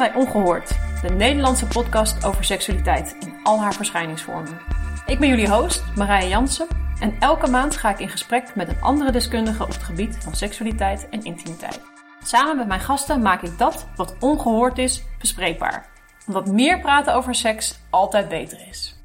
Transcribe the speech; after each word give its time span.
bij 0.00 0.14
Ongehoord, 0.14 0.68
de 1.02 1.08
Nederlandse 1.08 1.66
podcast 1.66 2.24
over 2.24 2.44
seksualiteit 2.44 3.16
in 3.18 3.34
al 3.42 3.60
haar 3.60 3.74
verschijningsvormen. 3.74 4.60
Ik 5.06 5.18
ben 5.18 5.28
jullie 5.28 5.48
host, 5.48 5.84
Marije 5.96 6.28
Jansen, 6.28 6.66
en 7.00 7.16
elke 7.18 7.50
maand 7.50 7.76
ga 7.76 7.90
ik 7.90 7.98
in 7.98 8.08
gesprek 8.08 8.54
met 8.54 8.68
een 8.68 8.80
andere 8.80 9.12
deskundige 9.12 9.62
op 9.62 9.68
het 9.68 9.82
gebied 9.82 10.16
van 10.16 10.34
seksualiteit 10.34 11.08
en 11.08 11.24
intimiteit. 11.24 11.80
Samen 12.22 12.56
met 12.56 12.66
mijn 12.66 12.80
gasten 12.80 13.22
maak 13.22 13.42
ik 13.42 13.58
dat 13.58 13.88
wat 13.96 14.16
ongehoord 14.20 14.78
is 14.78 15.04
bespreekbaar, 15.18 15.90
omdat 16.26 16.46
meer 16.46 16.80
praten 16.80 17.14
over 17.14 17.34
seks 17.34 17.78
altijd 17.90 18.28
beter 18.28 18.68
is. 18.68 18.98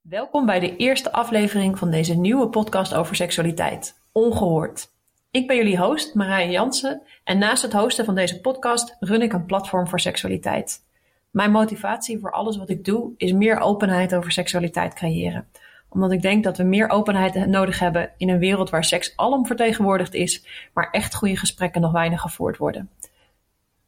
Welkom 0.00 0.46
bij 0.46 0.60
de 0.60 0.76
eerste 0.76 1.12
aflevering 1.12 1.78
van 1.78 1.90
deze 1.90 2.14
nieuwe 2.14 2.48
podcast 2.48 2.94
over 2.94 3.16
seksualiteit, 3.16 3.94
Ongehoord. 4.12 4.96
Ik 5.30 5.46
ben 5.46 5.56
jullie 5.56 5.78
host, 5.78 6.14
Marije 6.14 6.50
Jansen, 6.50 7.02
en 7.24 7.38
naast 7.38 7.62
het 7.62 7.72
hosten 7.72 8.04
van 8.04 8.14
deze 8.14 8.40
podcast 8.40 8.96
run 9.00 9.22
ik 9.22 9.32
een 9.32 9.46
platform 9.46 9.88
voor 9.88 10.00
seksualiteit. 10.00 10.84
Mijn 11.30 11.50
motivatie 11.50 12.18
voor 12.18 12.32
alles 12.32 12.56
wat 12.56 12.68
ik 12.68 12.84
doe 12.84 13.12
is 13.16 13.32
meer 13.32 13.58
openheid 13.58 14.14
over 14.14 14.32
seksualiteit 14.32 14.94
creëren. 14.94 15.48
Omdat 15.88 16.12
ik 16.12 16.22
denk 16.22 16.44
dat 16.44 16.56
we 16.56 16.62
meer 16.62 16.88
openheid 16.88 17.46
nodig 17.46 17.78
hebben 17.78 18.10
in 18.16 18.28
een 18.28 18.38
wereld 18.38 18.70
waar 18.70 18.84
seks 18.84 19.12
alom 19.16 19.46
vertegenwoordigd 19.46 20.14
is, 20.14 20.44
maar 20.74 20.90
echt 20.90 21.14
goede 21.14 21.36
gesprekken 21.36 21.80
nog 21.80 21.92
weinig 21.92 22.20
gevoerd 22.20 22.56
worden. 22.56 22.90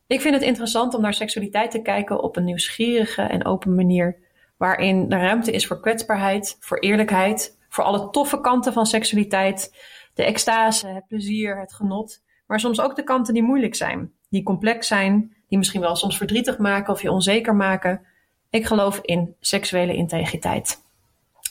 Ik 0.07 0.21
vind 0.21 0.35
het 0.35 0.45
interessant 0.45 0.95
om 0.95 1.01
naar 1.01 1.15
seksualiteit 1.15 1.71
te 1.71 1.83
kijken 1.83 2.23
op 2.23 2.37
een 2.37 2.45
nieuwsgierige 2.45 3.23
en 3.23 3.45
open 3.45 3.75
manier, 3.75 4.17
waarin 4.57 5.11
er 5.11 5.21
ruimte 5.21 5.53
is 5.53 5.67
voor 5.67 5.81
kwetsbaarheid, 5.81 6.57
voor 6.61 6.79
eerlijkheid, 6.79 7.59
voor 7.69 7.85
alle 7.85 8.11
toffe 8.11 8.41
kanten 8.41 8.73
van 8.73 8.87
seksualiteit, 8.87 9.73
de 10.21 10.27
extase, 10.27 10.87
het 10.87 11.07
plezier, 11.07 11.59
het 11.59 11.73
genot, 11.73 12.23
maar 12.47 12.61
soms 12.61 12.81
ook 12.81 12.97
de 12.97 13.05
kanten 13.05 13.35
die 13.35 13.43
moeilijk 13.43 13.75
zijn, 13.75 14.13
die 14.29 14.43
complex 14.43 14.87
zijn, 14.87 15.35
die 15.49 15.59
misschien 15.59 15.81
wel 15.81 15.97
soms 15.97 16.17
verdrietig 16.17 16.59
maken 16.59 16.93
of 16.93 17.03
je 17.03 17.11
onzeker 17.11 17.55
maken. 17.55 18.01
Ik 18.51 18.67
geloof 18.67 18.99
in 19.03 19.35
seksuele 19.41 19.95
integriteit. 19.95 20.83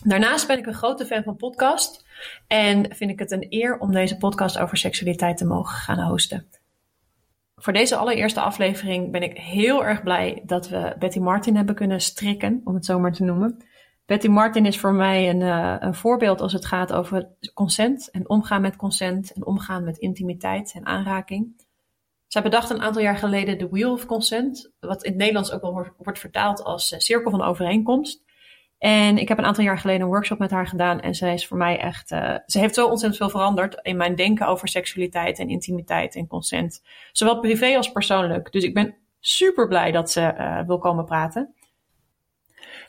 Daarnaast 0.04 0.48
ben 0.48 0.58
ik 0.58 0.66
een 0.66 0.74
grote 0.74 1.06
fan 1.06 1.24
van 1.24 1.36
podcast 1.36 2.06
en 2.48 2.96
vind 2.96 3.12
ik 3.12 3.20
het 3.20 3.32
een 3.32 3.46
eer 3.50 3.78
om 3.78 3.92
deze 3.92 4.18
podcast 4.18 4.60
over 4.60 4.78
seksualiteit 4.78 5.38
te 5.38 5.46
mogen 5.46 5.76
gaan 5.76 6.00
hosten. 6.00 6.48
Voor 7.56 7.74
deze 7.74 7.96
allereerste 7.96 8.42
aflevering 8.42 9.12
ben 9.12 9.24
ik 9.24 9.38
heel 9.38 9.86
erg 9.86 10.04
blij 10.04 10.42
dat 10.46 10.70
we 10.70 10.96
Betty 11.00 11.20
Martin 11.20 11.56
hebben 11.56 11.76
kunnen 11.76 12.02
strikken, 12.02 12.62
om 12.64 12.74
het 12.74 12.86
zo 12.86 13.00
maar 13.00 13.14
te 13.14 13.24
noemen. 13.24 13.64
Betty 14.10 14.28
Martin 14.28 14.66
is 14.66 14.80
voor 14.80 14.94
mij 14.94 15.30
een, 15.30 15.42
uh, 15.42 15.76
een 15.80 15.96
voorbeeld 15.96 16.42
als 16.42 16.54
het 16.54 16.66
gaat 16.66 16.94
over 16.94 17.28
consent 17.54 18.12
en 18.12 18.30
omgaan 18.30 18.62
met 18.62 18.76
consent 18.76 19.32
en 19.32 19.46
omgaan 19.46 19.84
met 19.84 19.98
intimiteit 19.98 20.74
en 20.76 20.86
aanraking. 20.86 21.66
Zij 22.28 22.42
bedacht 22.42 22.70
een 22.70 22.82
aantal 22.82 23.02
jaar 23.02 23.18
geleden 23.18 23.58
de 23.58 23.70
Wheel 23.70 23.92
of 23.92 24.06
Consent, 24.06 24.72
wat 24.80 25.04
in 25.04 25.10
het 25.10 25.20
Nederlands 25.20 25.52
ook 25.52 25.62
wel 25.62 25.94
wordt, 25.98 26.20
vertaald 26.20 26.64
als 26.64 26.92
uh, 26.92 27.00
cirkel 27.00 27.32
van 27.32 27.42
overeenkomst. 27.42 28.24
En 28.78 29.18
ik 29.18 29.28
heb 29.28 29.38
een 29.38 29.46
aantal 29.46 29.64
jaar 29.64 29.80
geleden 29.80 30.02
een 30.02 30.08
workshop 30.08 30.40
met 30.40 30.52
haar 30.52 30.68
gedaan 30.68 31.00
en 31.00 31.16
zij 31.16 31.34
is 31.34 31.48
voor 31.48 31.58
mij 31.58 31.80
echt, 31.80 32.12
uh, 32.12 32.36
ze 32.46 32.60
heeft 32.60 32.76
zo 32.76 32.88
ontzettend 32.88 33.22
veel 33.22 33.40
veranderd 33.40 33.80
in 33.82 33.98
mijn 33.98 34.16
denken 34.16 34.48
over 34.48 34.68
seksualiteit 34.68 35.40
en 35.40 35.50
intimiteit 35.50 36.16
en 36.16 36.28
consent. 36.28 36.82
Zowel 37.12 37.40
privé 37.40 37.76
als 37.76 37.92
persoonlijk. 37.92 38.52
Dus 38.52 38.64
ik 38.64 38.74
ben 38.74 38.96
super 39.20 39.68
blij 39.68 39.92
dat 39.92 40.12
ze 40.12 40.64
wil 40.68 40.78
komen 40.78 41.06
praten. 41.06 41.54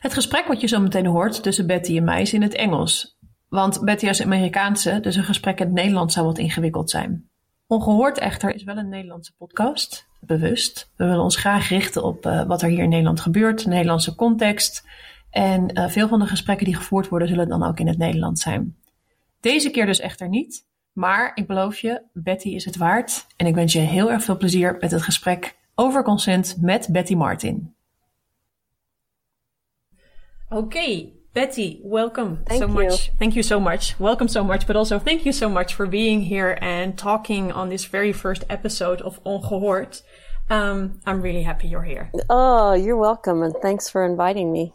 Het 0.01 0.13
gesprek 0.13 0.47
wat 0.47 0.61
je 0.61 0.67
zo 0.67 0.79
meteen 0.79 1.05
hoort 1.05 1.43
tussen 1.43 1.67
Betty 1.67 1.97
en 1.97 2.03
mij 2.03 2.21
is 2.21 2.33
in 2.33 2.41
het 2.41 2.55
Engels. 2.55 3.17
Want 3.49 3.81
Betty 3.83 4.07
is 4.07 4.21
Amerikaanse, 4.21 4.99
dus 4.99 5.15
een 5.15 5.23
gesprek 5.23 5.59
in 5.59 5.65
het 5.65 5.75
Nederlands 5.75 6.13
zou 6.13 6.25
wat 6.25 6.37
ingewikkeld 6.37 6.89
zijn. 6.89 7.29
Ongehoord 7.67 8.17
echter 8.17 8.55
is 8.55 8.63
wel 8.63 8.77
een 8.77 8.89
Nederlandse 8.89 9.33
podcast, 9.37 10.07
bewust. 10.19 10.91
We 10.95 11.05
willen 11.05 11.23
ons 11.23 11.35
graag 11.35 11.69
richten 11.69 12.03
op 12.03 12.25
uh, 12.25 12.43
wat 12.43 12.61
er 12.61 12.69
hier 12.69 12.83
in 12.83 12.89
Nederland 12.89 13.19
gebeurt, 13.19 13.65
Nederlandse 13.65 14.15
context. 14.15 14.87
En 15.29 15.77
uh, 15.79 15.87
veel 15.87 16.07
van 16.07 16.19
de 16.19 16.25
gesprekken 16.25 16.65
die 16.65 16.75
gevoerd 16.75 17.09
worden 17.09 17.27
zullen 17.27 17.49
dan 17.49 17.63
ook 17.63 17.79
in 17.79 17.87
het 17.87 17.97
Nederlands 17.97 18.41
zijn. 18.41 18.75
Deze 19.39 19.69
keer 19.69 19.85
dus 19.85 19.99
echter 19.99 20.29
niet. 20.29 20.65
Maar 20.93 21.31
ik 21.33 21.47
beloof 21.47 21.79
je, 21.79 22.01
Betty 22.13 22.49
is 22.49 22.65
het 22.65 22.77
waard. 22.77 23.25
En 23.35 23.45
ik 23.45 23.55
wens 23.55 23.73
je 23.73 23.79
heel 23.79 24.11
erg 24.11 24.23
veel 24.23 24.37
plezier 24.37 24.77
met 24.79 24.91
het 24.91 25.01
gesprek 25.01 25.57
over 25.75 26.03
consent 26.03 26.57
met 26.61 26.87
Betty 26.91 27.15
Martin. 27.15 27.75
Okay, 30.51 31.13
Betty, 31.33 31.79
welcome 31.83 32.43
thank 32.45 32.59
so 32.61 32.67
you. 32.67 32.73
much. 32.73 33.11
Thank 33.17 33.35
you 33.37 33.43
so 33.43 33.59
much. 33.59 33.97
Welcome 33.99 34.27
so 34.27 34.43
much, 34.43 34.67
but 34.67 34.75
also 34.75 34.99
thank 34.99 35.25
you 35.25 35.31
so 35.31 35.47
much 35.47 35.73
for 35.73 35.85
being 35.85 36.21
here 36.21 36.57
and 36.61 36.97
talking 36.97 37.51
on 37.53 37.69
this 37.69 37.85
very 37.85 38.11
first 38.11 38.43
episode 38.49 39.01
of 39.01 39.23
Ongehoord. 39.23 40.01
Um, 40.49 40.99
I'm 41.05 41.21
really 41.21 41.43
happy 41.43 41.69
you're 41.69 41.83
here. 41.83 42.11
Oh, 42.29 42.73
you're 42.73 42.97
welcome, 42.97 43.43
and 43.43 43.55
thanks 43.61 43.87
for 43.89 44.03
inviting 44.03 44.51
me. 44.51 44.73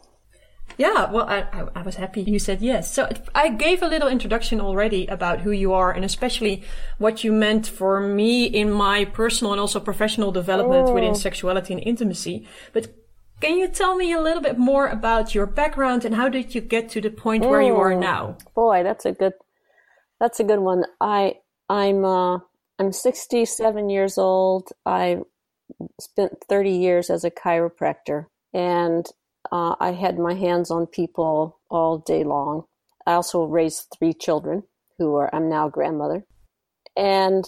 Yeah, 0.77 1.11
well, 1.11 1.27
I, 1.29 1.41
I, 1.53 1.67
I 1.75 1.81
was 1.83 1.95
happy 1.95 2.21
you 2.23 2.39
said 2.39 2.61
yes. 2.61 2.91
So 2.91 3.07
I 3.35 3.49
gave 3.49 3.81
a 3.83 3.87
little 3.87 4.07
introduction 4.09 4.59
already 4.59 5.05
about 5.07 5.41
who 5.41 5.51
you 5.51 5.73
are 5.73 5.91
and 5.91 6.03
especially 6.03 6.63
what 6.97 7.23
you 7.23 7.31
meant 7.31 7.65
for 7.67 8.01
me 8.01 8.45
in 8.45 8.71
my 8.71 9.05
personal 9.05 9.53
and 9.53 9.61
also 9.61 9.79
professional 9.79 10.31
development 10.31 10.89
Oh. 10.89 10.93
within 10.93 11.15
sexuality 11.15 11.73
and 11.73 11.81
intimacy. 11.83 12.45
But 12.73 12.93
can 13.39 13.57
you 13.57 13.67
tell 13.67 13.95
me 13.95 14.13
a 14.13 14.21
little 14.21 14.41
bit 14.41 14.57
more 14.57 14.87
about 14.87 15.35
your 15.35 15.45
background 15.45 16.05
and 16.05 16.15
how 16.15 16.29
did 16.29 16.55
you 16.55 16.61
get 16.61 16.89
to 16.89 17.01
the 17.01 17.09
point 17.09 17.45
where 17.49 17.61
you 17.61 17.77
are 17.77 17.93
now? 17.95 18.37
Boy, 18.55 18.83
that's 18.83 19.05
a 19.05 19.11
good 19.11 19.33
that's 20.19 20.39
a 20.39 20.43
good 20.43 20.59
one. 20.59 20.83
I 20.99 21.35
I'm 21.69 22.03
uh 22.03 22.39
I'm 22.79 22.91
67 22.91 23.89
years 23.89 24.17
old. 24.17 24.69
I 24.85 25.19
spent 25.99 26.43
30 26.49 26.71
years 26.71 27.09
as 27.09 27.23
a 27.23 27.31
chiropractor 27.31 28.25
and 28.53 29.05
uh, 29.51 29.75
I 29.79 29.91
had 29.91 30.17
my 30.17 30.33
hands 30.33 30.71
on 30.71 30.87
people 30.87 31.59
all 31.69 31.99
day 31.99 32.23
long. 32.23 32.63
I 33.05 33.13
also 33.13 33.43
raised 33.45 33.95
three 33.97 34.13
children 34.13 34.63
who 34.97 35.15
are 35.15 35.33
I'm 35.33 35.49
now 35.49 35.67
a 35.67 35.71
grandmother. 35.71 36.25
And 36.95 37.45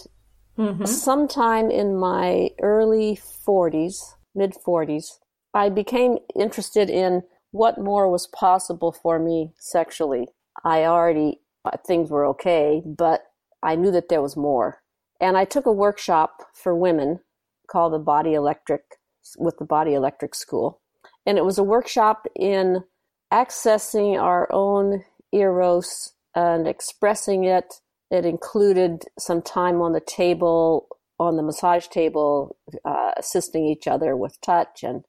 Mhm. 0.56 0.86
sometime 0.86 1.70
in 1.70 1.96
my 1.96 2.50
early 2.62 3.16
40s, 3.46 4.14
mid 4.34 4.54
40s, 4.54 5.18
I 5.54 5.68
became 5.68 6.18
interested 6.38 6.88
in 6.88 7.22
what 7.50 7.78
more 7.78 8.08
was 8.08 8.28
possible 8.28 8.92
for 8.92 9.18
me 9.18 9.52
sexually. 9.58 10.28
I 10.64 10.84
already 10.84 11.40
thought 11.64 11.86
things 11.86 12.10
were 12.10 12.26
okay, 12.26 12.82
but 12.84 13.22
I 13.62 13.76
knew 13.76 13.90
that 13.90 14.08
there 14.08 14.22
was 14.22 14.36
more. 14.36 14.82
And 15.20 15.36
I 15.36 15.44
took 15.44 15.66
a 15.66 15.72
workshop 15.72 16.44
for 16.54 16.74
women 16.74 17.20
called 17.70 17.92
the 17.92 17.98
Body 17.98 18.34
Electric 18.34 18.82
with 19.38 19.58
the 19.58 19.64
Body 19.64 19.94
Electric 19.94 20.34
School. 20.34 20.80
And 21.26 21.36
it 21.36 21.44
was 21.44 21.58
a 21.58 21.64
workshop 21.64 22.26
in 22.34 22.84
accessing 23.32 24.20
our 24.20 24.48
own 24.52 25.04
eros 25.32 26.12
and 26.34 26.66
expressing 26.66 27.44
it. 27.44 27.74
It 28.10 28.24
included 28.24 29.04
some 29.18 29.42
time 29.42 29.80
on 29.82 29.92
the 29.92 30.00
table, 30.00 30.88
on 31.18 31.36
the 31.36 31.42
massage 31.42 31.86
table, 31.88 32.56
uh, 32.84 33.12
assisting 33.16 33.66
each 33.66 33.86
other 33.86 34.16
with 34.16 34.40
touch. 34.40 34.82
And 34.82 35.04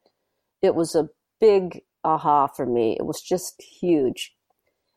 it 0.61 0.75
was 0.75 0.95
a 0.95 1.09
big 1.39 1.81
aha 2.03 2.47
for 2.47 2.65
me. 2.65 2.95
It 2.99 3.05
was 3.05 3.21
just 3.21 3.61
huge. 3.61 4.33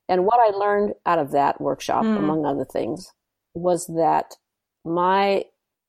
And 0.09 0.27
what 0.27 0.39
I 0.41 0.57
learned 0.57 0.95
out 1.07 1.19
of 1.19 1.31
that 1.33 1.61
workshop, 1.61 2.05
Hmm. 2.05 2.17
among 2.17 2.45
other 2.45 2.65
things, 2.65 3.13
was 3.55 3.87
that 3.87 4.37
my 4.85 5.45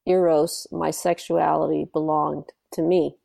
eros, 0.06 0.68
my 0.72 0.92
sexuality 0.92 1.86
belonged 1.92 2.52
to 2.74 2.82
me. 2.82 3.18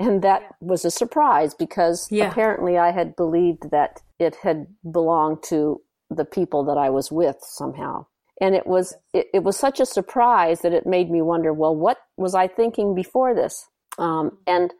And 0.00 0.22
that 0.22 0.42
was 0.60 0.84
a 0.84 0.90
surprise 0.90 1.54
because 1.54 2.10
Yeah. 2.10 2.28
apparently 2.30 2.76
I 2.76 2.90
had 2.90 3.14
believed 3.16 3.70
that 3.70 4.02
it 4.18 4.34
had 4.36 4.66
belonged 4.90 5.42
to 5.44 5.80
the 6.10 6.24
people 6.24 6.64
that 6.64 6.76
I 6.76 6.90
was 6.90 7.10
with 7.12 7.38
somehow. 7.40 8.06
And 8.40 8.54
it 8.54 8.66
was 8.66 8.94
it, 9.12 9.28
it 9.32 9.44
was 9.44 9.56
such 9.56 9.78
a 9.80 9.86
surprise 9.86 10.60
that 10.62 10.72
it 10.74 10.86
made 10.86 11.10
me 11.10 11.22
wonder, 11.22 11.52
well, 11.52 11.74
what 11.74 11.98
was 12.16 12.34
I 12.34 12.48
thinking 12.48 12.94
before 12.94 13.34
this? 13.34 13.68
Um, 13.96 14.38
and 14.46 14.74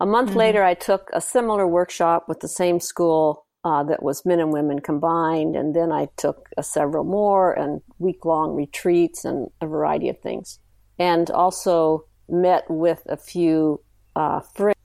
a 0.00 0.06
month 0.06 0.30
Mhm. 0.30 0.36
later, 0.36 0.62
I 0.62 0.74
took 0.74 1.10
a 1.12 1.20
similar 1.20 1.66
workshop 1.66 2.28
with 2.28 2.40
the 2.40 2.48
same 2.48 2.80
school 2.80 3.44
uh, 3.64 3.82
that 3.82 4.02
was 4.02 4.24
men 4.24 4.38
and 4.38 4.52
women 4.52 4.78
combined, 4.80 5.56
and 5.56 5.74
then 5.74 5.90
I 5.90 6.08
took 6.16 6.48
uh, 6.56 6.62
several 6.62 7.04
more 7.04 7.52
and 7.52 7.82
week 7.98 8.24
long 8.24 8.54
retreats 8.54 9.24
and 9.24 9.50
a 9.60 9.66
variety 9.66 10.08
of 10.08 10.20
things, 10.20 10.60
and 10.98 11.30
also 11.30 12.04
met 12.28 12.64
with 12.70 13.02
a 13.06 13.16
few 13.16 13.80
uh, 14.14 14.40
friends 14.40 14.76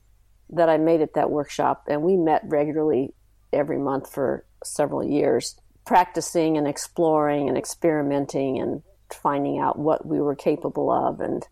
that 0.50 0.68
I 0.68 0.76
made 0.76 1.00
at 1.00 1.14
that 1.14 1.30
workshop, 1.30 1.84
and 1.88 2.02
we 2.02 2.16
met 2.16 2.42
regularly 2.46 3.14
every 3.52 3.78
month 3.78 4.10
for 4.10 4.44
several 4.64 5.04
years, 5.04 5.56
practicing 5.86 6.58
and 6.58 6.66
exploring 6.66 7.48
and 7.48 7.56
experimenting 7.56 8.58
and 8.58 8.82
finding 9.12 9.58
out 9.58 9.78
what 9.78 10.04
we 10.06 10.20
were 10.20 10.34
capable 10.34 10.90
of, 10.90 11.20
and 11.20 11.46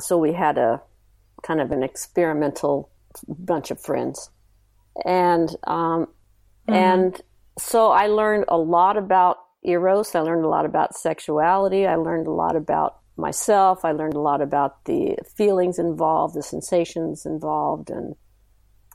so 0.00 0.16
we 0.16 0.32
had 0.32 0.56
a 0.56 0.80
kind 1.46 1.60
of 1.60 1.70
an 1.70 1.82
experimental 1.82 2.90
bunch 3.28 3.70
of 3.70 3.80
friends, 3.80 4.30
and 5.04 5.48
um, 5.66 6.08
and 6.68 7.20
so 7.58 7.90
I 7.90 8.08
learned 8.08 8.46
a 8.48 8.58
lot 8.58 8.96
about 8.96 9.38
eros. 9.62 10.14
I 10.14 10.20
learned 10.20 10.44
a 10.44 10.48
lot 10.48 10.64
about 10.64 10.96
sexuality. 10.96 11.86
I 11.86 11.96
learned 11.96 12.26
a 12.26 12.32
lot 12.32 12.56
about 12.56 12.98
myself. 13.16 13.84
I 13.84 13.92
learned 13.92 14.14
a 14.14 14.20
lot 14.20 14.40
about 14.40 14.84
the 14.84 15.16
feelings 15.36 15.78
involved, 15.78 16.34
the 16.34 16.42
sensations 16.42 17.24
involved, 17.26 17.90
and 17.90 18.14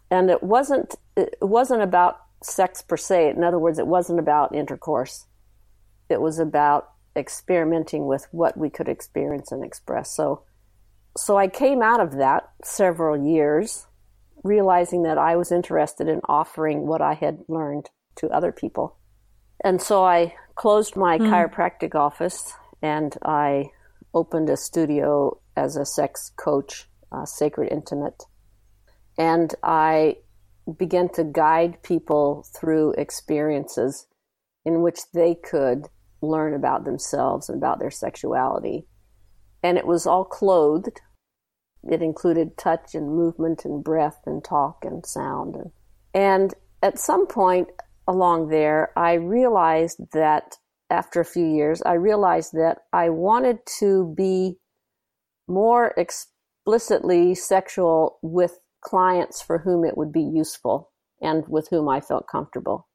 and 0.10 0.30
it 0.30 0.44
wasn't 0.44 0.96
it 1.16 1.36
wasn't 1.42 1.82
about 1.82 2.22
sex 2.44 2.82
per 2.82 2.98
se. 2.98 3.30
In 3.30 3.44
other 3.44 3.60
words, 3.60 3.80
it 3.80 3.88
wasn't 3.88 4.20
about 4.20 4.56
intercourse. 4.56 5.26
It 6.10 6.22
was 6.22 6.40
about 6.40 6.90
experimenting 7.16 8.06
with 8.06 8.28
what 8.32 8.58
we 8.58 8.70
could 8.70 8.88
experience 8.88 9.52
and 9.52 9.64
express. 9.64 10.12
So 10.12 10.44
so 11.18 11.38
I 11.38 11.48
came 11.48 11.82
out 11.82 12.00
of 12.00 12.18
that 12.18 12.50
several 12.64 13.18
years 13.18 13.88
realizing 14.44 15.04
that 15.04 15.18
I 15.18 15.36
was 15.36 15.52
interested 15.52 16.08
in 16.08 16.22
offering 16.28 16.88
what 16.88 17.02
I 17.02 17.14
had 17.14 17.40
learned 17.48 17.90
to 18.16 18.30
other 18.30 18.52
people. 18.52 18.98
And 19.64 19.82
so 19.82 20.04
I 20.04 20.34
closed 20.56 20.96
my 20.96 21.18
mm. 21.18 21.30
chiropractic 21.30 21.96
office 21.96 22.54
and 22.82 23.16
I 23.24 23.66
opened 24.14 24.50
a 24.50 24.58
studio 24.58 25.40
as 25.56 25.76
a 25.76 25.86
sex 25.86 26.32
coach, 26.38 26.88
uh, 27.12 27.26
Sacred 27.26 27.72
Intimate. 27.72 28.24
And 29.18 29.54
I 29.64 30.18
began 30.78 31.10
to 31.10 31.24
guide 31.24 31.84
people 31.84 32.46
through 32.56 32.94
experiences 32.94 34.08
in 34.66 34.82
which 34.82 35.00
they 35.14 35.36
could 35.36 35.88
learn 36.22 36.54
about 36.54 36.86
themselves 36.86 37.50
and 37.50 37.58
about 37.58 37.80
their 37.80 37.92
sexuality. 37.92 38.88
And 39.64 39.78
it 39.78 39.86
was 39.86 40.08
all 40.08 40.26
clothed. 40.26 41.02
It 41.84 42.02
included 42.02 42.58
touch 42.58 42.94
and 42.96 43.16
movement 43.16 43.66
and 43.66 43.84
breath 43.84 44.22
and 44.26 44.44
talk 44.44 44.84
and 44.84 45.06
sound. 45.06 45.56
And, 45.56 45.72
and 46.14 46.54
at 46.84 47.00
some 47.00 47.28
point 47.28 47.70
along 48.08 48.50
there, 48.50 48.92
I 48.98 49.14
realized 49.14 50.00
that 50.14 50.58
after 50.90 51.22
a 51.22 51.26
few 51.26 51.46
years, 51.46 51.82
I 51.86 51.94
realized 51.94 52.54
that 52.54 52.80
I 52.92 53.10
wanted 53.10 53.60
to 53.80 54.14
be 54.18 54.58
more 55.48 55.94
explicitly 55.98 57.36
sexual 57.36 58.20
with 58.22 58.60
clients 58.82 59.42
for 59.42 59.60
whom 59.60 59.86
it 59.86 59.98
would 59.98 60.12
be 60.12 60.24
useful 60.24 60.92
and 61.22 61.48
with 61.48 61.68
whom 61.70 61.88
I 61.88 62.02
felt 62.02 62.28
comfortable. 62.28 62.88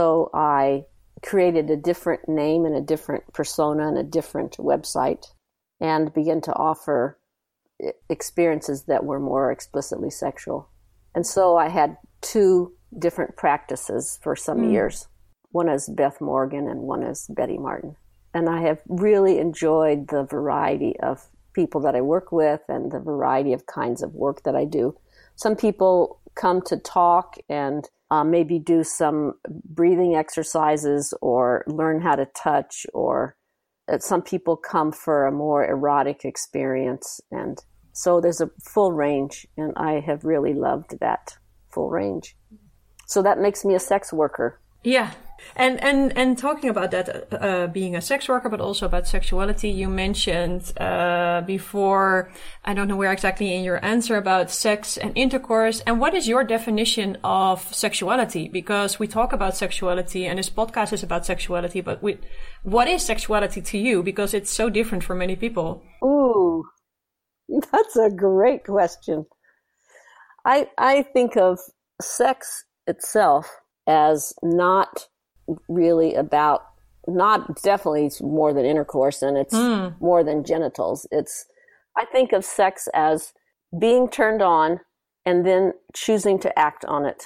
So 0.00 0.30
I 0.34 0.84
created 1.22 1.70
a 1.70 1.76
different 1.76 2.28
name 2.28 2.64
and 2.64 2.74
a 2.74 2.80
different 2.80 3.32
persona 3.32 3.88
and 3.88 3.98
a 3.98 4.02
different 4.02 4.56
website 4.58 5.26
and 5.80 6.12
begin 6.14 6.40
to 6.42 6.52
offer 6.52 7.18
experiences 8.08 8.84
that 8.84 9.04
were 9.04 9.20
more 9.20 9.52
explicitly 9.52 10.10
sexual. 10.10 10.70
And 11.14 11.26
so 11.26 11.56
I 11.56 11.68
had 11.68 11.96
two 12.20 12.72
different 12.98 13.36
practices 13.36 14.18
for 14.22 14.34
some 14.36 14.58
mm. 14.58 14.72
years. 14.72 15.08
One 15.50 15.68
is 15.68 15.88
Beth 15.88 16.20
Morgan 16.20 16.68
and 16.68 16.80
one 16.80 17.02
is 17.02 17.26
Betty 17.28 17.58
Martin. 17.58 17.96
And 18.34 18.48
I 18.48 18.60
have 18.62 18.80
really 18.88 19.38
enjoyed 19.38 20.08
the 20.08 20.24
variety 20.24 20.98
of 21.00 21.28
people 21.54 21.80
that 21.82 21.94
I 21.94 22.02
work 22.02 22.32
with 22.32 22.60
and 22.68 22.92
the 22.92 23.00
variety 23.00 23.52
of 23.52 23.66
kinds 23.66 24.02
of 24.02 24.14
work 24.14 24.42
that 24.44 24.54
I 24.54 24.64
do. 24.64 24.96
Some 25.36 25.56
people 25.56 26.20
come 26.34 26.60
to 26.62 26.76
talk 26.76 27.36
and 27.48 27.88
uh, 28.10 28.24
maybe 28.24 28.58
do 28.58 28.84
some 28.84 29.34
breathing 29.48 30.14
exercises 30.14 31.12
or 31.20 31.64
learn 31.66 32.00
how 32.00 32.14
to 32.14 32.26
touch, 32.26 32.86
or 32.94 33.35
some 33.98 34.22
people 34.22 34.56
come 34.56 34.92
for 34.92 35.26
a 35.26 35.32
more 35.32 35.64
erotic 35.64 36.24
experience. 36.24 37.20
And 37.30 37.58
so 37.92 38.20
there's 38.20 38.40
a 38.40 38.50
full 38.62 38.92
range, 38.92 39.46
and 39.56 39.72
I 39.76 40.00
have 40.00 40.24
really 40.24 40.54
loved 40.54 40.98
that 41.00 41.36
full 41.70 41.90
range. 41.90 42.36
So 43.06 43.22
that 43.22 43.38
makes 43.38 43.64
me 43.64 43.74
a 43.74 43.80
sex 43.80 44.12
worker. 44.12 44.60
Yeah. 44.82 45.12
And 45.54 45.82
and 45.82 46.16
and 46.16 46.38
talking 46.38 46.70
about 46.70 46.90
that, 46.90 47.32
uh, 47.32 47.66
being 47.68 47.96
a 47.96 48.00
sex 48.00 48.28
worker, 48.28 48.48
but 48.48 48.60
also 48.60 48.86
about 48.86 49.06
sexuality, 49.06 49.70
you 49.70 49.88
mentioned 49.88 50.72
uh, 50.78 51.42
before. 51.46 52.32
I 52.64 52.74
don't 52.74 52.88
know 52.88 52.96
where 52.96 53.12
exactly 53.12 53.54
in 53.54 53.64
your 53.64 53.84
answer 53.84 54.16
about 54.16 54.50
sex 54.50 54.96
and 54.96 55.12
intercourse. 55.16 55.80
And 55.86 56.00
what 56.00 56.14
is 56.14 56.28
your 56.28 56.44
definition 56.44 57.18
of 57.24 57.74
sexuality? 57.74 58.48
Because 58.48 58.98
we 58.98 59.06
talk 59.06 59.32
about 59.32 59.56
sexuality, 59.56 60.26
and 60.26 60.38
this 60.38 60.50
podcast 60.50 60.92
is 60.92 61.02
about 61.02 61.26
sexuality. 61.26 61.80
But 61.80 62.02
we, 62.02 62.18
what 62.62 62.88
is 62.88 63.02
sexuality 63.02 63.60
to 63.62 63.78
you? 63.78 64.02
Because 64.02 64.34
it's 64.34 64.50
so 64.50 64.68
different 64.70 65.04
for 65.04 65.14
many 65.14 65.36
people. 65.36 65.82
Ooh, 66.04 66.64
that's 67.72 67.96
a 67.96 68.10
great 68.10 68.64
question. 68.64 69.26
I 70.44 70.68
I 70.78 71.02
think 71.02 71.36
of 71.36 71.58
sex 72.00 72.64
itself 72.86 73.50
as 73.86 74.32
not 74.42 75.08
really 75.68 76.14
about 76.14 76.66
not 77.06 77.62
definitely 77.62 78.10
more 78.20 78.52
than 78.52 78.64
intercourse 78.64 79.22
and 79.22 79.36
it's 79.36 79.54
mm. 79.54 79.94
more 80.00 80.24
than 80.24 80.44
genitals. 80.44 81.06
It's 81.10 81.46
I 81.96 82.04
think 82.04 82.32
of 82.32 82.44
sex 82.44 82.88
as 82.94 83.32
being 83.78 84.08
turned 84.08 84.42
on 84.42 84.80
and 85.24 85.46
then 85.46 85.72
choosing 85.94 86.38
to 86.40 86.58
act 86.58 86.84
on 86.84 87.06
it. 87.06 87.24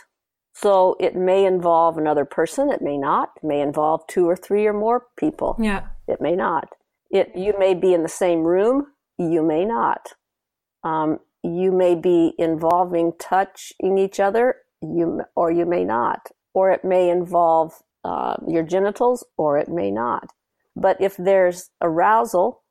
So 0.53 0.97
it 1.01 1.17
may 1.17 1.47
involve 1.47 1.97
another 1.97 2.25
person, 2.25 2.71
it 2.71 2.83
may 2.83 2.99
not. 2.99 3.31
It 3.37 3.47
may 3.47 3.61
involve 3.61 4.07
two 4.07 4.29
or 4.29 4.37
three 4.37 4.67
or 4.67 4.75
more 4.75 5.07
people. 5.17 5.57
Yeah. 5.59 5.87
It 6.07 6.21
may 6.21 6.37
not. 6.37 6.69
It 7.11 7.33
you 7.35 7.55
may 7.59 7.75
be 7.75 7.95
in 7.95 8.03
the 8.03 8.09
same 8.09 8.41
room, 8.41 8.87
you 9.19 9.43
may 9.43 9.65
not. 9.65 10.13
Um, 10.85 11.19
you 11.43 11.73
may 11.73 11.95
be 11.95 12.35
involving 12.39 13.13
touching 13.19 13.97
each 13.97 14.21
other, 14.21 14.57
you 14.83 15.23
or 15.35 15.51
you 15.51 15.65
may 15.65 15.85
not 15.85 16.31
or 16.55 16.71
it 16.71 16.85
may 16.85 17.11
involve 17.11 17.83
uh, 18.05 18.37
your 18.47 18.63
genitals, 18.63 19.25
or 19.37 19.59
it 19.59 19.69
may 19.69 19.91
not. 19.91 20.31
But 20.77 21.01
if 21.01 21.17
there's 21.17 21.71
arousal, 21.81 22.63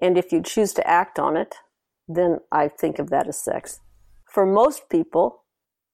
and 0.00 0.18
if 0.18 0.32
you 0.32 0.42
choose 0.42 0.72
to 0.74 0.86
act 0.88 1.18
on 1.18 1.36
it, 1.36 1.54
then 2.08 2.38
I 2.50 2.68
think 2.68 2.98
of 2.98 3.10
that 3.10 3.28
as 3.28 3.42
sex. 3.42 3.80
For 4.32 4.44
most 4.46 4.88
people, 4.88 5.44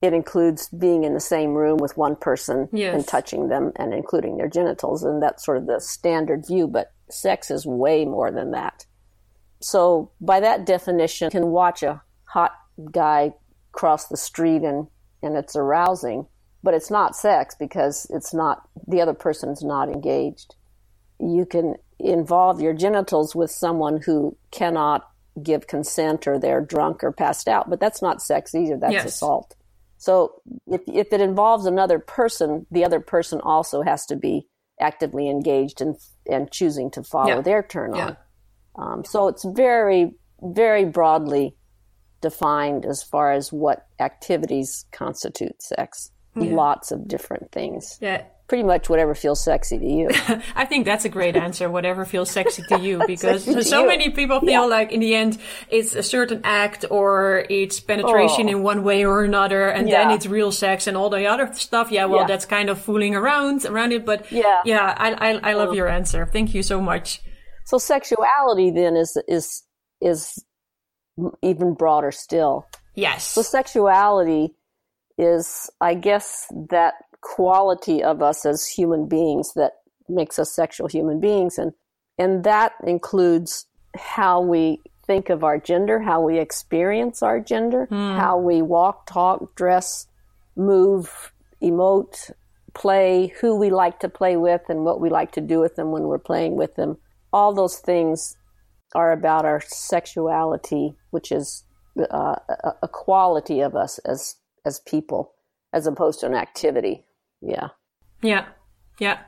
it 0.00 0.12
includes 0.12 0.69
being 0.69 1.05
in 1.05 1.14
the 1.14 1.20
same 1.20 1.55
room 1.55 1.79
with 1.79 1.96
one 1.96 2.17
person 2.17 2.69
yes. 2.73 2.94
and 2.94 3.06
touching 3.06 3.49
them 3.49 3.73
and 3.76 3.93
including 3.93 4.37
their 4.37 4.49
genitals, 4.49 5.02
and 5.02 5.23
that's 5.23 5.44
sort 5.44 5.58
of 5.58 5.67
the 5.67 5.81
standard 5.81 6.46
view. 6.46 6.69
But 6.69 6.93
sex 7.11 7.50
is 7.50 7.67
way 7.67 8.05
more 8.05 8.31
than 8.31 8.52
that. 8.52 8.87
So, 9.61 10.12
by 10.20 10.38
that 10.41 10.67
definition, 10.67 11.26
you 11.26 11.31
can 11.41 11.49
watch 11.49 11.82
a 11.82 12.00
hot 12.25 12.52
guy 12.93 13.32
cross 13.73 14.06
the 14.06 14.17
street 14.17 14.62
and, 14.62 14.87
and 15.23 15.37
it's 15.37 15.56
arousing 15.56 16.26
but 16.62 16.75
it's 16.75 16.90
not 16.90 17.16
sex 17.16 17.55
because 17.58 18.06
it's 18.10 18.34
not 18.34 18.69
the 18.87 19.00
other 19.00 19.15
person's 19.15 19.62
not 19.62 19.88
engaged. 19.88 20.55
You 21.20 21.46
can 21.46 21.77
involve 21.98 22.60
your 22.60 22.74
genitals 22.74 23.34
with 23.34 23.50
someone 23.50 24.00
who 24.00 24.36
cannot 24.50 25.08
give 25.43 25.67
consent 25.67 26.27
or 26.27 26.38
they're 26.38 26.60
drunk 26.60 27.05
or 27.05 27.12
passed 27.12 27.48
out, 27.48 27.70
but 27.70 27.81
that's 27.81 28.03
not 28.03 28.22
sex 28.22 28.55
either. 28.55 28.77
That's 28.77 28.93
yes. 28.93 29.05
assault. 29.06 29.55
So 29.98 30.41
if 30.67 30.82
if 30.86 31.12
it 31.12 31.20
involves 31.20 31.67
another 31.67 31.98
person, 31.98 32.67
the 32.70 32.84
other 32.84 33.00
person 33.00 33.41
also 33.41 33.82
has 33.82 34.06
to 34.06 34.17
be 34.17 34.46
actively 34.81 35.29
engaged 35.29 35.81
and 35.81 35.96
and 36.31 36.50
choosing 36.50 36.91
to 36.93 37.03
follow 37.03 37.36
yeah. 37.36 37.41
their 37.41 37.62
turn 37.62 37.93
on. 37.94 37.98
Yeah. 37.98 38.15
Um, 38.77 39.05
so 39.05 39.29
it's 39.29 39.44
very 39.44 40.12
very 40.41 40.84
broadly 40.84 41.56
defined 42.20 42.84
as 42.84 43.03
far 43.03 43.32
as 43.32 43.53
what 43.53 43.86
activities 44.00 44.86
constitute 44.93 45.62
sex 45.62 46.10
yeah. 46.42 46.54
lots 46.54 46.90
of 46.90 47.08
different 47.08 47.52
things. 47.52 47.98
Yeah. 48.00 48.24
Pretty 48.48 48.62
much 48.62 48.88
whatever 48.88 49.14
feels 49.14 49.44
sexy 49.44 49.78
to 49.78 49.86
you. 49.86 50.08
I 50.56 50.64
think 50.64 50.86
that's 50.86 51.04
a 51.04 51.10
great 51.10 51.36
answer. 51.36 51.68
Whatever 51.68 52.06
feels 52.06 52.30
sexy 52.30 52.62
to 52.70 52.80
you, 52.80 53.02
because 53.06 53.44
so 53.68 53.82
you. 53.82 53.86
many 53.86 54.08
people 54.08 54.40
feel 54.40 54.50
yeah. 54.50 54.60
like 54.62 54.90
in 54.90 55.00
the 55.00 55.14
end 55.14 55.36
it's 55.68 55.94
a 55.94 56.02
certain 56.02 56.40
act 56.44 56.86
or 56.90 57.44
it's 57.50 57.78
penetration 57.78 58.46
oh. 58.46 58.52
in 58.52 58.62
one 58.62 58.84
way 58.84 59.04
or 59.04 59.22
another, 59.22 59.68
and 59.68 59.86
yeah. 59.86 60.04
then 60.04 60.12
it's 60.12 60.24
real 60.24 60.50
sex 60.50 60.86
and 60.86 60.96
all 60.96 61.10
the 61.10 61.26
other 61.26 61.52
stuff. 61.52 61.92
Yeah, 61.92 62.06
well, 62.06 62.26
that's 62.26 62.46
kind 62.46 62.70
of 62.70 62.80
fooling 62.80 63.14
around 63.14 63.66
around 63.66 63.92
it. 63.92 64.06
But 64.06 64.32
yeah, 64.32 64.62
yeah, 64.64 64.94
I 64.96 65.10
I, 65.12 65.50
I 65.50 65.52
love 65.52 65.68
oh. 65.68 65.74
your 65.74 65.88
answer. 65.88 66.24
Thank 66.24 66.54
you 66.54 66.62
so 66.62 66.80
much. 66.80 67.20
So 67.66 67.76
sexuality 67.76 68.70
then 68.70 68.96
is 68.96 69.20
is 69.28 69.62
is 70.00 70.42
even 71.42 71.74
broader 71.74 72.10
still. 72.10 72.66
Yes. 72.94 73.24
So 73.24 73.42
sexuality 73.42 74.54
is, 75.19 75.70
I 75.81 75.94
guess, 75.94 76.46
that 76.70 76.94
quality 77.20 78.03
of 78.03 78.22
us 78.22 78.46
as 78.46 78.67
human 78.67 79.08
beings 79.08 79.53
that 79.55 79.72
makes 80.08 80.39
us 80.39 80.55
sexual 80.55 80.89
human 80.89 81.20
beings. 81.20 81.58
And, 81.58 81.72
and 82.19 82.44
that 82.44 82.72
includes 82.87 83.67
how 83.96 84.41
we 84.41 84.81
think 85.06 85.31
of 85.31 85.43
our 85.43 85.58
gender, 85.58 86.01
how 86.01 86.20
we 86.20 86.39
experience 86.39 87.22
our 87.22 87.41
gender, 87.41 87.89
mm. 87.91 88.17
how 88.17 88.39
we 88.39 88.63
walk, 88.63 89.06
talk, 89.06 89.55
dress, 89.56 90.06
move, 90.56 91.32
emote, 91.63 92.31
play, 92.75 93.32
who 93.41 93.56
we 93.56 93.70
like 93.70 93.98
to 94.01 94.08
play 94.08 94.37
with, 94.37 94.63
and 94.69 94.84
what 94.84 95.01
we 95.01 95.10
like 95.10 95.32
to 95.32 95.41
do 95.41 95.58
with 95.58 95.77
them 95.77 95.91
when 95.91 96.05
we're 96.05 96.19
playing 96.19 96.56
with 96.56 96.77
them. 96.77 96.96
All 97.32 97.53
those 97.53 97.79
things 97.79 98.37
are 98.94 99.13
about 99.13 99.44
our 99.44 99.60
sexuality, 99.67 100.94
which 101.10 101.32
is 101.32 101.65
uh, 102.10 102.37
a 102.82 102.89
quality 102.89 103.60
of 103.60 103.75
us 103.75 103.98
as 104.01 104.37
as 104.69 104.81
people 104.81 105.32
as 105.72 105.87
opposed 105.87 106.20
to 106.20 106.27
an 106.27 106.34
activity. 106.34 107.05
Yeah. 107.41 107.69
Yeah. 108.22 108.44
Yeah. 108.98 109.19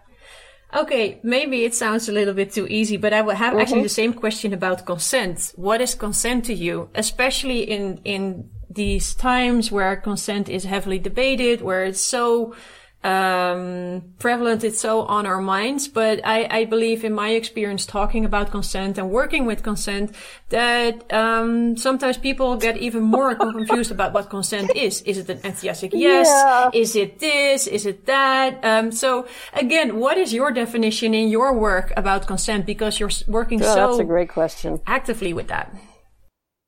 Okay, 0.73 1.19
maybe 1.25 1.65
it 1.65 1.75
sounds 1.75 2.09
a 2.09 2.13
little 2.13 2.35
bit 2.35 2.53
too 2.53 2.67
easy, 2.69 2.97
but 2.97 3.13
I 3.13 3.23
would 3.23 3.37
have 3.37 3.53
mm-hmm. 3.53 3.61
actually 3.61 3.83
the 3.83 3.89
same 4.03 4.13
question 4.13 4.53
about 4.53 4.87
consent. 4.87 5.53
What 5.57 5.81
is 5.81 5.97
consent 5.97 6.45
to 6.45 6.55
you, 6.55 6.91
especially 6.95 7.61
in 7.63 8.01
in 8.05 8.51
these 8.71 9.15
times 9.15 9.73
where 9.73 9.97
consent 9.97 10.49
is 10.49 10.65
heavily 10.65 11.01
debated, 11.01 11.61
where 11.61 11.85
it's 11.85 12.01
so 12.01 12.55
um, 13.03 14.03
prevalent. 14.19 14.63
It's 14.63 14.81
so 14.81 15.03
on 15.03 15.27
our 15.27 15.41
minds. 15.41 15.89
But 15.89 16.21
I, 16.25 16.47
I 16.51 16.65
believe 16.67 17.05
in 17.05 17.13
my 17.15 17.31
experience 17.31 17.87
talking 17.87 18.25
about 18.25 18.51
consent 18.51 18.99
and 18.99 19.11
working 19.11 19.47
with 19.47 19.63
consent 19.63 20.15
that, 20.51 21.11
um, 21.13 21.77
sometimes 21.77 22.19
people 22.19 22.57
get 22.57 22.77
even 22.77 23.03
more 23.03 23.35
confused 23.35 23.91
about 23.91 24.13
what 24.13 24.29
consent 24.29 24.71
is. 24.77 25.03
Is 25.03 25.19
it 25.19 25.29
an 25.31 25.41
enthusiastic 25.45 25.93
yes? 25.95 26.29
Yeah. 26.29 26.71
Is 26.75 26.97
it 26.97 27.19
this? 27.19 27.67
Is 27.67 27.87
it 27.87 28.07
that? 28.07 28.63
Um, 28.65 28.93
so 28.93 29.27
again, 29.55 29.99
what 29.99 30.19
is 30.19 30.33
your 30.33 30.51
definition 30.51 31.15
in 31.15 31.29
your 31.29 31.57
work 31.57 31.93
about 31.97 32.27
consent? 32.27 32.67
Because 32.67 33.01
you're 33.01 33.11
working 33.27 33.63
oh, 33.63 33.65
so 33.65 33.89
that's 33.89 34.01
a 34.01 34.05
great 34.05 34.29
question. 34.29 34.81
actively 34.87 35.33
with 35.33 35.49
that. 35.49 35.75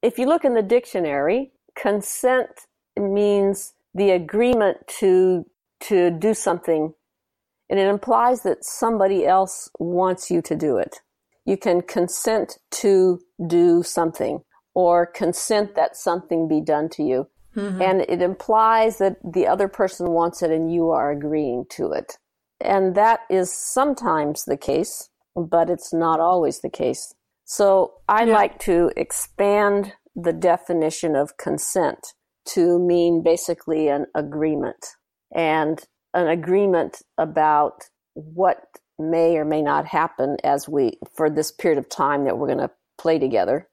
If 0.02 0.18
you 0.18 0.26
look 0.26 0.44
in 0.44 0.54
the 0.54 0.62
dictionary, 0.62 1.52
consent 1.76 2.48
means 2.96 3.74
the 3.94 4.10
agreement 4.10 4.78
to 4.98 5.46
to 5.82 6.10
do 6.10 6.34
something 6.34 6.94
and 7.72 7.80
it 7.80 7.88
implies 7.88 8.42
that 8.42 8.64
somebody 8.66 9.24
else 9.24 9.70
wants 9.78 10.30
you 10.30 10.42
to 10.42 10.54
do 10.54 10.76
it. 10.76 10.98
You 11.46 11.56
can 11.56 11.80
consent 11.80 12.58
to 12.82 13.20
do 13.46 13.82
something 13.82 14.40
or 14.74 15.06
consent 15.06 15.74
that 15.74 15.96
something 15.96 16.48
be 16.48 16.60
done 16.60 16.90
to 16.90 17.02
you. 17.02 17.28
Mm-hmm. 17.56 17.80
And 17.80 18.00
it 18.02 18.20
implies 18.20 18.98
that 18.98 19.16
the 19.24 19.46
other 19.46 19.68
person 19.68 20.10
wants 20.10 20.42
it 20.42 20.50
and 20.50 20.70
you 20.70 20.90
are 20.90 21.10
agreeing 21.10 21.64
to 21.70 21.92
it. 21.92 22.18
And 22.60 22.94
that 22.94 23.20
is 23.30 23.50
sometimes 23.50 24.44
the 24.44 24.58
case, 24.58 25.08
but 25.34 25.70
it's 25.70 25.94
not 25.94 26.20
always 26.20 26.60
the 26.60 26.70
case. 26.70 27.14
So 27.44 27.94
I 28.06 28.24
yeah. 28.24 28.34
like 28.34 28.58
to 28.60 28.90
expand 28.98 29.94
the 30.14 30.34
definition 30.34 31.16
of 31.16 31.38
consent 31.38 32.12
to 32.48 32.78
mean 32.78 33.22
basically 33.22 33.88
an 33.88 34.06
agreement 34.14 34.76
and 35.34 35.82
an 36.14 36.28
agreement 36.28 37.02
about 37.18 37.84
what 38.14 38.66
may 38.98 39.36
or 39.36 39.44
may 39.44 39.62
not 39.62 39.86
happen 39.86 40.36
as 40.44 40.68
we 40.68 40.98
for 41.16 41.30
this 41.30 41.50
period 41.50 41.78
of 41.78 41.88
time 41.88 42.24
that 42.24 42.38
we're 42.38 42.46
going 42.46 42.58
to 42.58 42.70
play 42.98 43.18
together. 43.18 43.68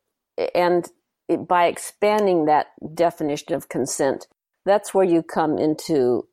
And 0.55 0.87
it, 1.27 1.47
by 1.47 1.65
expanding 1.65 2.45
that 2.45 2.67
definition 2.95 3.53
of 3.53 3.69
consent 3.69 4.27
that's 4.65 4.93
where 4.93 5.05
you 5.05 5.23
come 5.23 5.57
into 5.57 6.27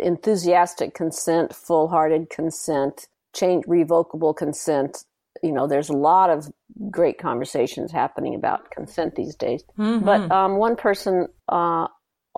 enthusiastic 0.00 0.94
consent 0.94 1.54
full-hearted 1.54 2.30
consent 2.30 3.06
change 3.34 3.64
revocable 3.66 4.32
consent. 4.32 5.04
You 5.42 5.52
know 5.52 5.66
there's 5.66 5.90
a 5.90 5.96
lot 5.96 6.30
of 6.30 6.50
great 6.90 7.18
conversations 7.18 7.92
happening 7.92 8.34
about 8.34 8.70
consent 8.70 9.16
these 9.16 9.34
days. 9.34 9.62
Mm-hmm. 9.78 10.04
but 10.04 10.30
um, 10.30 10.56
one 10.56 10.76
person 10.76 11.28
uh, 11.48 11.88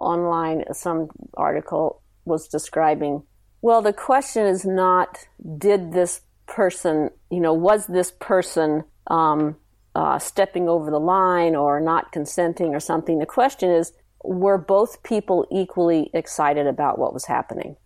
online 0.00 0.64
some 0.72 1.08
article 1.34 2.02
was 2.26 2.48
describing. 2.48 3.22
Well, 3.62 3.82
the 3.82 3.92
question 3.92 4.46
is 4.46 4.64
not 4.64 5.18
did 5.58 5.92
this 5.92 6.20
person, 6.46 7.10
you 7.30 7.40
know, 7.40 7.54
was 7.54 7.86
this 7.86 8.12
person 8.20 8.84
um, 9.08 9.56
uh, 9.94 10.18
stepping 10.18 10.68
over 10.68 10.90
the 10.90 11.00
line 11.00 11.56
or 11.56 11.80
not 11.80 12.12
consenting 12.12 12.74
or 12.74 12.80
something? 12.80 13.18
The 13.18 13.26
question 13.26 13.70
is 13.70 13.92
were 14.24 14.58
both 14.58 15.02
people 15.02 15.46
equally 15.50 16.10
excited 16.12 16.66
about 16.66 16.98
what 16.98 17.14
was 17.14 17.26
happening? 17.26 17.76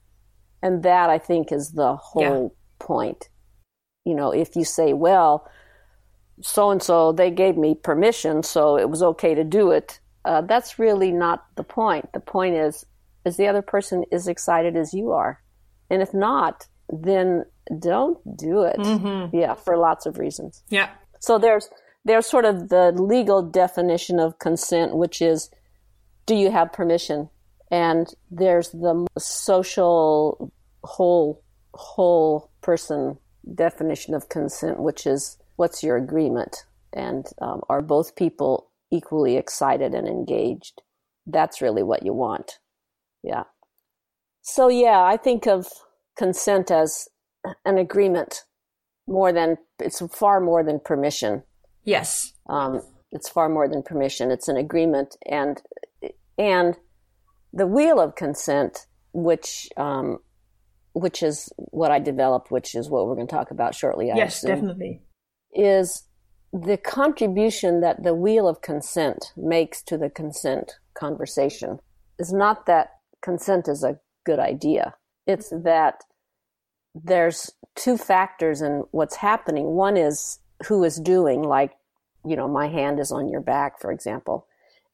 And 0.62 0.82
that 0.82 1.10
I 1.10 1.18
think 1.18 1.52
is 1.52 1.72
the 1.72 1.96
whole 1.96 2.54
yeah. 2.54 2.84
point. 2.84 3.28
You 4.04 4.14
know, 4.14 4.32
if 4.32 4.56
you 4.56 4.64
say, 4.64 4.92
well, 4.92 5.48
so 6.42 6.70
and 6.70 6.82
so, 6.82 7.12
they 7.12 7.30
gave 7.30 7.56
me 7.56 7.74
permission, 7.74 8.42
so 8.42 8.78
it 8.78 8.88
was 8.88 9.02
okay 9.02 9.34
to 9.34 9.44
do 9.44 9.70
it. 9.70 10.00
Uh, 10.24 10.40
that's 10.42 10.78
really 10.78 11.12
not 11.12 11.44
the 11.56 11.62
point. 11.62 12.12
The 12.12 12.20
point 12.20 12.54
is, 12.54 12.84
is 13.24 13.36
the 13.36 13.48
other 13.48 13.62
person 13.62 14.04
as 14.12 14.28
excited 14.28 14.76
as 14.76 14.94
you 14.94 15.12
are. 15.12 15.40
And 15.90 16.02
if 16.02 16.14
not, 16.14 16.66
then 16.88 17.44
don't 17.78 18.18
do 18.36 18.62
it. 18.62 18.76
Mm-hmm. 18.78 19.36
Yeah, 19.36 19.54
for 19.54 19.76
lots 19.76 20.06
of 20.06 20.18
reasons. 20.18 20.62
Yeah. 20.68 20.90
So 21.20 21.38
there's 21.38 21.68
there's 22.04 22.26
sort 22.26 22.44
of 22.44 22.68
the 22.70 22.92
legal 22.92 23.42
definition 23.42 24.18
of 24.18 24.38
consent, 24.38 24.96
which 24.96 25.20
is 25.20 25.50
do 26.26 26.34
you 26.34 26.50
have 26.50 26.72
permission? 26.72 27.28
And 27.70 28.12
there's 28.30 28.70
the 28.70 29.06
social 29.18 30.52
whole 30.82 31.42
whole 31.74 32.50
person 32.62 33.18
definition 33.54 34.14
of 34.14 34.28
consent, 34.28 34.80
which 34.80 35.06
is 35.06 35.38
what's 35.56 35.82
your 35.82 35.96
agreement? 35.96 36.64
And 36.92 37.26
um, 37.40 37.60
are 37.68 37.82
both 37.82 38.16
people 38.16 38.70
equally 38.90 39.36
excited 39.36 39.94
and 39.94 40.08
engaged? 40.08 40.82
That's 41.26 41.60
really 41.60 41.82
what 41.82 42.04
you 42.04 42.12
want. 42.12 42.58
Yeah. 43.22 43.44
So, 44.42 44.68
yeah, 44.68 45.02
I 45.02 45.16
think 45.16 45.46
of 45.46 45.66
consent 46.16 46.70
as 46.70 47.08
an 47.64 47.78
agreement 47.78 48.44
more 49.06 49.32
than, 49.32 49.56
it's 49.78 50.00
far 50.14 50.40
more 50.40 50.62
than 50.62 50.80
permission. 50.80 51.42
Yes. 51.84 52.32
Um, 52.48 52.82
it's 53.12 53.28
far 53.28 53.48
more 53.48 53.68
than 53.68 53.82
permission. 53.82 54.30
It's 54.30 54.48
an 54.48 54.56
agreement. 54.56 55.16
And, 55.26 55.60
and 56.38 56.76
the 57.52 57.66
wheel 57.66 58.00
of 58.00 58.14
consent, 58.14 58.86
which, 59.12 59.68
um, 59.76 60.18
which 60.92 61.22
is 61.22 61.52
what 61.56 61.90
I 61.90 61.98
developed, 61.98 62.50
which 62.50 62.74
is 62.74 62.88
what 62.88 63.06
we're 63.06 63.14
going 63.14 63.26
to 63.26 63.34
talk 63.34 63.50
about 63.50 63.74
shortly. 63.74 64.10
I 64.10 64.16
yes, 64.16 64.38
assume, 64.38 64.54
definitely. 64.54 65.02
Is 65.54 66.04
the 66.52 66.76
contribution 66.76 67.80
that 67.80 68.02
the 68.02 68.14
wheel 68.14 68.48
of 68.48 68.60
consent 68.60 69.32
makes 69.36 69.82
to 69.84 69.96
the 69.96 70.10
consent 70.10 70.74
conversation 70.94 71.78
is 72.18 72.32
not 72.32 72.66
that 72.66 72.90
consent 73.22 73.68
is 73.68 73.84
a 73.84 73.98
good 74.24 74.38
idea. 74.38 74.94
It's 75.26 75.50
that 75.50 76.02
there's 76.94 77.50
two 77.76 77.96
factors 77.96 78.60
in 78.62 78.84
what's 78.90 79.16
happening. 79.16 79.66
One 79.66 79.96
is 79.96 80.40
who 80.66 80.84
is 80.84 81.00
doing, 81.00 81.42
like, 81.42 81.72
you 82.24 82.36
know, 82.36 82.48
my 82.48 82.68
hand 82.68 83.00
is 83.00 83.12
on 83.12 83.28
your 83.28 83.40
back, 83.40 83.80
for 83.80 83.92
example. 83.92 84.46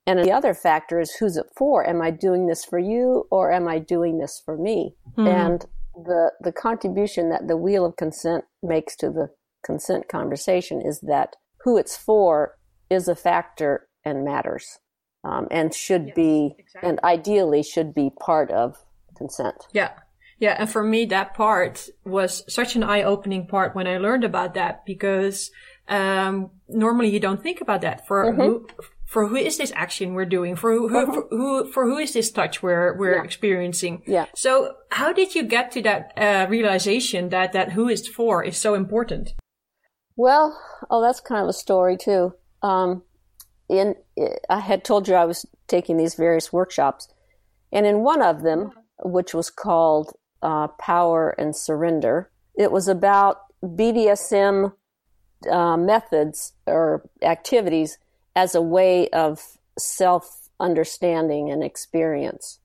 And 0.06 0.20
the 0.20 0.30
other 0.30 0.54
factor 0.54 1.00
is 1.00 1.16
who's 1.16 1.36
it 1.36 1.46
for? 1.56 1.84
Am 1.84 2.00
I 2.00 2.12
doing 2.12 2.46
this 2.46 2.64
for 2.64 2.78
you 2.78 3.26
or 3.30 3.50
am 3.50 3.66
I 3.66 3.80
doing 3.80 4.18
this 4.18 4.40
for 4.44 4.56
me? 4.56 4.94
Mm-hmm. 5.18 5.26
And 5.26 5.66
the 5.96 6.30
the 6.40 6.52
contribution 6.52 7.30
that 7.30 7.48
the 7.48 7.56
wheel 7.56 7.84
of 7.84 7.96
consent 7.96 8.44
makes 8.62 8.94
to 8.96 9.10
the 9.10 9.30
consent 9.64 10.08
conversation 10.08 10.80
is 10.80 11.00
that 11.00 11.34
who 11.62 11.76
it's 11.76 11.96
for 11.96 12.56
is 12.88 13.08
a 13.08 13.16
factor 13.16 13.88
and 14.04 14.24
matters 14.24 14.78
um, 15.26 15.48
and 15.50 15.74
should 15.74 16.06
yes, 16.08 16.16
be 16.16 16.54
exactly. 16.58 16.88
and 16.88 17.00
ideally 17.02 17.62
should 17.62 17.92
be 17.94 18.10
part 18.20 18.50
of 18.50 18.76
consent. 19.16 19.66
Yeah. 19.72 19.90
Yeah, 20.38 20.54
and 20.58 20.68
for 20.68 20.82
me, 20.82 21.06
that 21.06 21.32
part 21.32 21.88
was 22.04 22.44
such 22.46 22.76
an 22.76 22.82
eye-opening 22.82 23.46
part 23.46 23.74
when 23.74 23.86
I 23.86 23.96
learned 23.96 24.22
about 24.22 24.52
that 24.52 24.84
because 24.84 25.50
um, 25.88 26.50
normally 26.68 27.08
you 27.08 27.20
don't 27.20 27.42
think 27.42 27.62
about 27.62 27.80
that. 27.80 28.06
For 28.06 28.26
mm-hmm. 28.26 28.40
who, 28.42 28.68
for 29.06 29.28
who 29.28 29.36
is 29.36 29.56
this 29.56 29.72
action 29.74 30.12
we're 30.12 30.26
doing? 30.26 30.54
For 30.54 30.72
who, 30.72 30.88
who, 30.88 31.06
mm-hmm. 31.06 31.12
for, 31.14 31.28
who, 31.30 31.72
for 31.72 31.84
who 31.86 31.96
is 31.96 32.12
this 32.12 32.30
touch 32.30 32.62
we're 32.62 32.94
we're 32.98 33.16
yeah. 33.16 33.24
experiencing? 33.24 34.02
Yeah. 34.06 34.26
So, 34.34 34.74
how 34.90 35.14
did 35.14 35.34
you 35.34 35.42
get 35.42 35.72
to 35.72 35.82
that 35.82 36.12
uh, 36.18 36.46
realization 36.50 37.30
that 37.30 37.54
that 37.54 37.72
who 37.72 37.88
is 37.88 38.06
for 38.06 38.44
is 38.44 38.58
so 38.58 38.74
important? 38.74 39.32
Well, 40.16 40.60
oh, 40.90 41.00
that's 41.00 41.20
kind 41.20 41.42
of 41.42 41.48
a 41.48 41.54
story 41.54 41.96
too. 41.96 42.34
Um, 42.62 43.04
in 43.68 43.94
I 44.48 44.60
had 44.60 44.84
told 44.84 45.08
you 45.08 45.14
I 45.14 45.24
was 45.24 45.46
taking 45.66 45.96
these 45.96 46.14
various 46.14 46.52
workshops, 46.52 47.08
and 47.72 47.86
in 47.86 48.00
one 48.00 48.22
of 48.22 48.42
them, 48.42 48.70
which 49.02 49.34
was 49.34 49.50
called 49.50 50.12
uh, 50.42 50.68
Power 50.68 51.30
and 51.38 51.54
Surrender, 51.54 52.30
it 52.54 52.70
was 52.70 52.88
about 52.88 53.38
BDSM 53.62 54.72
uh, 55.50 55.76
methods 55.76 56.52
or 56.66 57.08
activities 57.22 57.98
as 58.34 58.54
a 58.54 58.62
way 58.62 59.08
of 59.08 59.40
self 59.78 60.48
understanding 60.60 61.50
and 61.50 61.62
experience. 61.62 62.58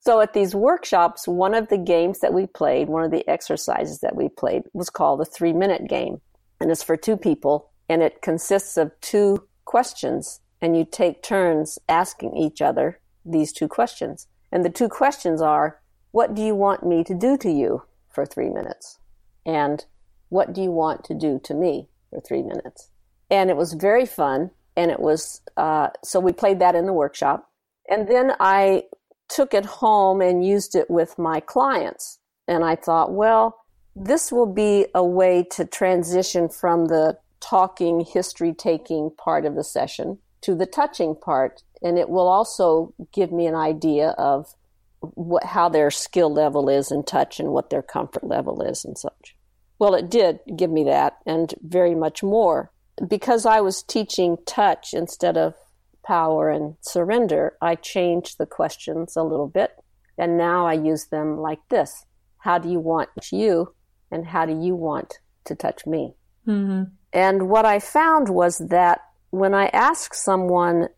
So 0.00 0.20
at 0.20 0.34
these 0.34 0.54
workshops, 0.54 1.26
one 1.26 1.54
of 1.54 1.68
the 1.68 1.78
games 1.78 2.20
that 2.20 2.32
we 2.32 2.46
played, 2.46 2.88
one 2.88 3.02
of 3.02 3.10
the 3.10 3.28
exercises 3.28 3.98
that 4.00 4.14
we 4.14 4.28
played 4.28 4.62
was 4.72 4.88
called 4.88 5.18
the 5.18 5.24
three 5.24 5.52
minute 5.52 5.88
game. 5.88 6.20
And 6.60 6.70
it's 6.70 6.82
for 6.82 6.96
two 6.96 7.16
people 7.16 7.70
and 7.88 8.02
it 8.02 8.22
consists 8.22 8.76
of 8.76 8.92
two 9.00 9.46
questions 9.66 10.40
and 10.62 10.76
you 10.76 10.86
take 10.90 11.22
turns 11.22 11.78
asking 11.88 12.36
each 12.36 12.62
other 12.62 12.98
these 13.24 13.52
two 13.52 13.68
questions. 13.68 14.26
And 14.50 14.64
the 14.64 14.70
two 14.70 14.88
questions 14.88 15.42
are, 15.42 15.80
what 16.12 16.34
do 16.34 16.42
you 16.42 16.54
want 16.54 16.86
me 16.86 17.04
to 17.04 17.14
do 17.14 17.36
to 17.38 17.50
you 17.50 17.82
for 18.08 18.24
three 18.24 18.48
minutes? 18.48 18.98
And 19.44 19.84
what 20.30 20.54
do 20.54 20.62
you 20.62 20.70
want 20.70 21.04
to 21.04 21.14
do 21.14 21.38
to 21.44 21.54
me 21.54 21.88
for 22.10 22.20
three 22.20 22.42
minutes? 22.42 22.90
And 23.30 23.50
it 23.50 23.56
was 23.56 23.74
very 23.74 24.06
fun. 24.06 24.50
And 24.76 24.90
it 24.90 25.00
was, 25.00 25.42
uh, 25.56 25.88
so 26.02 26.20
we 26.20 26.32
played 26.32 26.58
that 26.60 26.74
in 26.74 26.86
the 26.86 26.92
workshop. 26.92 27.50
And 27.88 28.08
then 28.08 28.32
I 28.40 28.84
took 29.28 29.54
it 29.54 29.64
home 29.64 30.20
and 30.20 30.46
used 30.46 30.74
it 30.74 30.90
with 30.90 31.18
my 31.18 31.40
clients. 31.40 32.18
And 32.48 32.64
I 32.64 32.76
thought, 32.76 33.12
well, 33.12 33.64
this 33.94 34.30
will 34.30 34.52
be 34.52 34.86
a 34.94 35.04
way 35.04 35.42
to 35.52 35.64
transition 35.64 36.48
from 36.48 36.86
the 36.86 37.18
talking, 37.40 38.00
history 38.00 38.52
taking 38.52 39.10
part 39.16 39.44
of 39.44 39.54
the 39.54 39.64
session 39.64 40.18
to 40.42 40.54
the 40.54 40.66
touching 40.66 41.14
part. 41.14 41.62
And 41.82 41.98
it 41.98 42.08
will 42.08 42.28
also 42.28 42.94
give 43.12 43.32
me 43.32 43.46
an 43.46 43.54
idea 43.54 44.10
of 44.10 44.54
what, 45.00 45.44
how 45.44 45.68
their 45.68 45.90
skill 45.90 46.32
level 46.32 46.68
is 46.68 46.90
in 46.90 47.04
touch 47.04 47.38
and 47.38 47.50
what 47.50 47.70
their 47.70 47.82
comfort 47.82 48.24
level 48.24 48.62
is 48.62 48.84
and 48.84 48.96
such. 48.96 49.36
Well, 49.78 49.94
it 49.94 50.10
did 50.10 50.40
give 50.56 50.70
me 50.70 50.84
that 50.84 51.18
and 51.26 51.54
very 51.62 51.94
much 51.94 52.22
more. 52.22 52.70
Because 53.06 53.44
I 53.44 53.60
was 53.60 53.82
teaching 53.82 54.38
touch 54.46 54.94
instead 54.94 55.36
of 55.36 55.54
power 56.02 56.48
and 56.48 56.76
surrender, 56.80 57.56
I 57.60 57.74
changed 57.74 58.38
the 58.38 58.46
questions 58.46 59.16
a 59.16 59.22
little 59.22 59.48
bit. 59.48 59.72
And 60.16 60.38
now 60.38 60.66
I 60.66 60.72
use 60.72 61.06
them 61.06 61.38
like 61.38 61.60
this 61.68 62.06
How 62.38 62.58
do 62.58 62.70
you 62.70 62.80
want 62.80 63.10
you? 63.30 63.74
And 64.10 64.26
how 64.26 64.46
do 64.46 64.58
you 64.58 64.74
want 64.74 65.18
to 65.44 65.54
touch 65.54 65.84
me? 65.86 66.14
Mm-hmm. 66.46 66.84
And 67.12 67.48
what 67.48 67.64
I 67.64 67.78
found 67.78 68.28
was 68.28 68.58
that 68.58 69.00
when 69.30 69.54
I 69.54 69.66
ask 69.66 70.14
someone 70.14 70.88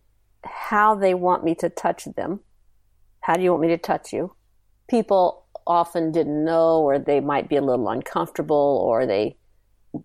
how 0.45 0.95
they 0.95 1.15
want 1.15 1.45
me 1.45 1.55
to 1.57 1.69
touch 1.69 2.05
them, 2.17 2.41
how 3.21 3.35
do 3.35 3.43
you 3.43 3.51
want 3.51 3.63
me 3.63 3.69
to 3.69 3.79
touch 3.79 4.13
you? 4.13 4.35
People 4.89 5.47
often 5.67 6.13
didn't 6.13 6.45
know, 6.45 6.81
or 6.81 6.99
they 6.99 7.21
might 7.21 7.49
be 7.49 7.57
a 7.57 7.63
little 7.63 7.89
uncomfortable, 7.89 8.83
or 8.85 9.07
they 9.07 9.37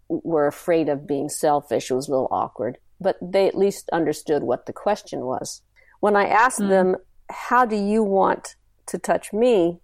were 0.10 0.48
afraid 0.48 0.90
of 0.90 1.08
being 1.08 1.30
selfish. 1.30 1.90
It 1.90 1.96
was 1.96 2.08
a 2.08 2.12
little 2.12 2.28
awkward, 2.32 2.78
but 3.00 3.18
they 3.22 3.48
at 3.48 3.58
least 3.58 3.90
understood 3.92 4.44
what 4.44 4.66
the 4.66 4.74
question 4.74 5.22
was. 5.22 5.62
When 6.00 6.16
I 6.16 6.28
asked 6.28 6.60
mm. 6.60 6.70
them, 6.70 6.96
How 7.30 7.66
do 7.66 7.78
you 7.78 8.04
want 8.04 8.56
to 8.88 8.98
touch 8.98 9.32
me? 9.32 9.80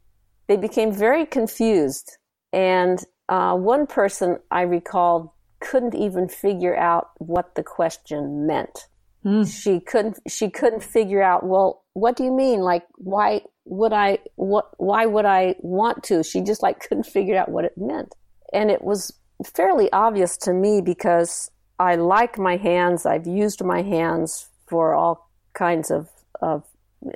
they 0.49 0.57
became 0.57 0.91
very 0.91 1.25
confused. 1.25 2.17
And 2.51 2.99
uh, 3.29 3.55
one 3.55 3.85
person 3.85 4.39
I 4.49 4.63
recalled 4.63 5.29
couldn't 5.59 5.95
even 5.95 6.27
figure 6.27 6.75
out 6.75 7.09
what 7.17 7.55
the 7.55 7.63
question 7.63 8.45
meant. 8.47 8.87
Mm. 9.25 9.45
She 9.45 9.79
couldn't 9.79 10.19
she 10.27 10.49
couldn't 10.49 10.83
figure 10.83 11.21
out, 11.21 11.45
well, 11.45 11.83
what 11.93 12.15
do 12.15 12.23
you 12.23 12.31
mean? 12.31 12.61
Like 12.61 12.85
why 12.95 13.41
would 13.65 13.93
I 13.93 14.19
what 14.35 14.69
why 14.77 15.05
would 15.05 15.25
I 15.25 15.55
want 15.59 16.03
to? 16.05 16.23
She 16.23 16.41
just 16.41 16.63
like 16.63 16.79
couldn't 16.79 17.05
figure 17.05 17.37
out 17.37 17.49
what 17.49 17.65
it 17.65 17.77
meant. 17.77 18.15
And 18.53 18.71
it 18.71 18.81
was 18.81 19.13
fairly 19.45 19.91
obvious 19.91 20.37
to 20.37 20.53
me 20.53 20.81
because 20.81 21.51
I 21.79 21.95
like 21.95 22.37
my 22.37 22.57
hands. 22.57 23.05
I've 23.05 23.27
used 23.27 23.63
my 23.63 23.81
hands 23.81 24.49
for 24.67 24.93
all 24.93 25.29
kinds 25.53 25.89
of, 25.91 26.09
of 26.41 26.65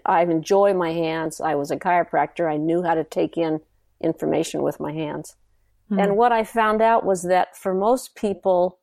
I 0.06 0.22
enjoy 0.24 0.74
my 0.74 0.94
hands. 0.94 1.42
I 1.42 1.56
was 1.56 1.70
a 1.70 1.76
chiropractor. 1.76 2.50
I 2.50 2.58
knew 2.58 2.82
how 2.82 2.96
to 2.96 3.04
take 3.04 3.38
in 3.38 3.60
information 4.02 4.64
with 4.64 4.80
my 4.80 4.94
hands. 4.94 5.36
Mm. 5.92 6.04
And 6.04 6.18
what 6.18 6.32
I 6.32 6.44
found 6.44 6.82
out 6.82 7.06
was 7.06 7.24
that 7.24 7.56
for 7.56 7.74
most 7.74 8.16
people, 8.16 8.80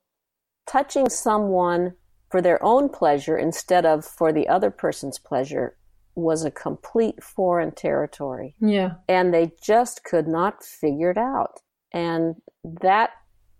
touching 0.66 1.08
someone 1.08 1.94
for 2.30 2.40
their 2.40 2.62
own 2.62 2.88
pleasure 2.88 3.36
instead 3.36 3.84
of 3.84 4.04
for 4.04 4.32
the 4.32 4.48
other 4.48 4.70
person's 4.70 5.18
pleasure 5.18 5.76
was 6.14 6.44
a 6.44 6.50
complete 6.50 7.22
foreign 7.22 7.72
territory. 7.72 8.54
Yeah. 8.60 8.94
And 9.08 9.32
they 9.32 9.52
just 9.62 10.04
could 10.04 10.28
not 10.28 10.62
figure 10.62 11.10
it 11.10 11.18
out. 11.18 11.60
And 11.92 12.36
that, 12.82 13.10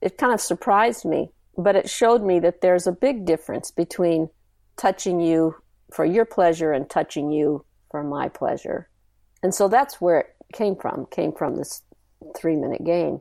it 0.01 0.19
kind 0.19 0.33
of 0.33 0.41
surprised 0.41 1.05
me, 1.05 1.31
but 1.57 1.77
it 1.77 1.89
showed 1.89 2.23
me 2.23 2.39
that 2.41 2.61
there's 2.61 2.87
a 2.87 2.93
big 2.93 3.25
difference 3.25 3.71
between 3.71 4.29
touching 4.77 5.21
you 5.21 5.57
for 5.93 6.05
your 6.05 6.25
pleasure 6.25 6.73
and 6.73 6.89
touching 6.89 7.33
you 7.33 7.65
for 7.91 8.05
my 8.05 8.29
pleasure. 8.29 8.89
And 9.43 9.55
so 9.55 9.69
that's 9.69 10.01
where 10.01 10.21
it 10.21 10.37
came 10.53 10.77
from, 10.77 11.07
came 11.11 11.33
from 11.33 11.57
this 11.57 11.83
three 12.37 12.57
minute 12.57 12.85
game. 12.85 13.21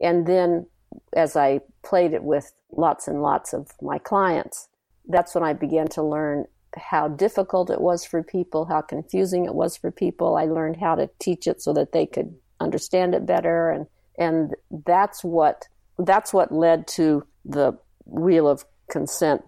And 0.00 0.26
then 0.26 0.66
as 1.14 1.36
I 1.36 1.60
played 1.82 2.12
it 2.12 2.22
with 2.22 2.52
lots 2.70 3.08
and 3.08 3.22
lots 3.22 3.52
of 3.52 3.70
my 3.80 3.98
clients, 3.98 4.68
that's 5.08 5.34
when 5.34 5.44
I 5.44 5.52
began 5.52 5.88
to 5.88 6.02
learn 6.02 6.46
how 6.76 7.08
difficult 7.08 7.70
it 7.70 7.80
was 7.80 8.04
for 8.04 8.22
people, 8.22 8.66
how 8.66 8.82
confusing 8.82 9.44
it 9.44 9.54
was 9.54 9.76
for 9.76 9.90
people. 9.90 10.36
I 10.36 10.44
learned 10.44 10.76
how 10.76 10.94
to 10.94 11.08
teach 11.18 11.46
it 11.46 11.62
so 11.62 11.72
that 11.72 11.92
they 11.92 12.06
could 12.06 12.34
understand 12.60 13.14
it 13.14 13.26
better 13.26 13.70
and 13.70 13.86
and 14.18 14.54
that's 14.86 15.22
what 15.22 15.68
that's 15.98 16.32
what 16.32 16.50
led 16.50 16.86
to 16.88 17.26
the 17.44 17.78
wheel 18.06 18.48
of 18.48 18.64
consent. 18.90 19.42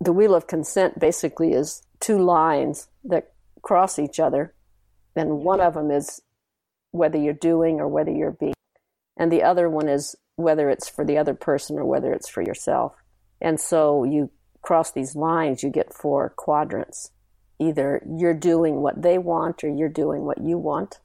The 0.00 0.12
wheel 0.12 0.34
of 0.34 0.46
consent 0.46 0.98
basically 0.98 1.52
is 1.52 1.82
two 2.00 2.18
lines 2.18 2.88
that 3.04 3.32
cross 3.62 3.98
each 3.98 4.18
other 4.20 4.54
and 5.14 5.40
one 5.40 5.60
of 5.60 5.74
them 5.74 5.90
is 5.90 6.20
whether 6.92 7.18
you're 7.18 7.34
doing 7.34 7.80
or 7.80 7.88
whether 7.88 8.10
you're 8.10 8.32
being 8.32 8.54
and 9.16 9.32
the 9.32 9.42
other 9.42 9.68
one 9.68 9.88
is 9.88 10.14
whether 10.36 10.68
it's 10.68 10.88
for 10.88 11.04
the 11.04 11.18
other 11.18 11.34
person 11.34 11.78
or 11.78 11.84
whether 11.84 12.12
it's 12.12 12.28
for 12.28 12.42
yourself. 12.42 12.92
And 13.40 13.58
so 13.58 14.04
you 14.04 14.30
cross 14.62 14.92
these 14.92 15.16
lines, 15.16 15.62
you 15.62 15.70
get 15.70 15.94
four 15.94 16.34
quadrants. 16.36 17.10
Either 17.58 18.02
you're 18.06 18.34
doing 18.34 18.82
what 18.82 19.00
they 19.00 19.16
want, 19.16 19.64
or 19.64 19.68
you're 19.68 19.88
doing 19.88 20.24
what 20.24 20.38
you 20.44 20.58
want, 20.58 21.00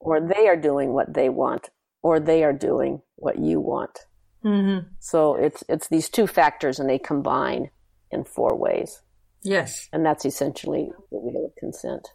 or 0.00 0.20
they 0.20 0.48
are 0.48 0.56
doing 0.56 0.94
what 0.94 1.12
they 1.12 1.28
want, 1.28 1.68
or 2.02 2.18
they 2.18 2.42
are 2.42 2.52
doing 2.52 3.02
what 3.16 3.38
you 3.38 3.60
want. 3.60 4.06
Mm-hmm. 4.42 4.88
So 5.00 5.34
it's 5.34 5.62
it's 5.68 5.88
these 5.88 6.08
two 6.08 6.26
factors, 6.26 6.78
and 6.78 6.88
they 6.88 6.98
combine 6.98 7.70
in 8.10 8.24
four 8.24 8.56
ways. 8.56 9.02
Yes, 9.42 9.88
and 9.92 10.04
that's 10.04 10.24
essentially 10.24 10.90
the 11.10 11.18
wheel 11.18 11.44
of 11.44 11.56
consent. 11.56 12.08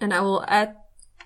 And 0.00 0.12
I 0.12 0.20
will 0.20 0.44
add 0.46 0.76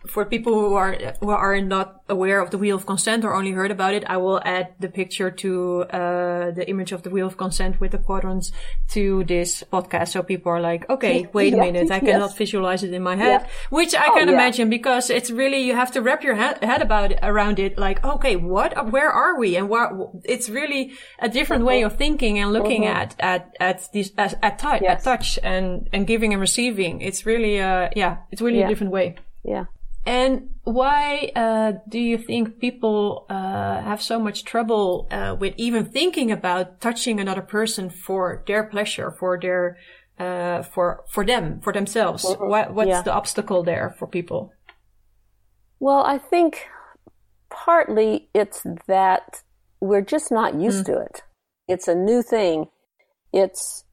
for 0.08 0.24
people 0.24 0.54
who 0.54 0.74
are 0.74 0.96
who 1.20 1.30
are 1.30 1.60
not 1.60 2.02
aware 2.08 2.40
of 2.40 2.50
the 2.50 2.58
wheel 2.58 2.76
of 2.76 2.86
consent 2.86 3.24
or 3.24 3.34
only 3.34 3.52
heard 3.52 3.70
about 3.70 3.94
it, 3.94 4.04
I 4.06 4.16
will 4.16 4.40
add 4.44 4.74
the 4.80 4.88
picture 4.88 5.30
to 5.30 5.82
uh, 5.82 6.50
the 6.50 6.64
image 6.68 6.92
of 6.92 7.02
the 7.02 7.10
wheel 7.10 7.26
of 7.26 7.36
consent 7.36 7.80
with 7.80 7.92
the 7.92 7.98
quadrants 7.98 8.50
to 8.88 9.24
this 9.24 9.62
podcast, 9.72 10.08
so 10.08 10.22
people 10.22 10.50
are 10.50 10.60
like, 10.60 10.88
okay, 10.88 11.28
wait 11.32 11.52
yeah, 11.52 11.62
a 11.62 11.72
minute, 11.72 11.90
I 11.90 12.00
cannot 12.08 12.30
yes. 12.30 12.38
visualize 12.38 12.82
it 12.82 12.92
in 12.92 13.02
my 13.02 13.16
head, 13.16 13.42
yeah. 13.42 13.48
which 13.70 13.94
I 13.94 14.08
oh, 14.08 14.14
can 14.14 14.28
yeah. 14.28 14.34
imagine 14.34 14.70
because 14.70 15.10
it's 15.10 15.30
really 15.30 15.62
you 15.62 15.74
have 15.74 15.92
to 15.92 16.02
wrap 16.02 16.22
your 16.24 16.34
head, 16.34 16.62
head 16.64 16.82
about 16.82 17.12
it, 17.12 17.18
around 17.22 17.58
it, 17.58 17.78
like, 17.78 18.02
okay, 18.04 18.36
what, 18.36 18.90
where 18.90 19.10
are 19.10 19.38
we, 19.38 19.56
and 19.56 19.68
what? 19.68 19.92
It's 20.24 20.48
really 20.48 20.92
a 21.18 21.28
different 21.28 21.64
way 21.64 21.82
of 21.82 21.96
thinking 21.96 22.38
and 22.38 22.52
looking 22.52 22.82
mm-hmm. 22.82 22.96
at 22.96 23.14
at 23.20 23.56
at 23.60 23.92
these 23.92 24.12
at, 24.16 24.38
at 24.42 24.58
touch, 24.58 24.82
yes. 24.82 24.98
at 24.98 25.04
touch, 25.04 25.38
and 25.42 25.88
and 25.92 26.06
giving 26.06 26.32
and 26.32 26.40
receiving. 26.40 27.00
It's 27.00 27.26
really, 27.26 27.60
uh, 27.60 27.90
yeah, 27.94 28.18
it's 28.30 28.40
really 28.40 28.62
a 28.62 28.68
different 28.68 28.92
way. 28.92 29.16
Yeah. 29.44 29.66
And 30.06 30.50
why 30.64 31.32
uh, 31.36 31.72
do 31.88 31.98
you 31.98 32.16
think 32.18 32.58
people 32.60 33.26
uh, 33.28 33.82
have 33.82 34.00
so 34.00 34.18
much 34.18 34.44
trouble 34.44 35.06
uh, 35.10 35.36
with 35.38 35.54
even 35.56 35.84
thinking 35.84 36.32
about 36.32 36.80
touching 36.80 37.20
another 37.20 37.42
person 37.42 37.90
for 37.90 38.42
their 38.46 38.64
pleasure, 38.64 39.10
for 39.10 39.38
their, 39.40 39.76
uh, 40.18 40.62
for 40.62 41.04
for 41.10 41.26
them, 41.26 41.60
for 41.60 41.72
themselves? 41.72 42.24
Mm-hmm. 42.24 42.48
What, 42.48 42.74
what's 42.74 42.88
yeah. 42.88 43.02
the 43.02 43.12
obstacle 43.12 43.62
there 43.62 43.94
for 43.98 44.06
people? 44.06 44.52
Well, 45.78 46.04
I 46.04 46.18
think 46.18 46.66
partly 47.50 48.30
it's 48.34 48.66
that 48.86 49.42
we're 49.80 50.02
just 50.02 50.30
not 50.30 50.54
used 50.54 50.84
mm. 50.84 50.86
to 50.86 51.00
it. 51.00 51.22
It's 51.68 51.88
a 51.88 51.94
new 51.94 52.22
thing. 52.22 52.66
It's 53.32 53.84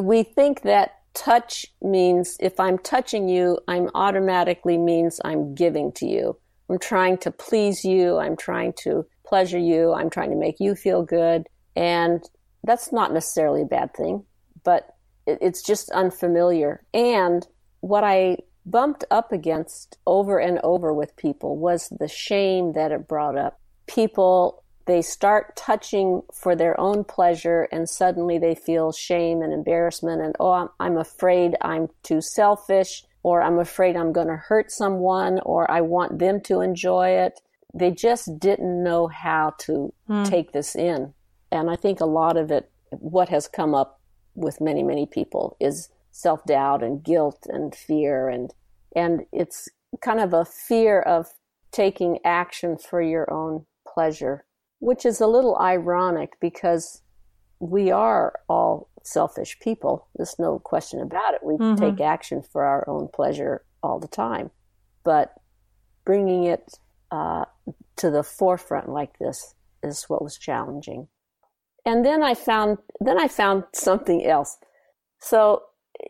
we 0.00 0.22
think 0.22 0.62
that 0.62 1.01
touch 1.14 1.66
means 1.80 2.36
if 2.40 2.58
I'm 2.58 2.78
touching 2.78 3.28
you, 3.28 3.58
I'm 3.68 3.90
automatically 3.94 4.78
means 4.78 5.20
I'm 5.24 5.54
giving 5.54 5.92
to 5.92 6.06
you. 6.06 6.38
I'm 6.70 6.78
trying 6.78 7.18
to 7.18 7.30
please 7.30 7.84
you. 7.84 8.18
I'm 8.18 8.36
trying 8.36 8.72
to 8.84 9.04
pleasure 9.26 9.58
you. 9.58 9.92
I'm 9.92 10.10
trying 10.10 10.30
to 10.30 10.36
make 10.36 10.60
you 10.60 10.74
feel 10.74 11.02
good. 11.02 11.46
And 11.76 12.22
that's 12.64 12.92
not 12.92 13.12
necessarily 13.12 13.62
a 13.62 13.66
bad 13.66 13.94
thing, 13.94 14.24
but 14.64 14.94
it's 15.26 15.62
just 15.62 15.90
unfamiliar. 15.90 16.82
And 16.92 17.46
what 17.80 18.04
I 18.04 18.38
bumped 18.64 19.04
up 19.10 19.32
against 19.32 19.98
over 20.06 20.38
and 20.38 20.60
over 20.62 20.92
with 20.92 21.16
people 21.16 21.56
was 21.56 21.88
the 21.98 22.08
shame 22.08 22.72
that 22.74 22.92
it 22.92 23.08
brought 23.08 23.36
up. 23.36 23.60
People 23.86 24.62
they 24.86 25.02
start 25.02 25.56
touching 25.56 26.22
for 26.32 26.56
their 26.56 26.78
own 26.78 27.04
pleasure 27.04 27.68
and 27.72 27.88
suddenly 27.88 28.38
they 28.38 28.54
feel 28.54 28.92
shame 28.92 29.42
and 29.42 29.52
embarrassment 29.52 30.22
and 30.22 30.34
oh 30.40 30.50
I'm, 30.50 30.68
I'm 30.80 30.96
afraid 30.96 31.56
i'm 31.60 31.88
too 32.02 32.20
selfish 32.20 33.04
or 33.22 33.42
i'm 33.42 33.58
afraid 33.58 33.96
i'm 33.96 34.12
going 34.12 34.28
to 34.28 34.36
hurt 34.36 34.70
someone 34.70 35.40
or 35.44 35.70
i 35.70 35.80
want 35.80 36.18
them 36.18 36.40
to 36.42 36.60
enjoy 36.60 37.10
it. 37.10 37.40
They 37.74 37.90
just 37.90 38.38
didn't 38.38 38.82
know 38.82 39.08
how 39.08 39.54
to 39.60 39.94
hmm. 40.06 40.24
take 40.24 40.52
this 40.52 40.74
in. 40.74 41.14
And 41.50 41.70
i 41.70 41.76
think 41.76 42.00
a 42.00 42.06
lot 42.06 42.36
of 42.36 42.50
it 42.50 42.70
what 42.90 43.28
has 43.28 43.48
come 43.48 43.74
up 43.74 44.00
with 44.34 44.60
many 44.60 44.82
many 44.82 45.06
people 45.06 45.56
is 45.60 45.90
self-doubt 46.10 46.82
and 46.82 47.02
guilt 47.02 47.46
and 47.48 47.74
fear 47.74 48.28
and 48.28 48.52
and 48.94 49.22
it's 49.32 49.68
kind 50.02 50.20
of 50.20 50.34
a 50.34 50.44
fear 50.44 51.00
of 51.00 51.26
taking 51.70 52.18
action 52.24 52.76
for 52.76 53.00
your 53.00 53.30
own 53.32 53.64
pleasure 53.86 54.44
which 54.82 55.06
is 55.06 55.20
a 55.20 55.28
little 55.28 55.56
ironic 55.60 56.32
because 56.40 57.02
we 57.60 57.92
are 57.92 58.32
all 58.48 58.90
selfish 59.04 59.56
people. 59.60 60.08
There's 60.16 60.40
no 60.40 60.58
question 60.58 60.98
about 60.98 61.34
it. 61.34 61.40
We 61.44 61.54
mm-hmm. 61.54 61.76
take 61.76 62.00
action 62.00 62.42
for 62.42 62.64
our 62.64 62.84
own 62.88 63.06
pleasure 63.14 63.64
all 63.80 64.00
the 64.00 64.08
time. 64.08 64.50
But 65.04 65.34
bringing 66.04 66.42
it 66.42 66.80
uh, 67.12 67.44
to 67.98 68.10
the 68.10 68.24
forefront 68.24 68.88
like 68.88 69.20
this 69.20 69.54
is 69.84 70.02
what 70.08 70.20
was 70.20 70.36
challenging. 70.36 71.06
And 71.86 72.04
then 72.04 72.24
I 72.24 72.34
found 72.34 72.78
then 73.00 73.20
I 73.20 73.28
found 73.28 73.62
something 73.72 74.26
else. 74.26 74.58
So 75.20 75.62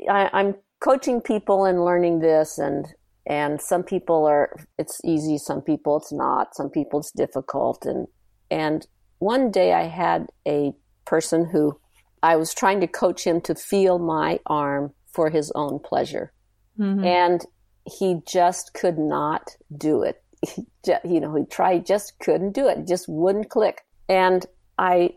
I, 0.08 0.30
I'm 0.32 0.54
coaching 0.80 1.20
people 1.20 1.66
and 1.66 1.84
learning 1.84 2.20
this 2.20 2.56
and 2.56 2.86
and 3.26 3.60
some 3.60 3.82
people 3.82 4.24
are 4.24 4.56
it's 4.78 4.98
easy 5.04 5.36
some 5.36 5.60
people 5.60 5.98
it's 5.98 6.12
not 6.12 6.54
some 6.56 6.70
people 6.70 7.00
it's 7.00 7.12
difficult 7.12 7.84
and 7.84 8.06
and 8.52 8.86
one 9.18 9.50
day 9.50 9.72
i 9.72 9.84
had 9.84 10.26
a 10.46 10.72
person 11.04 11.44
who 11.46 11.78
i 12.22 12.36
was 12.36 12.54
trying 12.54 12.80
to 12.80 12.86
coach 12.86 13.24
him 13.24 13.40
to 13.40 13.54
feel 13.54 13.98
my 13.98 14.38
arm 14.46 14.92
for 15.12 15.30
his 15.30 15.50
own 15.54 15.78
pleasure. 15.78 16.32
Mm-hmm. 16.78 17.04
and 17.04 17.44
he 17.84 18.22
just 18.26 18.72
could 18.72 18.96
not 18.98 19.56
do 19.76 20.02
it. 20.02 20.22
He 20.54 20.66
you 21.04 21.20
know 21.20 21.34
he 21.36 21.44
tried 21.44 21.86
just 21.86 22.18
couldn't 22.18 22.52
do 22.52 22.66
it 22.66 22.88
just 22.88 23.08
wouldn't 23.08 23.50
click. 23.50 23.82
And 24.08 24.44
i 24.78 25.10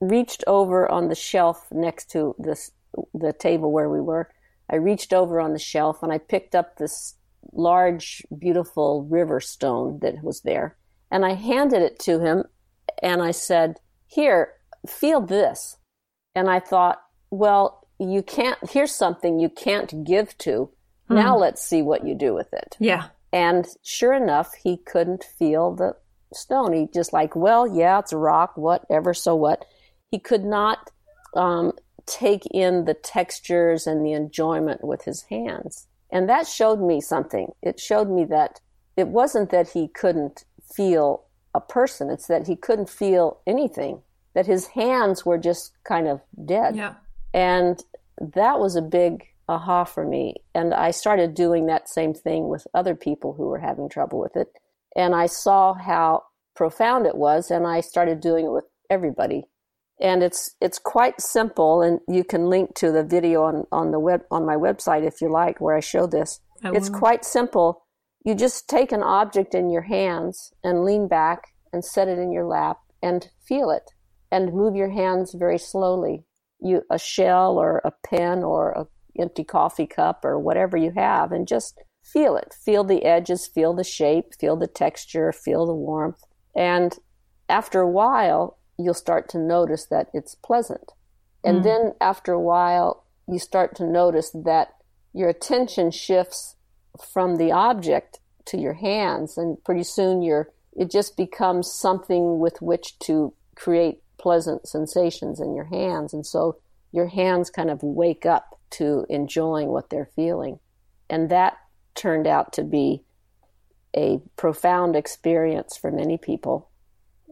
reached 0.00 0.44
over 0.46 0.90
on 0.90 1.08
the 1.08 1.14
shelf 1.14 1.66
next 1.70 2.10
to 2.12 2.34
this 2.38 2.70
the 3.12 3.32
table 3.32 3.72
where 3.72 3.90
we 3.90 4.00
were. 4.00 4.30
I 4.70 4.76
reached 4.76 5.12
over 5.12 5.40
on 5.40 5.52
the 5.52 5.58
shelf 5.58 6.02
and 6.02 6.12
i 6.12 6.18
picked 6.18 6.54
up 6.54 6.76
this 6.76 7.16
large, 7.52 8.22
beautiful 8.38 9.04
river 9.04 9.40
stone 9.40 9.98
that 10.00 10.22
was 10.22 10.40
there. 10.42 10.76
And 11.10 11.24
I 11.26 11.34
handed 11.34 11.82
it 11.82 11.98
to 12.00 12.20
him 12.20 12.44
and 13.04 13.22
I 13.22 13.30
said, 13.30 13.76
Here, 14.06 14.54
feel 14.88 15.20
this. 15.20 15.76
And 16.34 16.50
I 16.50 16.58
thought, 16.58 17.00
well, 17.30 17.86
you 18.00 18.22
can't, 18.22 18.58
here's 18.68 18.94
something 18.94 19.38
you 19.38 19.48
can't 19.48 20.04
give 20.04 20.36
to. 20.38 20.70
Hmm. 21.08 21.14
Now 21.14 21.36
let's 21.36 21.62
see 21.62 21.82
what 21.82 22.06
you 22.06 22.16
do 22.16 22.34
with 22.34 22.52
it. 22.52 22.76
Yeah. 22.80 23.08
And 23.32 23.66
sure 23.82 24.14
enough, 24.14 24.54
he 24.54 24.78
couldn't 24.78 25.22
feel 25.22 25.74
the 25.74 25.96
stone. 26.32 26.72
He 26.72 26.88
just 26.92 27.12
like, 27.12 27.36
well, 27.36 27.66
yeah, 27.66 27.98
it's 27.98 28.12
a 28.12 28.16
rock, 28.16 28.56
whatever, 28.56 29.14
so 29.14 29.36
what. 29.36 29.64
He 30.10 30.18
could 30.18 30.44
not 30.44 30.90
um, 31.34 31.72
take 32.06 32.46
in 32.46 32.84
the 32.84 32.94
textures 32.94 33.86
and 33.86 34.04
the 34.04 34.12
enjoyment 34.12 34.82
with 34.82 35.04
his 35.04 35.22
hands. 35.22 35.86
And 36.10 36.28
that 36.28 36.46
showed 36.46 36.80
me 36.80 37.00
something. 37.00 37.52
It 37.62 37.78
showed 37.78 38.08
me 38.08 38.24
that 38.26 38.60
it 38.96 39.08
wasn't 39.08 39.50
that 39.50 39.70
he 39.70 39.88
couldn't 39.88 40.44
feel 40.74 41.23
a 41.54 41.60
person, 41.60 42.10
it's 42.10 42.26
that 42.26 42.46
he 42.46 42.56
couldn't 42.56 42.88
feel 42.88 43.40
anything, 43.46 44.02
that 44.34 44.46
his 44.46 44.68
hands 44.68 45.24
were 45.24 45.38
just 45.38 45.72
kind 45.84 46.08
of 46.08 46.20
dead. 46.44 46.76
Yeah. 46.76 46.94
And 47.32 47.82
that 48.20 48.58
was 48.58 48.76
a 48.76 48.82
big 48.82 49.24
aha 49.48 49.84
for 49.84 50.06
me. 50.06 50.36
And 50.54 50.72
I 50.74 50.90
started 50.90 51.34
doing 51.34 51.66
that 51.66 51.88
same 51.88 52.14
thing 52.14 52.48
with 52.48 52.66
other 52.74 52.94
people 52.94 53.34
who 53.34 53.44
were 53.44 53.58
having 53.58 53.88
trouble 53.88 54.20
with 54.20 54.36
it. 54.36 54.48
And 54.96 55.14
I 55.14 55.26
saw 55.26 55.74
how 55.74 56.24
profound 56.54 57.06
it 57.06 57.16
was, 57.16 57.50
and 57.50 57.66
I 57.66 57.80
started 57.80 58.20
doing 58.20 58.46
it 58.46 58.52
with 58.52 58.64
everybody 58.90 59.44
and 60.00 60.22
it's 60.22 60.54
it's 60.60 60.78
quite 60.78 61.20
simple 61.20 61.82
and 61.82 62.00
you 62.08 62.24
can 62.24 62.46
link 62.46 62.74
to 62.74 62.90
the 62.90 63.04
video 63.04 63.42
on 63.44 63.64
on 63.70 63.90
the 63.90 63.98
web 63.98 64.22
on 64.30 64.44
my 64.44 64.56
website 64.56 65.06
if 65.06 65.20
you 65.20 65.30
like 65.30 65.60
where 65.60 65.76
I 65.76 65.80
show 65.80 66.06
this. 66.06 66.40
I 66.62 66.72
it's 66.74 66.88
quite 66.88 67.24
simple. 67.24 67.83
You 68.24 68.34
just 68.34 68.68
take 68.68 68.90
an 68.90 69.02
object 69.02 69.54
in 69.54 69.70
your 69.70 69.82
hands 69.82 70.52
and 70.64 70.84
lean 70.84 71.08
back 71.08 71.48
and 71.72 71.84
set 71.84 72.08
it 72.08 72.18
in 72.18 72.32
your 72.32 72.46
lap 72.46 72.78
and 73.02 73.28
feel 73.46 73.70
it 73.70 73.90
and 74.32 74.54
move 74.54 74.74
your 74.74 74.90
hands 74.90 75.34
very 75.34 75.58
slowly. 75.58 76.24
You 76.60 76.82
a 76.90 76.98
shell 76.98 77.58
or 77.58 77.82
a 77.84 77.92
pen 78.06 78.42
or 78.42 78.72
a 78.72 78.86
empty 79.20 79.44
coffee 79.44 79.86
cup 79.86 80.24
or 80.24 80.38
whatever 80.38 80.76
you 80.76 80.92
have 80.96 81.32
and 81.32 81.46
just 81.46 81.80
feel 82.02 82.36
it. 82.36 82.54
Feel 82.64 82.82
the 82.82 83.04
edges, 83.04 83.46
feel 83.46 83.74
the 83.74 83.84
shape, 83.84 84.34
feel 84.40 84.56
the 84.56 84.66
texture, 84.66 85.32
feel 85.32 85.66
the 85.66 85.74
warmth. 85.74 86.22
And 86.56 86.96
after 87.48 87.80
a 87.80 87.90
while, 87.90 88.58
you'll 88.78 88.94
start 88.94 89.28
to 89.30 89.38
notice 89.38 89.86
that 89.86 90.08
it's 90.12 90.34
pleasant. 90.34 90.92
And 91.44 91.60
mm. 91.60 91.64
then 91.64 91.92
after 92.00 92.32
a 92.32 92.40
while, 92.40 93.04
you 93.28 93.38
start 93.38 93.76
to 93.76 93.86
notice 93.86 94.30
that 94.30 94.68
your 95.12 95.28
attention 95.28 95.90
shifts 95.90 96.53
from 97.12 97.36
the 97.36 97.52
object 97.52 98.20
to 98.46 98.58
your 98.58 98.74
hands, 98.74 99.38
and 99.38 99.62
pretty 99.64 99.82
soon 99.82 100.22
you're, 100.22 100.50
it 100.72 100.90
just 100.90 101.16
becomes 101.16 101.72
something 101.72 102.38
with 102.38 102.60
which 102.60 102.98
to 103.00 103.32
create 103.56 104.00
pleasant 104.18 104.66
sensations 104.66 105.40
in 105.40 105.54
your 105.54 105.64
hands. 105.64 106.12
And 106.12 106.26
so 106.26 106.58
your 106.92 107.06
hands 107.06 107.50
kind 107.50 107.70
of 107.70 107.82
wake 107.82 108.26
up 108.26 108.58
to 108.70 109.06
enjoying 109.08 109.68
what 109.68 109.90
they're 109.90 110.10
feeling. 110.16 110.58
And 111.08 111.30
that 111.30 111.56
turned 111.94 112.26
out 112.26 112.52
to 112.54 112.64
be 112.64 113.04
a 113.96 114.20
profound 114.36 114.96
experience 114.96 115.76
for 115.76 115.90
many 115.90 116.18
people 116.18 116.70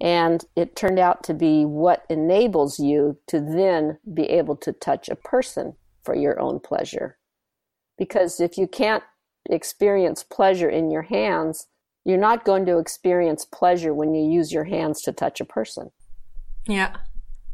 and 0.03 0.45
it 0.57 0.75
turned 0.75 0.99
out 0.99 1.23
to 1.25 1.35
be 1.35 1.65
what 1.65 2.05
enables 2.09 2.81
you 2.81 3.19
to 3.29 3.41
then 3.41 3.99
be 4.13 4.25
able 4.25 4.57
to 4.57 4.73
touch 4.73 5.09
a 5.09 5.17
person 5.17 5.75
for 6.03 6.15
your 6.17 6.41
own 6.41 6.59
pleasure. 6.59 7.19
Because 7.97 8.41
if 8.41 8.59
you 8.59 8.67
can't 8.67 9.05
experience 9.51 10.23
pleasure 10.23 10.69
in 10.69 10.91
your 10.91 11.03
hands, 11.03 11.67
you're 12.05 12.19
not 12.19 12.45
going 12.45 12.67
to 12.67 12.79
experience 12.79 13.45
pleasure 13.45 13.95
when 13.95 14.15
you 14.15 14.31
use 14.31 14.53
your 14.53 14.65
hands 14.65 15.03
to 15.03 15.13
touch 15.13 15.41
a 15.41 15.45
person. 15.45 15.91
Yeah. 16.67 16.97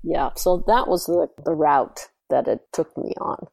Yeah. 0.03 0.31
So 0.37 0.65
that 0.67 0.89
was 0.89 1.07
the, 1.07 1.29
the 1.45 1.55
route 1.55 2.09
that 2.31 2.49
it 2.49 2.61
took 2.73 2.97
me 2.97 3.13
on. 3.21 3.47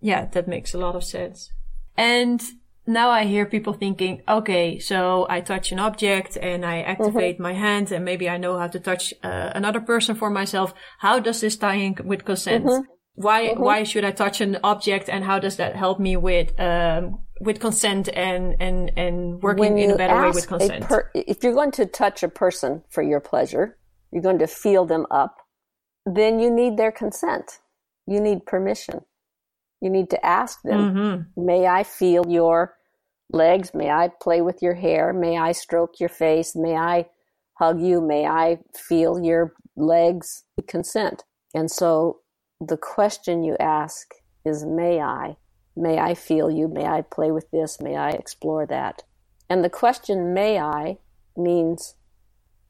Yeah, 0.00 0.26
that 0.26 0.48
makes 0.48 0.74
a 0.74 0.78
lot 0.78 0.96
of 0.96 1.04
sense. 1.04 1.50
And 1.96 2.42
now 2.86 3.10
I 3.10 3.24
hear 3.24 3.46
people 3.46 3.72
thinking, 3.72 4.22
okay, 4.28 4.78
so 4.78 5.26
I 5.30 5.40
touch 5.40 5.72
an 5.72 5.78
object 5.78 6.36
and 6.36 6.64
I 6.64 6.82
activate 6.82 7.36
mm-hmm. 7.36 7.42
my 7.42 7.52
hand 7.54 7.90
and 7.90 8.04
maybe 8.04 8.28
I 8.28 8.36
know 8.36 8.58
how 8.58 8.66
to 8.68 8.80
touch 8.80 9.14
uh, 9.22 9.52
another 9.54 9.80
person 9.80 10.14
for 10.14 10.28
myself. 10.28 10.74
How 10.98 11.18
does 11.20 11.40
this 11.40 11.56
tie 11.56 11.76
in 11.76 11.96
with 12.04 12.24
consent? 12.24 12.66
Mm-hmm. 12.66 12.90
Why, 13.14 13.48
mm-hmm. 13.48 13.62
why 13.62 13.84
should 13.84 14.04
I 14.04 14.10
touch 14.10 14.40
an 14.40 14.58
object 14.64 15.08
and 15.08 15.24
how 15.24 15.38
does 15.38 15.56
that 15.56 15.76
help 15.76 16.00
me 16.00 16.16
with, 16.16 16.58
um, 16.58 17.20
with 17.40 17.60
consent 17.60 18.08
and, 18.08 18.56
and, 18.60 18.90
and 18.96 19.40
working 19.42 19.78
in 19.78 19.92
a 19.92 19.96
better 19.96 20.20
way 20.20 20.30
with 20.30 20.48
consent? 20.48 20.84
Per- 20.84 21.10
if 21.14 21.44
you're 21.44 21.54
going 21.54 21.70
to 21.72 21.86
touch 21.86 22.22
a 22.22 22.28
person 22.28 22.82
for 22.90 23.02
your 23.02 23.20
pleasure, 23.20 23.76
you're 24.10 24.22
going 24.22 24.40
to 24.40 24.46
feel 24.46 24.84
them 24.84 25.06
up, 25.10 25.36
then 26.06 26.40
you 26.40 26.50
need 26.50 26.76
their 26.76 26.92
consent. 26.92 27.60
You 28.06 28.20
need 28.20 28.46
permission. 28.46 29.00
You 29.80 29.90
need 29.90 30.10
to 30.10 30.26
ask 30.26 30.60
them, 30.62 30.94
mm-hmm. 30.94 31.46
may 31.46 31.66
I 31.66 31.84
feel 31.84 32.24
your 32.28 32.76
legs? 33.30 33.72
May 33.74 33.90
I 33.90 34.10
play 34.20 34.40
with 34.40 34.60
your 34.60 34.74
hair? 34.74 35.12
May 35.12 35.38
I 35.38 35.52
stroke 35.52 36.00
your 36.00 36.08
face? 36.08 36.56
May 36.56 36.76
I 36.76 37.06
hug 37.54 37.80
you? 37.80 38.00
May 38.00 38.26
I 38.26 38.58
feel 38.74 39.22
your 39.22 39.54
legs? 39.76 40.44
Consent. 40.66 41.24
And 41.54 41.70
so 41.70 42.20
the 42.68 42.76
question 42.76 43.44
you 43.44 43.56
ask 43.58 44.14
is, 44.44 44.64
may 44.64 45.00
I? 45.00 45.36
May 45.76 45.98
I 45.98 46.14
feel 46.14 46.50
you? 46.50 46.68
May 46.68 46.86
I 46.86 47.02
play 47.02 47.30
with 47.30 47.50
this? 47.50 47.80
May 47.80 47.96
I 47.96 48.10
explore 48.10 48.66
that? 48.66 49.02
And 49.48 49.64
the 49.64 49.70
question, 49.70 50.32
may 50.32 50.58
I, 50.58 50.98
means 51.36 51.96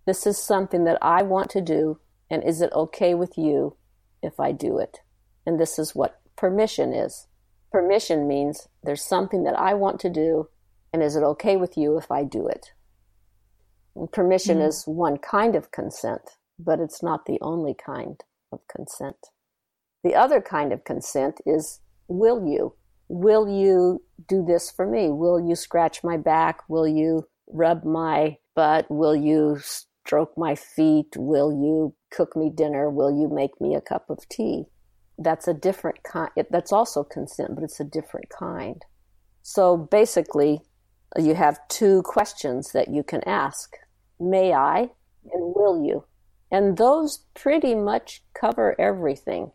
this 0.06 0.26
is 0.26 0.38
something 0.38 0.84
that 0.84 0.98
I 1.02 1.22
want 1.22 1.50
to 1.50 1.60
do, 1.60 1.98
and 2.30 2.42
is 2.42 2.60
it 2.60 2.72
okay 2.72 3.14
with 3.14 3.36
you 3.36 3.76
if 4.22 4.40
I 4.40 4.52
do 4.52 4.78
it? 4.78 5.00
And 5.46 5.60
this 5.60 5.78
is 5.78 5.94
what 5.94 6.20
permission 6.36 6.92
is. 6.92 7.26
Permission 7.70 8.26
means 8.26 8.68
there's 8.82 9.04
something 9.04 9.44
that 9.44 9.58
I 9.58 9.74
want 9.74 10.00
to 10.00 10.10
do, 10.10 10.48
and 10.92 11.02
is 11.02 11.16
it 11.16 11.22
okay 11.22 11.56
with 11.56 11.76
you 11.76 11.98
if 11.98 12.10
I 12.10 12.24
do 12.24 12.46
it? 12.46 12.72
And 13.94 14.10
permission 14.10 14.58
mm. 14.58 14.66
is 14.66 14.84
one 14.84 15.18
kind 15.18 15.54
of 15.54 15.70
consent, 15.70 16.22
but 16.58 16.80
it's 16.80 17.02
not 17.02 17.26
the 17.26 17.38
only 17.40 17.74
kind 17.74 18.20
of 18.52 18.60
consent. 18.68 19.16
The 20.04 20.14
other 20.14 20.40
kind 20.40 20.72
of 20.72 20.84
consent 20.84 21.40
is 21.44 21.80
will 22.06 22.46
you? 22.46 22.74
Will 23.08 23.48
you 23.48 24.02
do 24.28 24.44
this 24.44 24.70
for 24.70 24.86
me? 24.86 25.10
Will 25.10 25.40
you 25.40 25.56
scratch 25.56 26.04
my 26.04 26.16
back? 26.16 26.60
Will 26.68 26.86
you 26.86 27.26
rub 27.48 27.84
my 27.84 28.38
butt? 28.54 28.86
Will 28.90 29.16
you 29.16 29.58
stroke 29.60 30.38
my 30.38 30.54
feet? 30.54 31.16
Will 31.16 31.50
you 31.50 31.94
cook 32.10 32.36
me 32.36 32.50
dinner? 32.54 32.88
Will 32.88 33.10
you 33.10 33.28
make 33.28 33.60
me 33.60 33.74
a 33.74 33.80
cup 33.80 34.08
of 34.08 34.28
tea? 34.28 34.66
that's 35.18 35.48
a 35.48 35.54
different 35.54 36.02
kind. 36.02 36.30
That's 36.50 36.72
also 36.72 37.04
consent, 37.04 37.54
but 37.54 37.64
it's 37.64 37.80
a 37.80 37.84
different 37.84 38.28
kind. 38.28 38.82
So 39.42 39.76
basically, 39.76 40.60
you 41.16 41.34
have 41.34 41.66
two 41.68 42.02
questions 42.02 42.72
that 42.72 42.88
you 42.88 43.02
can 43.02 43.22
ask 43.26 43.76
May 44.20 44.52
I 44.52 44.90
and 45.32 45.54
will 45.54 45.84
you? 45.84 46.04
And 46.50 46.76
those 46.76 47.24
pretty 47.34 47.74
much 47.74 48.22
cover 48.32 48.80
everything. 48.80 49.50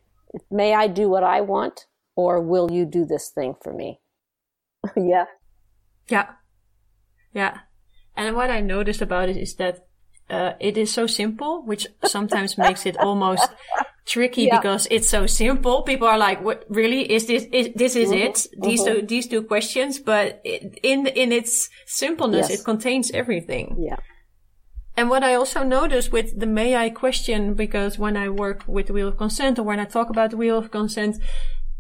May 0.52 0.74
I 0.74 0.88
do 0.88 1.10
what 1.10 1.24
I 1.24 1.42
want, 1.42 1.86
or 2.16 2.42
will 2.42 2.72
you 2.72 2.86
do 2.86 3.06
this 3.06 3.30
thing 3.30 3.56
for 3.62 3.74
me? 3.74 4.00
yeah. 4.96 5.26
Yeah. 6.08 6.28
Yeah. 7.34 7.60
And 8.16 8.36
what 8.36 8.50
I 8.50 8.62
noticed 8.62 9.02
about 9.02 9.30
it 9.30 9.38
is 9.38 9.56
that 9.56 9.88
uh, 10.30 10.54
it 10.60 10.78
is 10.78 10.94
so 10.94 11.08
simple, 11.08 11.64
which 11.66 11.88
sometimes 12.06 12.58
makes 12.68 12.86
it 12.86 12.98
almost 12.98 13.50
tricky 14.06 14.44
yeah. 14.44 14.58
because 14.58 14.88
it's 14.92 15.10
so 15.10 15.26
simple. 15.26 15.84
People 15.84 16.08
are 16.08 16.18
like, 16.18 16.44
"What 16.44 16.66
really 16.70 17.12
is 17.12 17.28
this? 17.28 17.46
Is, 17.52 17.70
this 17.76 17.96
is 17.96 18.10
mm-hmm. 18.10 18.28
it? 18.28 18.48
These 18.62 18.84
mm-hmm. 18.84 19.00
two 19.00 19.08
these 19.08 19.28
two 19.28 19.44
questions." 19.44 20.00
But 20.00 20.42
it, 20.44 20.80
in 20.84 21.08
in 21.08 21.32
its 21.32 21.70
simpleness, 21.86 22.50
yes. 22.50 22.60
it 22.60 22.66
contains 22.66 23.12
everything. 23.12 23.78
Yeah. 23.80 23.98
And 25.00 25.10
what 25.10 25.24
I 25.24 25.34
also 25.36 25.64
notice 25.64 26.12
with 26.12 26.38
the 26.38 26.46
may 26.46 26.76
I 26.76 26.90
question, 26.90 27.54
because 27.54 27.98
when 27.98 28.18
I 28.18 28.28
work 28.28 28.66
with 28.68 28.88
the 28.88 28.94
wheel 28.94 29.08
of 29.08 29.16
consent 29.16 29.58
or 29.58 29.64
when 29.64 29.80
I 29.80 29.86
talk 29.86 30.10
about 30.10 30.32
the 30.32 30.36
wheel 30.36 30.58
of 30.58 30.72
consent, 30.72 31.20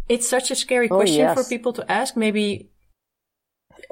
it's 0.08 0.26
such 0.26 0.52
a 0.52 0.56
scary 0.56 0.90
oh, 0.90 0.96
question 0.96 1.26
yes. 1.28 1.38
for 1.38 1.44
people 1.44 1.74
to 1.74 1.92
ask. 1.92 2.16
Maybe 2.16 2.70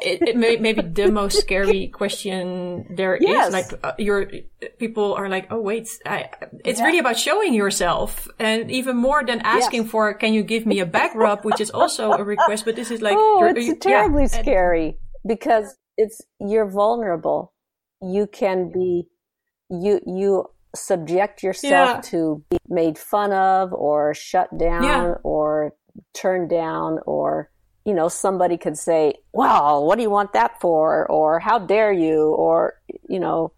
it, 0.01 0.21
it 0.21 0.37
may, 0.37 0.55
maybe 0.55 0.81
the 0.81 1.11
most 1.11 1.41
scary 1.41 1.87
question 2.01 2.85
there 2.95 3.17
yes. 3.19 3.47
is. 3.47 3.53
Like 3.53 3.65
uh, 3.83 3.91
your 3.97 4.31
people 4.79 5.13
are 5.15 5.27
like, 5.27 5.51
oh 5.51 5.59
wait, 5.59 5.89
I, 6.05 6.29
it's 6.63 6.79
yeah. 6.79 6.85
really 6.85 6.99
about 6.99 7.19
showing 7.19 7.53
yourself, 7.53 8.29
and 8.39 8.71
even 8.71 8.95
more 8.95 9.25
than 9.25 9.41
asking 9.41 9.81
yes. 9.81 9.91
for, 9.91 10.13
can 10.13 10.33
you 10.33 10.41
give 10.41 10.65
me 10.65 10.79
a 10.79 10.85
back 10.85 11.13
rub, 11.15 11.43
which 11.43 11.59
is 11.59 11.69
also 11.69 12.13
a 12.13 12.23
request. 12.23 12.63
But 12.63 12.77
this 12.77 12.91
is 12.91 13.01
like, 13.01 13.17
oh, 13.17 13.43
it's 13.53 13.83
terribly 13.83 14.23
yeah. 14.31 14.41
scary 14.41 14.97
because 15.27 15.75
it's 15.97 16.21
you're 16.39 16.71
vulnerable. 16.71 17.51
You 18.01 18.25
can 18.25 18.71
be, 18.71 19.09
you 19.69 20.01
you 20.05 20.45
subject 20.75 21.43
yourself 21.43 21.89
yeah. 21.95 22.01
to 22.01 22.43
be 22.49 22.57
made 22.67 22.97
fun 22.97 23.31
of 23.31 23.73
or 23.73 24.13
shut 24.13 24.55
down 24.57 25.15
or 25.23 25.73
turned 26.13 26.49
down 26.49 26.99
or 27.05 27.49
you 27.87 27.93
know, 27.93 28.09
somebody 28.09 28.57
could 28.57 28.77
say, 28.77 29.13
well, 29.31 29.85
what 29.85 29.95
do 29.95 30.01
you 30.01 30.09
want 30.09 30.33
that 30.33 30.59
for? 30.59 31.09
Or 31.09 31.39
how 31.39 31.57
dare 31.57 31.93
you? 31.93 32.35
Or, 32.37 32.73
you 33.07 33.17
know, 33.17 33.53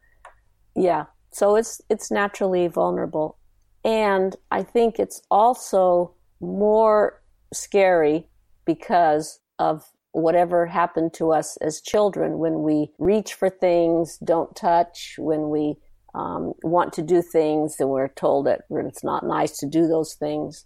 yeah. 0.75 1.05
So 1.31 1.55
it's, 1.55 1.81
it's 1.89 2.11
naturally 2.11 2.67
vulnerable. 2.67 3.39
And 3.83 4.35
I 4.51 4.61
think 4.61 4.99
it's 4.99 5.19
also 5.31 6.13
more 6.39 7.23
scary 7.51 8.27
because 8.65 9.39
of 9.57 9.83
whatever 10.11 10.67
happened 10.67 11.15
to 11.15 11.31
us 11.31 11.57
as 11.57 11.81
children 11.81 12.37
when 12.37 12.61
we 12.61 12.91
reach 12.99 13.33
for 13.33 13.49
things, 13.49 14.19
don't 14.23 14.55
touch, 14.55 15.15
when 15.17 15.49
we 15.49 15.77
um, 16.15 16.53
want 16.63 16.93
to 16.93 17.01
do 17.01 17.21
things 17.21 17.75
and 17.79 17.89
we're 17.89 18.07
told 18.09 18.45
that 18.47 18.61
it's 18.69 19.03
not 19.03 19.25
nice 19.25 19.57
to 19.57 19.67
do 19.67 19.87
those 19.87 20.15
things 20.15 20.65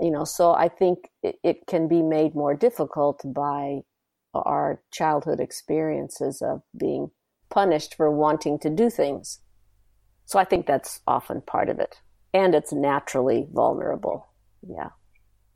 you 0.00 0.10
know. 0.10 0.24
So 0.24 0.52
i 0.52 0.68
think 0.68 1.10
it, 1.22 1.36
it, 1.44 1.66
can 1.66 1.88
be 1.88 2.02
made 2.02 2.34
more 2.34 2.54
difficult 2.54 3.20
by 3.24 3.80
our 4.34 4.82
childhood 4.92 5.40
experiences 5.40 6.40
of 6.42 6.62
being 6.76 7.10
punished 7.50 7.94
for 7.96 8.10
wanting 8.10 8.58
to 8.60 8.70
do 8.70 8.90
things. 8.90 9.40
So 10.24 10.38
i 10.38 10.44
think 10.44 10.66
that's 10.66 11.00
often 11.06 11.42
part 11.42 11.68
of 11.68 11.78
it. 11.78 11.96
And 12.32 12.54
it's 12.54 12.72
naturally 12.72 13.48
vulnerable. 13.52 14.28
Yeah. 14.62 14.90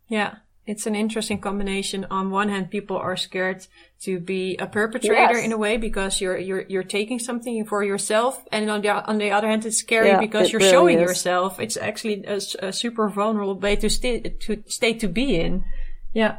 Yeah 0.09 0.35
it's 0.67 0.87
an 0.87 0.95
interesting 0.95 1.39
combination. 1.41 2.07
On 2.11 2.31
one 2.31 2.49
hand, 2.49 2.71
people 2.71 2.97
are 2.97 3.17
scared 3.17 3.67
to 4.03 4.19
be 4.19 4.57
a 4.57 4.67
perpetrator 4.67 5.35
yes. 5.35 5.45
in 5.45 5.53
a 5.53 5.59
way 5.59 5.77
because 5.77 6.21
you're 6.21 6.39
you're 6.39 6.63
you're 6.69 6.83
taking 6.83 7.19
something 7.19 7.65
for 7.67 7.85
yourself, 7.85 8.43
and 8.51 8.71
on 8.71 8.81
the 8.81 8.89
on 8.89 9.19
the 9.19 9.31
other 9.31 9.49
hand, 9.49 9.67
it's 9.67 9.79
scary 9.79 10.09
yeah, 10.09 10.21
because 10.21 10.47
it 10.47 10.53
you're 10.53 10.61
really 10.61 10.73
showing 10.73 10.99
is. 10.99 11.03
yourself. 11.03 11.61
It's 11.61 11.77
actually 11.77 12.25
a, 12.25 12.41
a, 12.61 12.73
super 12.73 13.09
vulnerable 13.09 13.59
way 13.59 13.77
to 13.77 13.91
stay 13.91 14.21
to 14.21 14.63
stay 14.67 14.95
to 14.95 15.09
be 15.09 15.39
in. 15.39 15.65
Yeah. 16.15 16.39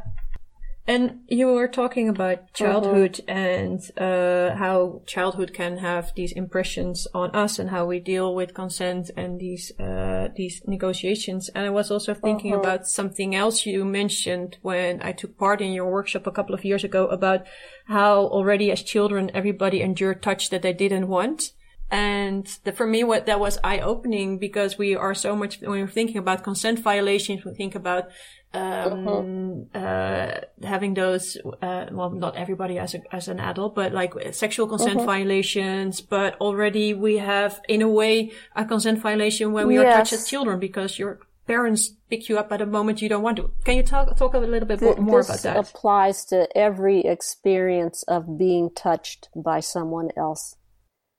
And 0.88 1.22
you 1.28 1.48
were 1.48 1.68
talking 1.68 2.10
about 2.10 2.54
childhood 2.54 3.20
mm-hmm. 3.28 3.38
and 3.38 3.92
uh, 3.98 4.56
how 4.56 5.02
childhood 5.08 5.52
can 5.52 5.78
have 5.80 6.14
these 6.16 6.32
impressions 6.32 7.08
on 7.12 7.32
us 7.36 7.58
and 7.58 7.72
how 7.72 7.88
we 7.88 8.00
deal 8.00 8.36
with 8.36 8.54
consent 8.54 9.10
and 9.18 9.40
these 9.40 9.72
uh, 9.80 10.28
these 10.36 10.62
negotiations. 10.68 11.50
And 11.50 11.66
I 11.66 11.72
was 11.72 11.90
also 11.90 12.14
thinking 12.14 12.52
mm-hmm. 12.52 12.60
about 12.60 12.88
something 12.88 13.34
else 13.34 13.66
you 13.66 13.84
mentioned 13.84 14.58
when 14.62 15.02
I 15.02 15.12
took 15.12 15.40
part 15.40 15.60
in 15.60 15.72
your 15.72 15.90
workshop 15.90 16.28
a 16.28 16.32
couple 16.32 16.54
of 16.54 16.64
years 16.64 16.84
ago 16.84 17.08
about 17.08 17.48
how 17.88 18.28
already 18.28 18.72
as 18.72 18.84
children 18.84 19.32
everybody 19.34 19.82
endured 19.82 20.22
touch 20.22 20.52
that 20.52 20.62
they 20.62 20.74
didn't 20.74 21.08
want. 21.08 21.52
And 21.92 22.48
the, 22.64 22.72
for 22.72 22.88
me, 22.88 23.04
what 23.04 23.28
that 23.28 23.40
was 23.40 23.60
eye 23.64 23.80
opening 23.80 24.40
because 24.40 24.78
we 24.78 24.96
are 24.96 25.14
so 25.14 25.36
much 25.36 25.62
when 25.62 25.82
we're 25.82 25.88
thinking 25.88 26.18
about 26.18 26.44
consent 26.44 26.80
violations, 26.80 27.46
we 27.46 27.54
think 27.54 27.76
about 27.76 28.10
um, 28.54 29.68
uh-huh. 29.74 29.80
uh, 29.80 30.42
having 30.64 30.94
those, 30.94 31.38
uh, 31.62 31.86
well, 31.92 32.10
not 32.10 32.36
everybody 32.36 32.80
as 32.80 32.96
a, 32.96 33.02
as 33.14 33.28
an 33.28 33.40
adult, 33.40 33.76
but 33.76 33.94
like 33.94 34.14
sexual 34.34 34.68
consent 34.68 34.98
uh-huh. 34.98 35.06
violations. 35.06 36.02
But 36.02 36.40
already 36.42 36.94
we 36.94 37.18
have, 37.18 37.62
in 37.70 37.82
a 37.82 37.90
way, 37.90 38.32
a 38.56 38.66
consent 38.66 39.00
violation 39.00 39.52
when 39.52 39.68
we 39.68 39.76
yes. 39.76 39.86
are 39.86 39.98
touched 40.00 40.14
as 40.14 40.28
children 40.28 40.60
because 40.60 40.98
your 40.98 41.20
parents 41.46 41.94
pick 42.10 42.28
you 42.28 42.40
up 42.40 42.52
at 42.52 42.62
a 42.62 42.66
moment 42.66 43.02
you 43.02 43.10
don't 43.10 43.22
want 43.22 43.38
to. 43.38 43.52
Can 43.64 43.78
you 43.78 43.84
talk 43.84 44.16
talk 44.18 44.34
a 44.34 44.40
little 44.40 44.68
bit 44.68 44.80
Th- 44.80 44.98
more 44.98 45.20
about 45.20 45.42
that? 45.42 45.58
This 45.58 45.70
applies 45.70 46.26
to 46.26 46.48
every 46.58 47.02
experience 47.02 48.04
of 48.04 48.38
being 48.38 48.72
touched 48.72 49.30
by 49.36 49.60
someone 49.60 50.10
else 50.18 50.56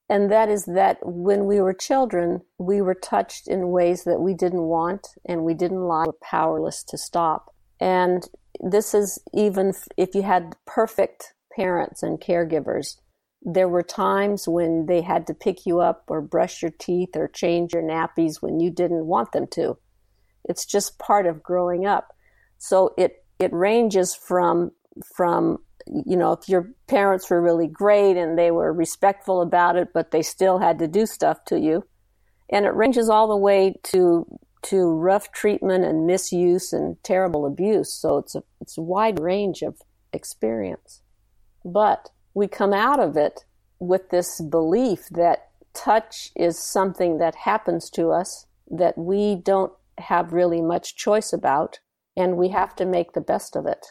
and 0.09 0.31
that 0.31 0.49
is 0.49 0.65
that 0.67 0.99
when 1.03 1.47
we 1.47 1.61
were 1.61 1.75
children, 1.75 2.43
we 2.59 2.81
were 2.81 2.95
touched 2.95 3.49
in 3.49 3.71
ways 3.71 4.05
that 4.05 4.21
we 4.21 4.35
didn't 4.35 4.63
want 4.63 5.09
and 5.25 5.45
we 5.45 5.55
didn't 5.55 5.83
like, 5.83 6.07
we 6.07 6.11
were 6.11 6.19
powerless 6.23 6.85
to 6.85 6.99
stop. 6.99 7.53
And 7.81 8.27
this 8.61 8.95
is 8.95 9.19
even 9.35 9.73
if 9.97 10.15
you 10.15 10.23
had 10.23 10.55
perfect 10.65 11.35
parents 11.55 12.03
and 12.03 12.21
caregivers, 12.21 12.97
there 13.43 13.69
were 13.69 13.83
times 13.83 14.47
when 14.47 14.87
they 14.87 15.01
had 15.01 15.27
to 15.27 15.35
pick 15.35 15.67
you 15.67 15.81
up 15.81 16.05
or 16.09 16.21
brush 16.21 16.63
your 16.63 16.73
teeth 16.79 17.17
or 17.17 17.29
change 17.29 17.73
your 17.73 17.83
nappies 17.83 18.41
when 18.41 18.61
you 18.61 18.71
didn't 18.71 19.07
want 19.07 19.33
them 19.33 19.47
to. 19.49 19.77
It's 20.45 20.65
just 20.65 20.99
part 20.99 21.27
of 21.27 21.43
growing 21.43 21.85
up. 21.85 22.15
So 22.59 22.95
it, 22.97 23.25
it 23.41 23.53
ranges 23.53 24.15
from, 24.15 24.71
from 25.17 25.59
you 25.87 26.17
know, 26.17 26.33
if 26.33 26.49
your 26.49 26.71
parents 26.87 27.31
were 27.31 27.41
really 27.41 27.69
great 27.69 28.17
and 28.17 28.39
they 28.39 28.51
were 28.51 28.73
respectful 28.73 29.41
about 29.41 29.77
it, 29.77 29.89
but 29.93 30.11
they 30.11 30.23
still 30.23 30.59
had 30.59 30.79
to 30.81 30.89
do 30.89 31.07
stuff 31.07 31.45
to 31.47 31.59
you. 31.59 31.85
And 32.51 32.65
it 32.65 32.75
ranges 32.75 33.09
all 33.09 33.29
the 33.29 33.37
way 33.37 33.75
to 33.85 34.27
to 34.63 34.91
rough 34.91 35.31
treatment 35.31 35.85
and 35.85 36.07
misuse 36.07 36.73
and 36.73 36.97
terrible 37.05 37.47
abuse. 37.47 37.93
So 37.93 38.19
it's 38.19 38.35
a 38.35 38.43
it's 38.61 38.79
a 38.79 38.83
wide 38.83 39.21
range 39.21 39.63
of 39.63 39.81
experience. 40.13 41.03
But 41.65 42.11
we 42.35 42.49
come 42.49 42.73
out 42.73 43.01
of 43.01 43.17
it 43.17 43.45
with 43.79 44.11
this 44.11 44.41
belief 44.41 45.09
that 45.11 45.51
touch 45.75 46.31
is 46.35 46.59
something 46.59 47.19
that 47.19 47.35
happens 47.35 47.91
to 47.91 48.11
us 48.11 48.47
that 48.71 48.97
we 48.97 49.37
don't 49.37 49.73
have 49.99 50.33
really 50.33 50.61
much 50.61 50.97
choice 50.97 51.33
about 51.33 51.79
and 52.17 52.37
we 52.37 52.49
have 52.49 52.75
to 52.77 52.87
make 52.87 53.13
the 53.13 53.21
best 53.21 53.57
of 53.57 53.67
it. 53.67 53.87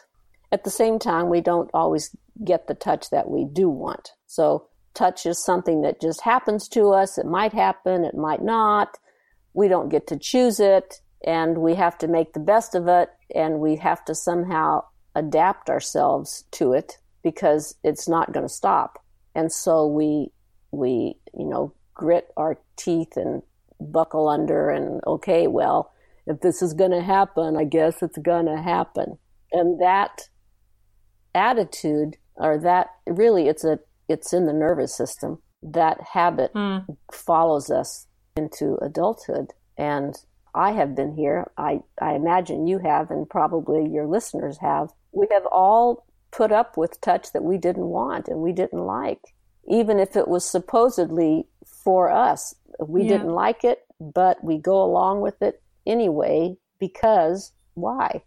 At 0.52 0.64
the 0.64 0.70
same 0.70 0.98
time, 0.98 1.28
we 1.28 1.40
don't 1.40 1.70
always 1.74 2.14
get 2.44 2.66
the 2.66 2.74
touch 2.74 3.10
that 3.10 3.28
we 3.28 3.44
do 3.44 3.68
want. 3.68 4.12
So 4.26 4.68
touch 4.94 5.26
is 5.26 5.42
something 5.42 5.82
that 5.82 6.00
just 6.00 6.20
happens 6.22 6.68
to 6.68 6.90
us. 6.90 7.18
It 7.18 7.26
might 7.26 7.52
happen, 7.52 8.04
it 8.04 8.14
might 8.14 8.42
not. 8.42 8.96
We 9.54 9.68
don't 9.68 9.88
get 9.88 10.06
to 10.08 10.18
choose 10.18 10.60
it, 10.60 11.00
and 11.24 11.58
we 11.58 11.74
have 11.74 11.98
to 11.98 12.08
make 12.08 12.32
the 12.32 12.40
best 12.40 12.74
of 12.74 12.88
it, 12.88 13.10
and 13.34 13.60
we 13.60 13.76
have 13.76 14.04
to 14.06 14.14
somehow 14.14 14.84
adapt 15.14 15.70
ourselves 15.70 16.44
to 16.52 16.72
it 16.72 16.98
because 17.22 17.74
it's 17.82 18.08
not 18.08 18.32
going 18.32 18.46
to 18.46 18.52
stop. 18.52 19.02
And 19.34 19.52
so 19.52 19.86
we 19.86 20.30
we 20.70 21.16
you 21.36 21.46
know 21.46 21.72
grit 21.94 22.28
our 22.36 22.58
teeth 22.76 23.16
and 23.16 23.42
buckle 23.80 24.28
under 24.28 24.70
and 24.70 25.00
okay, 25.06 25.46
well, 25.46 25.92
if 26.26 26.40
this 26.40 26.62
is 26.62 26.74
going 26.74 26.90
to 26.90 27.02
happen, 27.02 27.56
I 27.56 27.64
guess 27.64 28.02
it's 28.02 28.18
going 28.18 28.46
to 28.46 28.60
happen. 28.60 29.18
And 29.52 29.80
that 29.80 30.28
attitude 31.36 32.16
or 32.36 32.58
that 32.58 32.88
really 33.06 33.48
it's 33.48 33.64
a 33.64 33.78
it's 34.08 34.32
in 34.32 34.46
the 34.46 34.52
nervous 34.52 34.96
system. 34.96 35.38
That 35.62 36.00
habit 36.12 36.54
mm. 36.54 36.84
follows 37.12 37.70
us 37.70 38.06
into 38.36 38.76
adulthood. 38.82 39.52
And 39.76 40.16
i 40.54 40.72
have 40.72 40.94
been 40.94 41.14
here. 41.14 41.50
I 41.56 41.80
i 42.00 42.14
imagine 42.14 42.66
you 42.66 42.78
have 42.78 43.10
and 43.10 43.28
probably 43.28 43.88
your 43.88 44.06
listeners 44.06 44.58
have. 44.60 44.90
We 45.12 45.26
have 45.32 45.46
all 45.46 46.06
put 46.30 46.52
up 46.52 46.76
with 46.76 47.00
touch 47.00 47.32
that 47.32 47.44
we 47.44 47.56
didn't 47.56 47.86
want 47.86 48.28
and 48.28 48.40
we 48.40 48.52
didn't 48.52 48.84
like 48.84 49.20
even 49.68 49.98
if 49.98 50.14
it 50.14 50.28
was 50.28 50.48
supposedly 50.48 51.44
for 51.84 52.10
us. 52.10 52.54
We 52.78 53.02
yeah. 53.02 53.18
didn't 53.18 53.30
like 53.32 53.64
it 53.64 53.86
but 54.00 54.42
we 54.44 54.58
go 54.58 54.82
along 54.82 55.20
with 55.20 55.40
it 55.42 55.62
anyway 55.86 56.56
because 56.78 57.52
why 57.74 58.22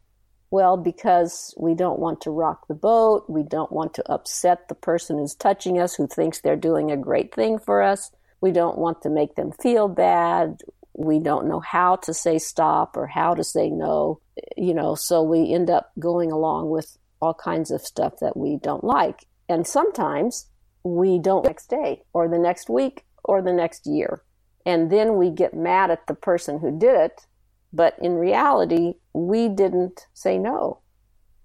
well, 0.51 0.77
because 0.77 1.53
we 1.57 1.75
don't 1.75 1.99
want 1.99 2.21
to 2.21 2.31
rock 2.31 2.67
the 2.67 2.73
boat. 2.73 3.25
We 3.29 3.43
don't 3.43 3.71
want 3.71 3.93
to 3.95 4.11
upset 4.11 4.67
the 4.67 4.75
person 4.75 5.17
who's 5.17 5.35
touching 5.35 5.79
us, 5.79 5.95
who 5.95 6.07
thinks 6.07 6.41
they're 6.41 6.55
doing 6.55 6.91
a 6.91 6.97
great 6.97 7.33
thing 7.33 7.59
for 7.59 7.81
us. 7.81 8.11
We 8.41 8.51
don't 8.51 8.77
want 8.77 9.01
to 9.03 9.09
make 9.09 9.35
them 9.35 9.51
feel 9.51 9.87
bad. 9.87 10.61
We 10.93 11.19
don't 11.19 11.47
know 11.47 11.59
how 11.59 11.97
to 11.97 12.13
say 12.13 12.39
stop 12.39 12.97
or 12.97 13.07
how 13.07 13.35
to 13.35 13.43
say 13.43 13.69
no, 13.69 14.21
you 14.57 14.73
know, 14.73 14.95
so 14.95 15.21
we 15.21 15.53
end 15.53 15.69
up 15.69 15.91
going 15.99 16.31
along 16.31 16.69
with 16.69 16.97
all 17.21 17.33
kinds 17.33 17.69
of 17.71 17.81
stuff 17.81 18.13
that 18.21 18.35
we 18.35 18.57
don't 18.57 18.83
like. 18.83 19.25
And 19.47 19.67
sometimes 19.67 20.47
we 20.83 21.19
don't 21.19 21.45
next 21.45 21.69
day 21.69 22.03
or 22.13 22.27
the 22.27 22.39
next 22.39 22.69
week 22.69 23.05
or 23.23 23.41
the 23.41 23.53
next 23.53 23.85
year. 23.85 24.23
And 24.65 24.91
then 24.91 25.15
we 25.15 25.29
get 25.29 25.53
mad 25.53 25.91
at 25.91 26.07
the 26.07 26.15
person 26.15 26.59
who 26.59 26.77
did 26.77 26.95
it 26.95 27.25
But 27.71 27.95
in 28.01 28.13
reality, 28.13 28.95
we 29.13 29.47
didn't 29.47 30.07
say 30.13 30.37
no 30.37 30.79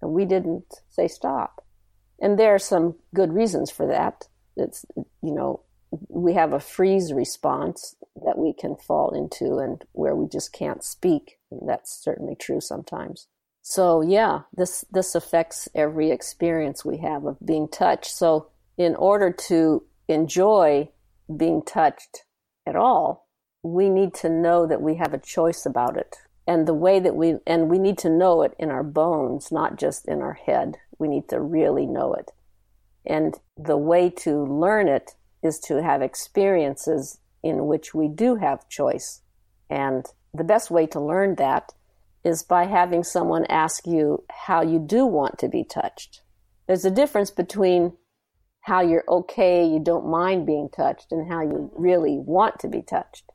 and 0.00 0.12
we 0.12 0.24
didn't 0.24 0.82
say 0.90 1.08
stop. 1.08 1.64
And 2.20 2.38
there 2.38 2.54
are 2.54 2.58
some 2.58 2.96
good 3.14 3.32
reasons 3.32 3.70
for 3.70 3.87
that. 3.87 4.28
It's, 4.56 4.84
you 4.96 5.34
know, 5.34 5.60
we 6.08 6.34
have 6.34 6.52
a 6.52 6.60
freeze 6.60 7.12
response 7.12 7.96
that 8.24 8.38
we 8.38 8.52
can 8.52 8.76
fall 8.76 9.10
into 9.14 9.58
and 9.58 9.84
where 9.92 10.14
we 10.14 10.28
just 10.28 10.52
can't 10.52 10.82
speak. 10.82 11.38
And 11.50 11.68
that's 11.68 12.02
certainly 12.02 12.34
true 12.34 12.60
sometimes. 12.60 13.28
So 13.62 14.02
yeah, 14.02 14.40
this 14.54 14.84
this 14.90 15.14
affects 15.14 15.68
every 15.74 16.10
experience 16.10 16.84
we 16.84 16.98
have 16.98 17.24
of 17.24 17.38
being 17.44 17.66
touched. 17.66 18.10
So 18.10 18.48
in 18.76 18.94
order 18.94 19.32
to 19.48 19.84
enjoy 20.06 20.90
being 21.34 21.62
touched 21.62 22.24
at 22.66 22.76
all, 22.76 23.23
we 23.64 23.88
need 23.88 24.12
to 24.12 24.29
know 24.29 24.66
that 24.66 24.83
we 24.83 24.96
have 24.96 25.14
a 25.14 25.18
choice 25.18 25.64
about 25.64 25.96
it. 25.96 26.16
And 26.46 26.68
the 26.68 26.74
way 26.74 27.00
that 27.00 27.16
we 27.16 27.37
and 27.46 27.70
we 27.70 27.79
need 27.79 27.96
to 27.98 28.11
know 28.11 28.42
it 28.42 28.55
in 28.59 28.70
our 28.70 28.85
bones, 28.85 29.50
not 29.50 29.79
just 29.79 30.07
in 30.07 30.20
our 30.20 30.35
head. 30.35 30.77
We 30.98 31.09
need 31.09 31.29
to 31.31 31.40
really 31.40 31.87
know 31.87 32.12
it. 32.12 32.31
And 33.07 33.35
the 33.57 33.79
way 33.79 34.11
to 34.11 34.44
learn 34.44 34.87
it 34.87 35.12
is 35.42 35.59
to 35.61 35.83
have 35.83 36.03
experiences 36.03 37.18
in 37.42 37.66
which 37.66 37.94
we 37.94 38.09
do 38.09 38.37
have 38.37 38.68
choice. 38.68 39.22
And 39.70 40.07
the 40.35 40.44
best 40.44 40.70
way 40.70 40.87
to 40.88 41.00
learn 41.00 41.37
that 41.37 41.72
is 42.22 42.42
by 42.42 42.64
having 42.64 43.03
someone 43.03 43.46
ask 43.46 43.87
you 43.87 44.24
how 44.31 44.62
you 44.62 44.79
do 44.79 45.07
want 45.07 45.38
to 45.38 45.48
be 45.48 45.64
touched. 45.64 46.22
There's 46.66 46.85
a 46.85 46.90
difference 46.90 47.31
between 47.31 47.94
how 48.61 48.81
you're 48.81 49.05
okay, 49.09 49.66
you 49.66 49.79
don't 49.79 50.09
mind 50.09 50.46
being 50.46 50.70
touched, 50.74 51.12
and 51.12 51.31
how 51.31 51.42
you 51.42 51.70
really 51.74 52.18
want 52.18 52.59
to 52.61 52.68
be 52.68 52.81
touched. 52.81 53.31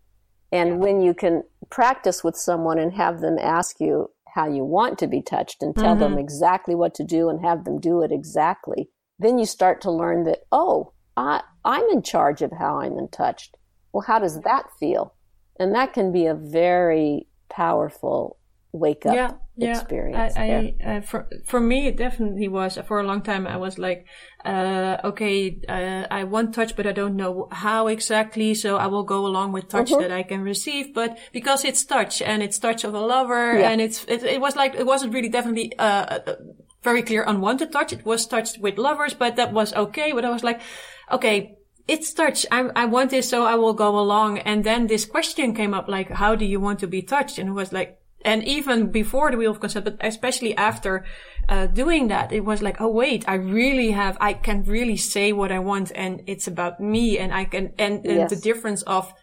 And 0.51 0.79
when 0.79 1.01
you 1.01 1.13
can 1.13 1.43
practice 1.69 2.23
with 2.23 2.35
someone 2.35 2.79
and 2.79 2.93
have 2.93 3.21
them 3.21 3.37
ask 3.39 3.79
you 3.79 4.09
how 4.33 4.47
you 4.47 4.63
want 4.63 4.97
to 4.99 5.07
be 5.07 5.21
touched 5.21 5.61
and 5.61 5.75
tell 5.75 5.93
mm-hmm. 5.93 6.15
them 6.15 6.17
exactly 6.17 6.75
what 6.75 6.93
to 6.95 7.03
do 7.03 7.29
and 7.29 7.43
have 7.43 7.65
them 7.65 7.79
do 7.79 8.01
it 8.01 8.11
exactly, 8.11 8.89
then 9.19 9.37
you 9.37 9.45
start 9.45 9.81
to 9.81 9.91
learn 9.91 10.23
that, 10.23 10.39
oh, 10.51 10.93
I, 11.17 11.41
I'm 11.65 11.87
in 11.89 12.01
charge 12.01 12.41
of 12.41 12.51
how 12.51 12.79
I'm 12.79 12.97
in 12.97 13.09
touched. 13.09 13.57
Well, 13.91 14.03
how 14.07 14.19
does 14.19 14.41
that 14.41 14.67
feel? 14.79 15.13
And 15.59 15.75
that 15.75 15.93
can 15.93 16.11
be 16.11 16.25
a 16.25 16.35
very 16.35 17.27
powerful 17.49 18.37
wake 18.71 19.05
up 19.05 19.15
yeah, 19.15 19.33
yeah. 19.61 19.79
experience. 19.79 20.35
I, 20.35 20.75
I, 20.83 20.85
uh, 20.89 21.01
for 21.01 21.27
for 21.45 21.59
me, 21.59 21.87
it 21.87 21.97
definitely 21.97 22.47
was. 22.47 22.77
For 22.87 22.99
a 22.99 23.03
long 23.03 23.21
time, 23.21 23.47
I 23.47 23.57
was 23.57 23.77
like, 23.77 24.07
uh, 24.45 24.97
okay, 25.03 25.59
uh, 25.67 26.05
I 26.09 26.23
want 26.23 26.53
touch, 26.53 26.75
but 26.75 26.87
I 26.87 26.91
don't 26.91 27.15
know 27.15 27.47
how 27.51 27.87
exactly. 27.87 28.53
So 28.53 28.77
I 28.77 28.87
will 28.87 29.03
go 29.03 29.25
along 29.25 29.51
with 29.51 29.67
touch 29.67 29.91
mm-hmm. 29.91 30.01
that 30.01 30.11
I 30.11 30.23
can 30.23 30.41
receive. 30.41 30.93
But 30.93 31.17
because 31.31 31.65
it's 31.65 31.83
touch 31.83 32.21
and 32.21 32.41
it's 32.41 32.59
touch 32.59 32.83
of 32.83 32.93
a 32.93 32.99
lover, 32.99 33.59
yeah. 33.59 33.69
and 33.69 33.81
it's 33.81 34.05
it, 34.05 34.23
it, 34.23 34.41
was 34.41 34.55
like 34.55 34.75
it 34.75 34.85
wasn't 34.85 35.13
really 35.13 35.29
definitely 35.29 35.77
uh, 35.77 36.19
uh, 36.27 36.35
very 36.83 37.01
clear 37.01 37.23
unwanted 37.27 37.71
touch. 37.71 37.93
It 37.93 38.05
was 38.05 38.25
touched 38.27 38.59
with 38.59 38.77
lovers, 38.77 39.13
but 39.13 39.35
that 39.35 39.53
was 39.53 39.73
okay. 39.73 40.11
But 40.13 40.25
I 40.25 40.29
was 40.29 40.43
like, 40.43 40.61
okay, 41.11 41.57
it's 41.89 42.13
touch. 42.13 42.45
I, 42.51 42.69
I 42.75 42.85
want 42.85 43.09
this, 43.09 43.27
so 43.27 43.45
I 43.45 43.55
will 43.55 43.73
go 43.73 43.97
along. 43.99 44.39
And 44.39 44.63
then 44.63 44.87
this 44.87 45.05
question 45.05 45.55
came 45.55 45.73
up, 45.73 45.87
like, 45.87 46.09
how 46.09 46.35
do 46.35 46.45
you 46.45 46.59
want 46.59 46.79
to 46.79 46.87
be 46.87 47.01
touched? 47.01 47.39
And 47.39 47.49
it 47.49 47.53
was 47.53 47.73
like, 47.73 47.99
and 48.25 48.43
even 48.43 48.91
before 48.91 49.31
the 49.31 49.37
wheel 49.37 49.51
of 49.51 49.59
consent, 49.59 49.85
but 49.85 49.97
especially 50.01 50.55
after 50.57 51.05
uh, 51.47 51.67
doing 51.67 52.07
that, 52.09 52.31
it 52.31 52.45
was 52.45 52.61
like, 52.61 52.81
oh 52.81 52.89
wait, 52.89 53.23
I 53.27 53.35
really 53.35 53.91
have, 53.91 54.17
I 54.19 54.33
can 54.33 54.63
really 54.63 54.97
say 54.97 55.31
what 55.33 55.51
I 55.51 55.59
want, 55.59 55.91
and 55.95 56.21
it's 56.27 56.47
about 56.47 56.79
me, 56.79 57.17
and 57.17 57.33
I 57.33 57.45
can, 57.45 57.73
and, 57.77 58.05
and 58.05 58.19
yes. 58.19 58.29
the 58.29 58.35
difference 58.35 58.81
of 58.83 59.13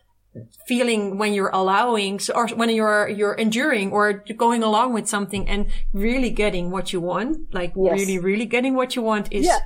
feeling 0.67 1.19
when 1.19 1.33
you're 1.33 1.51
allowing, 1.53 2.21
or 2.35 2.49
when 2.49 2.71
you're 2.71 3.09
you're 3.09 3.35
enduring 3.35 3.91
or 3.93 4.25
going 4.37 4.63
along 4.63 4.93
with 4.93 5.09
something, 5.09 5.49
and 5.49 5.67
really 5.93 6.31
getting 6.31 6.71
what 6.71 6.93
you 6.93 7.01
want, 7.01 7.55
like 7.55 7.73
yes. 7.77 7.99
really, 7.99 8.19
really 8.19 8.47
getting 8.47 8.75
what 8.75 8.97
you 8.97 9.03
want, 9.03 9.33
is 9.33 9.47
yeah 9.47 9.59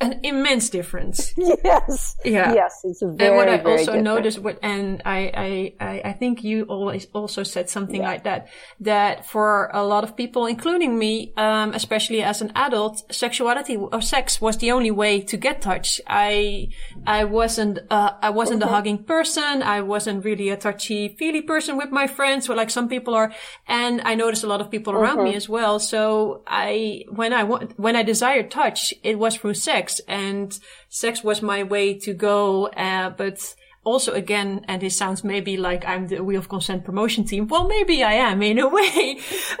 an 0.00 0.20
immense 0.22 0.70
difference. 0.70 1.34
Yes. 1.64 2.16
Yeah. 2.24 2.54
Yes, 2.54 2.80
it's 2.84 3.02
very. 3.02 3.28
And 3.28 3.36
what 3.36 3.48
I 3.48 3.58
also 3.58 3.76
different. 3.84 4.04
noticed, 4.04 4.38
what, 4.38 4.58
and 4.62 5.02
I, 5.04 5.74
I, 5.80 6.02
I 6.04 6.12
think 6.12 6.44
you 6.44 6.64
always 6.64 7.06
also 7.12 7.42
said 7.42 7.68
something 7.68 8.02
yeah. 8.02 8.08
like 8.08 8.24
that, 8.24 8.48
that 8.80 9.26
for 9.26 9.70
a 9.72 9.82
lot 9.82 10.04
of 10.04 10.16
people, 10.16 10.46
including 10.46 10.98
me, 10.98 11.32
um, 11.36 11.74
especially 11.74 12.22
as 12.22 12.42
an 12.42 12.52
adult, 12.54 13.12
sexuality 13.12 13.76
or 13.76 14.00
sex 14.00 14.40
was 14.40 14.58
the 14.58 14.72
only 14.72 14.90
way 14.90 15.20
to 15.22 15.36
get 15.36 15.62
touch. 15.62 16.00
I, 16.06 16.68
I 17.06 17.24
wasn't, 17.24 17.80
uh, 17.90 18.12
I 18.22 18.30
wasn't 18.30 18.60
mm-hmm. 18.60 18.68
a 18.68 18.72
hugging 18.72 19.04
person. 19.04 19.62
I 19.62 19.80
wasn't 19.80 20.24
really 20.24 20.50
a 20.50 20.56
touchy 20.56 21.08
feely 21.18 21.42
person 21.42 21.76
with 21.76 21.90
my 21.90 22.06
friends, 22.06 22.48
or 22.48 22.54
like 22.54 22.70
some 22.70 22.88
people 22.88 23.14
are. 23.14 23.32
And 23.66 24.00
I 24.02 24.14
noticed 24.14 24.44
a 24.44 24.48
lot 24.48 24.60
of 24.60 24.70
people 24.70 24.92
around 24.92 25.16
mm-hmm. 25.16 25.30
me 25.30 25.34
as 25.34 25.48
well. 25.48 25.78
So 25.78 26.42
I, 26.46 27.04
when 27.08 27.32
I, 27.32 27.44
when 27.44 27.96
I 27.96 28.02
desired 28.02 28.50
touch, 28.50 28.94
it 29.02 29.18
was 29.18 29.36
through 29.36 29.54
sex 29.54 29.87
sex 29.88 30.00
and 30.08 30.58
sex 30.88 31.24
was 31.24 31.42
my 31.42 31.62
way 31.62 31.98
to 31.98 32.14
go. 32.14 32.66
Uh, 32.68 33.10
but 33.10 33.54
also 33.84 34.12
again, 34.12 34.64
and 34.68 34.82
this 34.82 34.96
sounds 34.96 35.24
maybe 35.24 35.56
like 35.56 35.84
I'm 35.86 36.08
the 36.08 36.22
Wheel 36.22 36.40
of 36.40 36.48
Consent 36.48 36.84
promotion 36.84 37.24
team. 37.24 37.48
Well, 37.48 37.66
maybe 37.66 38.02
I 38.02 38.14
am 38.14 38.42
in 38.42 38.58
a 38.58 38.68
way, 38.78 39.18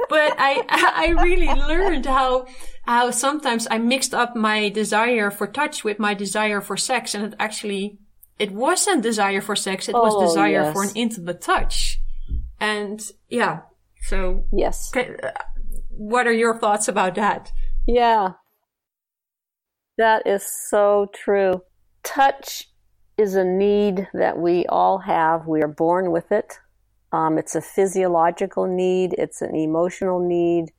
but 0.08 0.34
I, 0.38 0.64
I 0.68 1.22
really 1.22 1.46
learned 1.46 2.06
how, 2.06 2.46
how 2.82 3.10
sometimes 3.10 3.66
I 3.70 3.78
mixed 3.78 4.14
up 4.14 4.36
my 4.36 4.68
desire 4.68 5.30
for 5.30 5.46
touch 5.46 5.84
with 5.84 5.98
my 5.98 6.14
desire 6.14 6.60
for 6.60 6.76
sex. 6.76 7.14
And 7.14 7.32
it 7.32 7.34
actually, 7.38 7.98
it 8.38 8.52
wasn't 8.52 9.02
desire 9.02 9.40
for 9.40 9.56
sex. 9.56 9.88
It 9.88 9.94
was 9.94 10.14
oh, 10.14 10.26
desire 10.26 10.64
yes. 10.64 10.72
for 10.72 10.82
an 10.84 10.90
intimate 10.94 11.40
touch. 11.40 12.00
And 12.60 13.00
yeah, 13.28 13.60
so 14.02 14.44
yes. 14.52 14.92
What 15.90 16.26
are 16.26 16.32
your 16.32 16.58
thoughts 16.58 16.86
about 16.88 17.14
that? 17.14 17.50
Yeah, 17.86 18.32
that 19.98 20.26
is 20.26 20.46
so 20.70 21.10
true. 21.14 21.62
Touch 22.02 22.68
is 23.18 23.34
a 23.34 23.44
need 23.44 24.08
that 24.14 24.38
we 24.38 24.64
all 24.66 24.98
have. 24.98 25.46
We 25.46 25.60
are 25.62 25.68
born 25.68 26.12
with 26.12 26.32
it. 26.32 26.58
Um, 27.12 27.38
it's 27.38 27.54
a 27.54 27.60
physiological 27.60 28.66
need, 28.66 29.14
it's 29.18 29.42
an 29.42 29.54
emotional 29.54 30.20
need. 30.20 30.70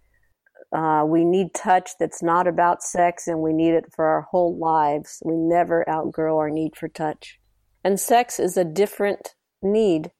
Uh, 0.71 1.03
we 1.05 1.25
need 1.25 1.53
touch 1.55 1.91
that's 1.99 2.21
not 2.21 2.47
about 2.47 2.84
sex, 2.84 3.27
and 3.27 3.39
we 3.39 3.51
need 3.51 3.73
it 3.73 3.86
for 3.95 4.05
our 4.05 4.21
whole 4.21 4.58
lives. 4.58 5.21
We 5.25 5.36
never 5.36 5.88
outgrow 5.89 6.38
our 6.38 6.51
need 6.51 6.75
for 6.75 6.88
touch. 6.88 7.39
And 7.84 7.99
sex 7.99 8.39
is 8.39 8.55
a 8.55 8.63
different 8.63 9.34
need. 9.63 10.12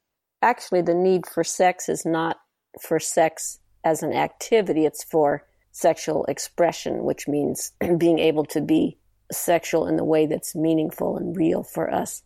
Actually, 0.41 0.81
the 0.81 0.95
need 0.95 1.27
for 1.27 1.43
sex 1.43 1.88
is 1.88 2.05
not 2.05 2.38
for 2.81 2.99
sex 2.99 3.59
as 3.83 4.01
an 4.01 4.13
activity, 4.13 4.85
it's 4.85 5.03
for 5.03 5.43
sexual 5.79 6.25
expression, 6.25 7.03
which 7.03 7.27
means 7.27 7.71
being 7.97 8.19
able 8.19 8.45
to 8.45 8.61
be 8.61 8.97
sexual 9.31 9.87
in 9.87 9.95
the 9.95 10.03
way 10.03 10.25
that's 10.25 10.55
meaningful 10.55 11.17
and 11.17 11.35
real 11.35 11.63
for 11.63 11.93
us. 11.93 12.23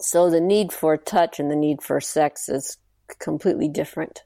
So 0.00 0.30
the 0.30 0.40
need 0.40 0.72
for 0.72 0.96
touch 0.96 1.40
and 1.40 1.50
the 1.50 1.56
need 1.56 1.82
for 1.82 2.00
sex 2.00 2.48
is 2.48 2.76
completely 3.18 3.68
different. 3.68 4.22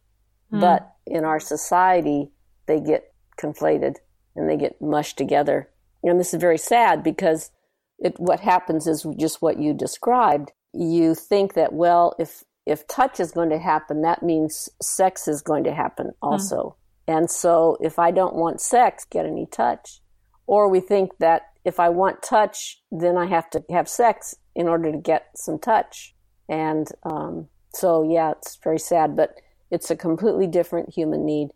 Mm. 0.52 0.60
But 0.60 0.92
in 1.06 1.24
our 1.24 1.40
society, 1.40 2.30
they 2.66 2.80
get 2.80 3.12
conflated 3.40 3.96
and 4.34 4.48
they 4.48 4.56
get 4.56 4.80
mushed 4.80 5.16
together. 5.16 5.70
And 6.02 6.18
this 6.18 6.34
is 6.34 6.40
very 6.40 6.58
sad 6.58 7.02
because 7.02 7.50
it, 7.98 8.18
what 8.18 8.40
happens 8.40 8.86
is 8.86 9.06
just 9.16 9.42
what 9.42 9.58
you 9.58 9.74
described. 9.74 10.52
You 10.72 11.14
think 11.14 11.54
that, 11.54 11.72
well, 11.72 12.14
if, 12.18 12.42
if 12.66 12.86
touch 12.88 13.20
is 13.20 13.30
going 13.30 13.50
to 13.50 13.58
happen, 13.58 14.02
that 14.02 14.22
means 14.22 14.68
sex 14.82 15.28
is 15.28 15.42
going 15.42 15.64
to 15.64 15.74
happen 15.74 16.12
also. 16.22 16.56
Mm. 16.56 16.79
And 17.06 17.30
so 17.30 17.76
if 17.80 17.98
I 17.98 18.10
don't 18.10 18.34
want 18.34 18.60
sex, 18.60 19.04
get 19.04 19.26
any 19.26 19.46
touch. 19.46 20.00
Or 20.46 20.68
we 20.68 20.80
think 20.80 21.18
that 21.18 21.42
if 21.64 21.78
I 21.78 21.88
want 21.88 22.22
touch, 22.22 22.82
then 22.90 23.16
I 23.16 23.26
have 23.26 23.50
to 23.50 23.62
have 23.70 23.88
sex 23.88 24.34
in 24.54 24.68
order 24.68 24.90
to 24.90 24.98
get 24.98 25.28
some 25.36 25.58
touch. 25.58 26.14
And 26.48 26.88
um, 27.04 27.48
so, 27.72 28.02
yeah, 28.02 28.32
it's 28.32 28.58
very 28.62 28.78
sad, 28.78 29.16
but 29.16 29.40
it's 29.70 29.90
a 29.90 29.96
completely 29.96 30.46
different 30.46 30.92
human 30.92 31.24
need. 31.24 31.50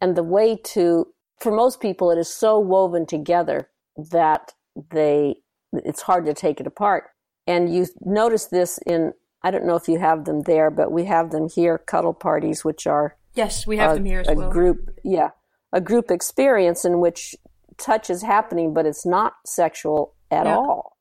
And 0.00 0.16
the 0.16 0.22
way 0.22 0.56
to, 0.56 1.08
for 1.40 1.52
most 1.52 1.80
people, 1.80 2.10
it 2.10 2.18
is 2.18 2.32
so 2.32 2.58
woven 2.58 3.06
together 3.06 3.68
that 3.96 4.54
they, 4.90 5.36
it's 5.72 6.02
hard 6.02 6.24
to 6.26 6.34
take 6.34 6.60
it 6.60 6.66
apart. 6.66 7.04
And 7.46 7.74
you 7.74 7.86
notice 8.00 8.46
this 8.46 8.78
in, 8.86 9.12
I 9.42 9.50
don't 9.50 9.66
know 9.66 9.76
if 9.76 9.88
you 9.88 9.98
have 9.98 10.24
them 10.24 10.42
there, 10.42 10.70
but 10.70 10.92
we 10.92 11.04
have 11.04 11.30
them 11.30 11.48
here, 11.48 11.78
cuddle 11.78 12.14
parties, 12.14 12.64
which 12.64 12.86
are 12.86 13.16
yes, 13.34 13.66
we 13.66 13.76
have 13.76 13.92
a, 13.92 13.94
them 13.94 14.04
here 14.04 14.20
as 14.20 14.28
a 14.28 14.34
well. 14.34 14.50
group, 14.50 14.90
yeah, 15.04 15.30
a 15.72 15.80
group 15.80 16.10
experience 16.10 16.84
in 16.84 17.00
which 17.00 17.34
touch 17.78 18.10
is 18.10 18.22
happening, 18.22 18.74
but 18.74 18.86
it's 18.86 19.06
not 19.06 19.34
sexual 19.46 20.14
at 20.30 20.46
yeah. 20.46 20.56
all. 20.56 20.96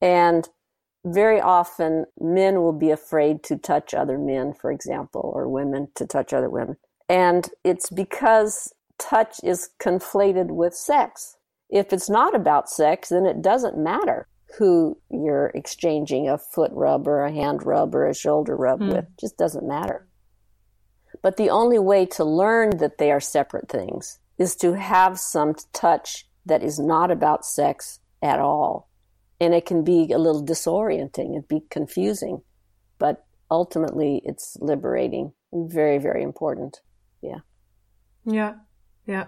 And 0.00 0.48
very 1.04 1.40
often 1.40 2.06
men 2.20 2.60
will 2.60 2.72
be 2.72 2.90
afraid 2.90 3.42
to 3.44 3.56
touch 3.56 3.94
other 3.94 4.18
men, 4.18 4.52
for 4.52 4.70
example, 4.70 5.32
or 5.34 5.48
women 5.48 5.88
to 5.94 6.06
touch 6.06 6.32
other 6.32 6.50
women. 6.50 6.76
And 7.08 7.48
it's 7.64 7.88
because 7.90 8.72
touch 8.98 9.36
is 9.42 9.70
conflated 9.80 10.48
with 10.48 10.74
sex. 10.74 11.36
If 11.70 11.92
it's 11.92 12.10
not 12.10 12.34
about 12.34 12.68
sex, 12.68 13.10
then 13.10 13.26
it 13.26 13.42
doesn't 13.42 13.78
matter 13.78 14.26
who 14.58 14.98
you're 15.10 15.52
exchanging 15.54 16.28
a 16.28 16.38
foot 16.38 16.72
rub 16.72 17.06
or 17.06 17.22
a 17.22 17.32
hand 17.32 17.64
rub 17.64 17.94
or 17.94 18.06
a 18.06 18.14
shoulder 18.14 18.56
rub 18.56 18.80
mm. 18.80 18.88
with. 18.88 19.04
It 19.04 19.20
just 19.20 19.36
doesn't 19.36 19.66
matter. 19.66 20.07
But 21.22 21.36
the 21.36 21.50
only 21.50 21.78
way 21.78 22.06
to 22.06 22.24
learn 22.24 22.78
that 22.78 22.98
they 22.98 23.10
are 23.10 23.20
separate 23.20 23.68
things 23.68 24.18
is 24.38 24.54
to 24.56 24.74
have 24.74 25.18
some 25.18 25.54
touch 25.72 26.26
that 26.46 26.62
is 26.62 26.78
not 26.78 27.10
about 27.10 27.44
sex 27.44 28.00
at 28.22 28.38
all. 28.40 28.88
And 29.40 29.54
it 29.54 29.66
can 29.66 29.84
be 29.84 30.12
a 30.12 30.18
little 30.18 30.44
disorienting 30.44 31.34
and 31.34 31.46
be 31.46 31.62
confusing, 31.70 32.42
but 32.98 33.24
ultimately 33.50 34.20
it's 34.24 34.56
liberating 34.60 35.32
and 35.52 35.70
very, 35.70 35.98
very 35.98 36.22
important. 36.22 36.80
Yeah. 37.20 37.40
Yeah. 38.24 38.54
Yeah. 39.06 39.26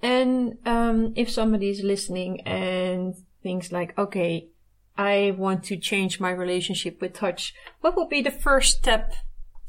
And 0.00 0.58
um, 0.64 1.12
if 1.16 1.30
somebody 1.30 1.70
is 1.70 1.82
listening 1.82 2.42
and 2.42 3.14
thinks 3.42 3.72
like, 3.72 3.98
okay, 3.98 4.48
I 4.96 5.34
want 5.36 5.64
to 5.64 5.76
change 5.76 6.20
my 6.20 6.30
relationship 6.30 7.00
with 7.00 7.14
touch, 7.14 7.54
what 7.80 7.96
would 7.96 8.08
be 8.08 8.22
the 8.22 8.30
first 8.30 8.78
step 8.78 9.14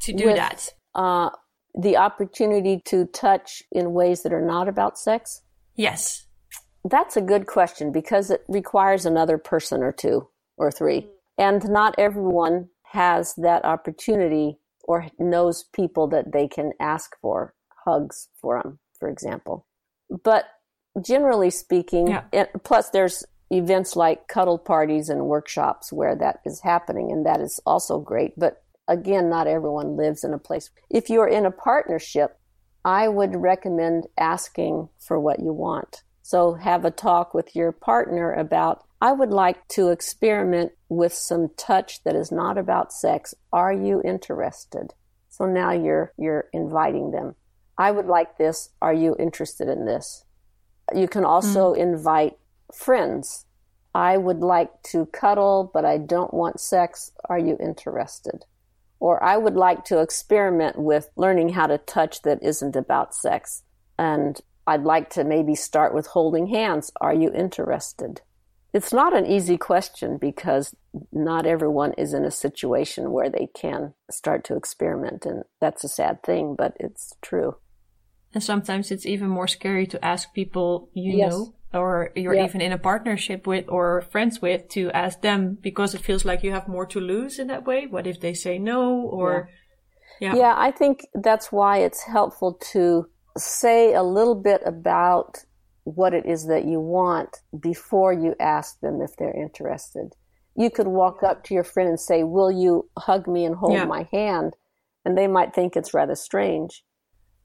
to 0.01 0.13
do 0.13 0.25
With, 0.25 0.35
that? 0.35 0.69
Uh, 0.93 1.29
the 1.81 1.97
opportunity 1.97 2.81
to 2.85 3.05
touch 3.05 3.63
in 3.71 3.93
ways 3.93 4.23
that 4.23 4.33
are 4.33 4.45
not 4.45 4.67
about 4.67 4.97
sex? 4.97 5.41
Yes. 5.75 6.25
That's 6.83 7.17
a 7.17 7.21
good 7.21 7.45
question 7.47 7.91
because 7.91 8.31
it 8.31 8.43
requires 8.47 9.05
another 9.05 9.37
person 9.37 9.81
or 9.83 9.91
two 9.91 10.27
or 10.57 10.71
three. 10.71 11.07
And 11.37 11.67
not 11.69 11.95
everyone 11.97 12.69
has 12.91 13.33
that 13.35 13.63
opportunity 13.65 14.57
or 14.83 15.07
knows 15.19 15.63
people 15.73 16.07
that 16.07 16.31
they 16.33 16.47
can 16.47 16.71
ask 16.79 17.11
for 17.21 17.53
hugs 17.85 18.27
for 18.41 18.61
them, 18.61 18.79
for 18.99 19.07
example. 19.07 19.65
But 20.23 20.45
generally 21.01 21.49
speaking, 21.49 22.07
Yeah. 22.07 22.23
and 22.33 22.47
plus 22.63 22.89
there's 22.89 23.23
events 23.51 23.95
like 23.95 24.27
cuddle 24.27 24.57
parties 24.57 25.09
and 25.09 25.27
workshops 25.27 25.93
where 25.93 26.15
that 26.15 26.39
is 26.45 26.61
happening, 26.61 27.11
and 27.11 27.25
that 27.25 27.39
is 27.39 27.59
also 27.65 27.99
great. 27.99 28.37
But 28.37 28.63
again, 28.89 29.29
not 29.29 29.47
everyone 29.47 29.95
lives 29.95 30.25
in 30.25 30.33
a 30.33 30.39
place. 30.39 30.69
If 30.89 31.09
you're 31.09 31.27
in 31.27 31.45
a 31.45 31.51
partnership, 31.51 32.37
I 32.83 33.07
would 33.07 33.35
recommend 33.35 34.07
asking 34.17 34.89
for 34.97 35.19
what 35.19 35.39
you 35.39 35.53
want. 35.53 36.03
So 36.21 36.55
have 36.55 36.85
a 36.85 36.91
talk 36.91 37.33
with 37.33 37.55
your 37.55 37.71
partner 37.71 38.33
about, 38.33 38.83
I 39.01 39.13
would 39.13 39.31
like 39.31 39.67
to 39.69 39.89
experiment 39.89 40.73
with 40.89 41.13
some 41.13 41.49
touch 41.55 42.03
that 42.03 42.15
is 42.15 42.31
not 42.31 42.57
about 42.57 42.91
sex. 42.91 43.33
Are 43.53 43.73
you 43.73 44.01
interested? 44.03 44.93
So 45.29 45.45
now 45.45 45.71
you're, 45.71 46.13
you're 46.17 46.49
inviting 46.51 47.11
them. 47.11 47.35
I 47.77 47.91
would 47.91 48.07
like 48.07 48.37
this. 48.37 48.69
Are 48.81 48.93
you 48.93 49.15
interested 49.17 49.69
in 49.69 49.85
this? 49.85 50.25
You 50.93 51.07
can 51.07 51.23
also 51.23 51.73
mm. 51.73 51.77
invite 51.77 52.37
friends. 52.73 53.45
I 53.95 54.17
would 54.17 54.39
like 54.39 54.83
to 54.91 55.05
cuddle, 55.07 55.71
but 55.73 55.85
I 55.85 55.97
don't 55.97 56.33
want 56.33 56.59
sex. 56.59 57.11
Are 57.25 57.39
you 57.39 57.57
interested? 57.59 58.45
Or 58.99 59.23
I 59.23 59.37
would 59.37 59.55
like 59.55 59.85
to 59.85 60.01
experiment 60.01 60.77
with 60.77 61.09
learning 61.15 61.49
how 61.49 61.67
to 61.67 61.77
touch 61.77 62.21
that 62.23 62.43
isn't 62.43 62.75
about 62.75 63.15
sex. 63.15 63.63
And 63.97 64.39
I'd 64.67 64.83
like 64.83 65.09
to 65.11 65.23
maybe 65.23 65.55
start 65.55 65.93
with 65.93 66.07
holding 66.07 66.47
hands. 66.47 66.91
Are 66.99 67.13
you 67.13 67.31
interested? 67.33 68.21
It's 68.73 68.93
not 68.93 69.15
an 69.15 69.25
easy 69.25 69.57
question 69.57 70.17
because 70.17 70.75
not 71.11 71.47
everyone 71.47 71.93
is 71.93 72.13
in 72.13 72.23
a 72.23 72.31
situation 72.31 73.11
where 73.11 73.29
they 73.29 73.47
can 73.55 73.93
start 74.11 74.43
to 74.45 74.55
experiment. 74.55 75.25
And 75.25 75.43
that's 75.59 75.83
a 75.83 75.89
sad 75.89 76.21
thing, 76.21 76.55
but 76.55 76.75
it's 76.79 77.13
true. 77.21 77.55
And 78.33 78.43
sometimes 78.43 78.91
it's 78.91 79.07
even 79.07 79.27
more 79.29 79.47
scary 79.47 79.87
to 79.87 80.05
ask 80.05 80.33
people 80.33 80.89
you 80.93 81.17
Yes. 81.17 81.31
know 81.31 81.55
or 81.73 82.11
you're 82.15 82.33
Yeah. 82.33 82.45
even 82.45 82.61
in 82.61 82.71
a 82.71 82.77
partnership 82.77 83.45
with 83.45 83.65
or 83.69 84.01
friends 84.01 84.41
with 84.41 84.67
to 84.69 84.89
ask 84.91 85.21
them 85.21 85.57
because 85.61 85.93
it 85.93 86.01
feels 86.01 86.25
like 86.25 86.43
you 86.43 86.51
have 86.51 86.67
more 86.67 86.85
to 86.87 86.99
lose 86.99 87.37
in 87.39 87.47
that 87.47 87.65
way. 87.65 87.85
What 87.87 88.07
if 88.07 88.19
they 88.19 88.33
say 88.33 88.57
no 88.57 89.01
or 89.01 89.49
yeah. 90.19 90.35
Yeah, 90.35 90.55
I 90.57 90.71
think 90.71 91.07
that's 91.13 91.49
why 91.49 91.77
it's 91.77 92.03
helpful 92.03 92.55
to 92.73 93.07
say 93.37 93.93
a 93.93 94.03
little 94.03 94.35
bit 94.35 94.61
about 94.65 95.37
what 95.85 96.13
it 96.13 96.25
is 96.25 96.47
that 96.47 96.65
you 96.65 96.81
want 96.81 97.37
before 97.57 98.11
you 98.11 98.35
ask 98.39 98.79
them 98.81 99.01
if 99.01 99.15
they're 99.15 99.33
interested. 99.33 100.13
You 100.55 100.69
could 100.69 100.87
walk 100.87 101.23
up 101.23 101.43
to 101.45 101.53
your 101.53 101.63
friend 101.63 101.87
and 101.87 101.99
say, 101.99 102.23
Will 102.23 102.51
you 102.51 102.89
hug 102.97 103.27
me 103.27 103.45
and 103.45 103.55
hold 103.55 103.73
Yeah. 103.73 103.85
my 103.85 104.09
hand? 104.11 104.55
And 105.05 105.17
they 105.17 105.27
might 105.27 105.55
think 105.55 105.77
it's 105.77 105.93
rather 105.93 106.15
strange. 106.15 106.83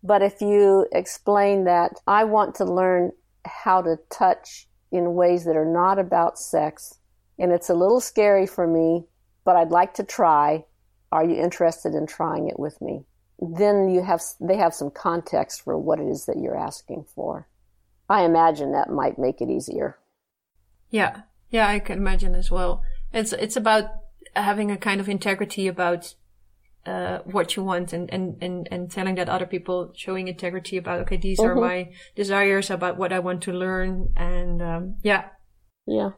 But 0.02 0.20
if 0.22 0.40
you 0.40 0.86
explain 0.92 1.64
that 1.64 1.92
I 2.08 2.24
want 2.24 2.56
to 2.56 2.64
learn 2.64 3.12
how 3.44 3.82
to 3.82 3.98
touch 4.10 4.68
in 4.90 5.14
ways 5.14 5.44
that 5.44 5.56
are 5.56 5.64
not 5.64 5.98
about 5.98 6.38
sex, 6.38 6.98
and 7.38 7.52
it's 7.52 7.68
a 7.68 7.74
little 7.74 8.00
scary 8.00 8.46
for 8.46 8.66
me, 8.66 9.04
but 9.44 9.56
I'd 9.56 9.70
like 9.70 9.94
to 9.94 10.04
try. 10.04 10.64
Are 11.10 11.24
you 11.24 11.36
interested 11.36 11.94
in 11.94 12.06
trying 12.06 12.48
it 12.48 12.58
with 12.58 12.80
me? 12.80 13.04
Then 13.38 13.88
you 13.88 14.02
have 14.02 14.22
they 14.40 14.56
have 14.56 14.74
some 14.74 14.90
context 14.90 15.62
for 15.62 15.76
what 15.76 16.00
it 16.00 16.08
is 16.08 16.26
that 16.26 16.38
you're 16.38 16.58
asking 16.58 17.06
for. 17.14 17.48
I 18.08 18.24
imagine 18.24 18.72
that 18.72 18.90
might 18.90 19.18
make 19.18 19.40
it 19.40 19.50
easier. 19.50 19.98
Yeah, 20.90 21.22
yeah, 21.50 21.68
I 21.68 21.78
can 21.78 21.98
imagine 21.98 22.34
as 22.34 22.50
well. 22.50 22.82
It's 23.12 23.32
it's 23.32 23.56
about 23.56 23.86
having 24.36 24.70
a 24.70 24.76
kind 24.76 25.00
of 25.00 25.08
integrity 25.08 25.66
about 25.66 26.14
uh, 26.86 27.18
what 27.24 27.56
you 27.56 27.64
want 27.64 27.92
and, 27.92 28.12
and, 28.12 28.36
and, 28.40 28.68
and 28.70 28.90
telling 28.90 29.14
that 29.16 29.28
other 29.28 29.46
people, 29.46 29.92
showing 29.96 30.28
integrity 30.28 30.76
about 30.76 31.00
okay, 31.00 31.16
these 31.16 31.40
are 31.40 31.54
Mhm. 31.54 31.60
my 31.60 31.90
desires 32.14 32.70
about 32.70 32.98
what 32.98 33.12
I 33.12 33.18
want 33.20 33.42
to 33.42 33.52
learn, 33.52 34.08
and 34.16 34.60
um, 34.62 34.96
yeah. 35.02 35.30
Yeah. 35.86 36.10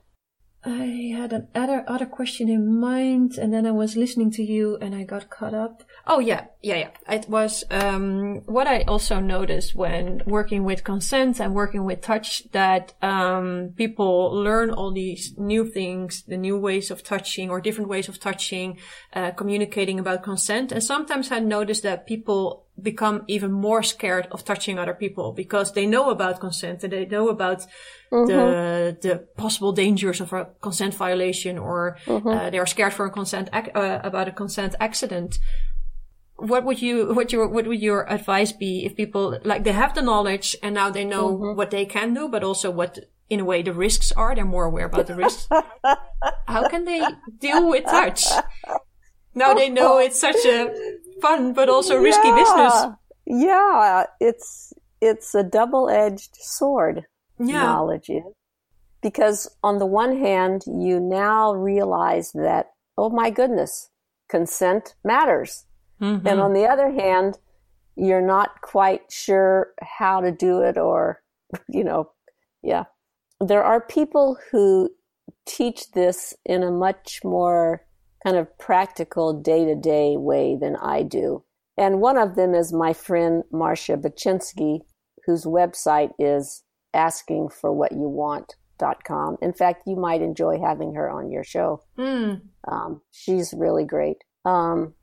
I 0.65 1.15
had 1.17 1.33
an 1.33 1.47
other 1.55 1.85
other 1.87 2.07
question 2.07 2.49
in 2.49 2.81
mind, 2.81 3.39
and 3.39 3.53
then 3.55 3.67
I 3.67 3.71
was 3.71 3.97
listening 3.97 4.33
to 4.33 4.43
you, 4.43 4.77
and 4.81 4.95
I 4.97 5.05
got 5.05 5.31
caught 5.31 5.55
up. 5.55 5.85
Oh 6.09 6.19
yeah, 6.19 6.47
yeah, 6.67 6.79
yeah. 6.79 7.15
It 7.15 7.29
was 7.29 7.63
um, 7.71 8.43
what 8.47 8.67
I 8.67 8.83
also 8.89 9.21
noticed 9.21 9.77
when 9.77 10.23
working 10.27 10.65
with 10.65 10.83
consent 10.83 11.39
and 11.39 11.55
working 11.55 11.85
with 11.85 12.01
touch 12.01 12.43
that 12.51 12.93
um, 13.03 13.75
people 13.77 14.33
learn 14.35 14.71
all 14.71 14.91
these 14.91 15.33
new 15.39 15.65
things, 15.71 16.25
the 16.25 16.37
new 16.37 16.59
ways 16.59 16.91
of 16.91 17.05
touching 17.05 17.51
or 17.51 17.61
different 17.61 17.89
ways 17.89 18.09
of 18.09 18.19
touching, 18.19 18.79
uh, 19.13 19.31
communicating 19.31 20.01
about 20.01 20.25
consent. 20.25 20.73
And 20.73 20.83
sometimes 20.83 21.31
I 21.31 21.39
noticed 21.39 21.85
that 21.85 22.05
people 22.05 22.65
become 22.83 23.23
even 23.29 23.53
more 23.53 23.85
scared 23.85 24.27
of 24.33 24.45
touching 24.45 24.77
other 24.77 24.93
people 24.93 25.33
because 25.33 25.73
they 25.73 25.87
know 25.87 26.11
about 26.11 26.41
consent 26.41 26.83
and 26.83 26.93
they 26.93 27.07
know 27.07 27.29
about 27.29 27.65
the 28.27 28.97
the 29.01 29.17
possible 29.37 29.73
dangers 29.73 30.21
of 30.21 30.33
a 30.33 30.49
consent 30.61 30.95
violation 30.95 31.59
or 31.59 31.97
uh, 32.35 32.51
they 32.51 32.59
are 32.59 32.67
scared 32.67 32.93
for 32.93 33.07
a 33.07 33.11
consent 33.11 33.49
ac- 33.55 33.71
uh, 33.75 34.01
about 34.03 34.29
a 34.29 34.33
consent 34.33 34.75
accident 34.79 35.39
what 36.37 36.65
would 36.65 36.83
you 36.83 37.15
what 37.15 37.33
your 37.33 37.49
what 37.49 37.67
would 37.67 37.81
your 37.81 38.11
advice 38.11 38.53
be 38.53 38.85
if 38.85 38.95
people 38.95 39.39
like 39.45 39.65
they 39.65 39.73
have 39.73 39.95
the 39.95 40.03
knowledge 40.03 40.55
and 40.63 40.75
now 40.75 40.91
they 40.91 41.05
know 41.05 41.35
mm-hmm. 41.35 41.57
what 41.57 41.71
they 41.71 41.87
can 41.87 42.13
do 42.13 42.29
but 42.29 42.45
also 42.45 42.71
what 42.71 42.99
in 43.29 43.41
a 43.41 43.45
way 43.45 43.63
the 43.63 43.73
risks 43.73 44.13
are? 44.13 44.35
They're 44.35 44.45
more 44.45 44.65
aware 44.65 44.87
about 44.87 45.07
the 45.07 45.17
risks. 45.17 45.49
How 46.47 46.69
can 46.69 46.85
they 46.85 47.03
deal 47.41 47.69
with 47.69 47.85
touch 47.85 48.25
now 49.37 49.53
they 49.53 49.69
know 49.69 49.97
oh. 49.97 49.99
it's 49.99 50.19
such 50.19 50.45
a 50.47 50.73
fun 51.21 51.53
but 51.53 51.69
also 51.69 51.99
risky 51.99 52.33
business. 52.33 52.87
Yeah, 53.27 54.05
it's 54.19 54.73
it's 55.01 55.35
a 55.35 55.45
double-edged 55.45 56.35
sword. 56.35 57.05
yeah. 57.39 57.63
Knowledge 57.63 58.09
is 58.09 58.25
because 59.03 59.49
on 59.63 59.79
the 59.79 59.87
one 59.87 60.19
hand, 60.19 60.63
you 60.67 60.99
now 60.99 61.53
realize 61.53 62.33
that 62.33 62.71
oh 62.97 63.11
my 63.11 63.29
goodness, 63.29 63.91
consent 64.29 64.95
matters, 65.05 65.67
Mhm. 66.01 66.27
and 66.27 66.41
on 66.41 66.53
the 66.53 66.67
other 66.67 66.91
hand, 66.91 67.39
you're 67.97 68.21
not 68.21 68.61
quite 68.61 69.11
sure 69.11 69.73
how 69.83 70.21
to 70.21 70.31
do 70.31 70.61
it, 70.63 70.77
or 70.77 71.23
you 71.69 71.85
know, 71.85 72.11
yeah. 72.63 72.85
There 73.41 73.63
are 73.63 73.81
people 73.81 74.37
who 74.51 74.91
teach 75.47 75.91
this 75.93 76.35
in 76.45 76.63
a 76.63 76.71
much 76.71 77.21
more 77.25 77.87
kind 78.25 78.37
of 78.37 78.59
practical 78.59 79.33
day 79.33 79.65
to 79.65 79.75
day 79.75 80.17
way 80.17 80.57
than 80.61 80.77
I 80.77 81.03
do. 81.03 81.45
And 81.79 82.01
one 82.01 82.19
of 82.19 82.37
them 82.37 82.55
is 82.55 82.73
my 82.73 82.93
friend 82.93 83.45
Marcia 83.53 83.97
Baczynski, 83.97 84.81
whose 85.27 85.45
website 85.45 86.11
is 86.19 86.63
askingforwhatyouwant.com. 86.95 89.37
In 89.43 89.53
fact, 89.53 89.83
you 89.87 89.97
might 89.97 90.23
enjoy 90.23 90.59
having 90.61 90.95
her 90.95 91.11
on 91.11 91.31
your 91.31 91.45
show. 91.45 91.83
Mm. 91.99 92.41
Um, 92.67 93.03
she's 93.11 93.53
really 93.57 93.85
great. 93.85 94.25
Um, 94.45 94.95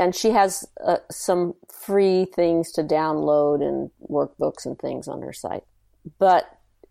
and 0.00 0.14
she 0.14 0.30
has 0.30 0.66
uh, 0.82 0.96
some 1.10 1.54
free 1.70 2.24
things 2.24 2.72
to 2.72 2.82
download 2.82 3.62
and 3.62 3.90
workbooks 4.10 4.64
and 4.64 4.78
things 4.78 5.06
on 5.06 5.20
her 5.20 5.32
site. 5.32 5.62
But 6.18 6.46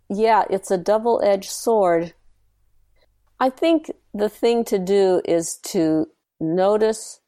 yeah, 0.10 0.44
it's 0.48 0.70
a 0.70 0.78
double 0.78 1.20
edged 1.24 1.50
sword. 1.50 2.14
I 3.40 3.50
think 3.50 3.92
the 4.14 4.30
thing 4.30 4.64
to 4.66 4.78
do 4.78 5.24
is 5.26 5.58
to 5.70 6.06
notice. 6.40 7.20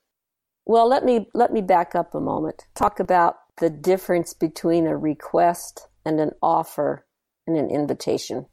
Well, 0.65 0.88
let 0.88 1.03
me 1.03 1.27
let 1.34 1.51
me 1.51 1.61
back 1.61 1.95
up 1.95 2.13
a 2.13 2.19
moment. 2.19 2.65
Talk 2.75 2.99
about 2.99 3.38
the 3.57 3.71
difference 3.71 4.36
between 4.36 4.86
a 4.86 4.95
request 4.95 5.88
and 6.05 6.19
an 6.19 6.32
offer 6.43 7.07
and 7.47 7.57
an 7.57 7.71
invitation. 7.71 8.45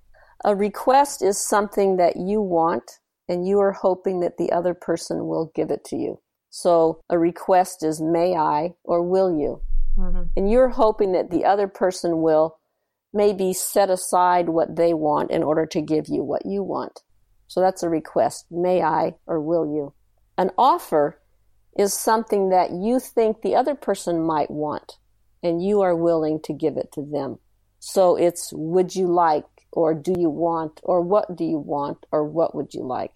A 0.46 0.56
request 0.56 1.22
is 1.22 1.46
something 1.46 1.98
that 1.98 2.16
you 2.16 2.40
want 2.40 2.90
and 3.28 3.46
you 3.46 3.60
are 3.60 3.72
hoping 3.72 4.20
that 4.20 4.38
the 4.38 4.50
other 4.50 4.72
person 4.72 5.26
will 5.26 5.52
give 5.54 5.70
it 5.70 5.84
to 5.84 5.96
you. 5.96 6.20
So 6.50 7.02
a 7.08 7.18
request 7.18 7.84
is 7.84 8.00
may 8.00 8.34
I 8.34 8.74
or 8.84 9.02
will 9.02 9.30
you? 9.30 9.62
Mm-hmm. 9.98 10.22
And 10.36 10.50
you're 10.50 10.68
hoping 10.68 11.12
that 11.12 11.30
the 11.30 11.44
other 11.44 11.68
person 11.68 12.22
will 12.22 12.58
maybe 13.12 13.52
set 13.52 13.90
aside 13.90 14.48
what 14.48 14.76
they 14.76 14.94
want 14.94 15.30
in 15.30 15.42
order 15.42 15.66
to 15.66 15.80
give 15.80 16.08
you 16.08 16.22
what 16.22 16.46
you 16.46 16.62
want. 16.62 17.00
So 17.48 17.60
that's 17.60 17.82
a 17.82 17.88
request. 17.88 18.46
May 18.50 18.82
I 18.82 19.14
or 19.26 19.40
will 19.40 19.66
you? 19.66 19.94
An 20.36 20.50
offer 20.56 21.20
is 21.76 21.94
something 21.94 22.50
that 22.50 22.70
you 22.70 23.00
think 23.00 23.40
the 23.40 23.56
other 23.56 23.74
person 23.74 24.22
might 24.22 24.50
want 24.50 24.98
and 25.42 25.64
you 25.64 25.80
are 25.80 25.96
willing 25.96 26.40
to 26.42 26.52
give 26.52 26.76
it 26.76 26.92
to 26.92 27.02
them. 27.02 27.38
So 27.78 28.16
it's 28.16 28.52
would 28.52 28.94
you 28.94 29.06
like 29.06 29.46
or 29.72 29.94
do 29.94 30.14
you 30.18 30.30
want 30.30 30.80
or 30.82 31.00
what 31.00 31.36
do 31.36 31.44
you 31.44 31.58
want 31.58 32.04
or 32.10 32.24
what 32.24 32.54
would 32.54 32.74
you 32.74 32.84
like? 32.84 33.12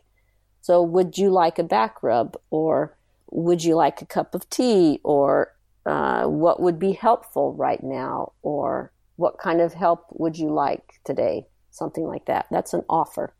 So 0.60 0.82
would 0.82 1.18
you 1.18 1.30
like 1.30 1.58
a 1.58 1.64
back 1.64 2.02
rub 2.02 2.36
or 2.50 2.96
would 3.32 3.64
you 3.64 3.74
like 3.74 4.02
a 4.02 4.06
cup 4.06 4.34
of 4.34 4.48
tea 4.50 5.00
or 5.02 5.54
uh, 5.86 6.24
what 6.24 6.60
would 6.60 6.78
be 6.78 6.92
helpful 6.92 7.54
right 7.54 7.82
now 7.82 8.32
or 8.42 8.92
what 9.16 9.38
kind 9.38 9.60
of 9.60 9.74
help 9.74 10.06
would 10.10 10.38
you 10.38 10.52
like 10.52 11.00
today? 11.04 11.46
Something 11.70 12.04
like 12.04 12.26
that. 12.26 12.46
That's 12.50 12.74
an 12.74 12.84
offer. 12.88 13.34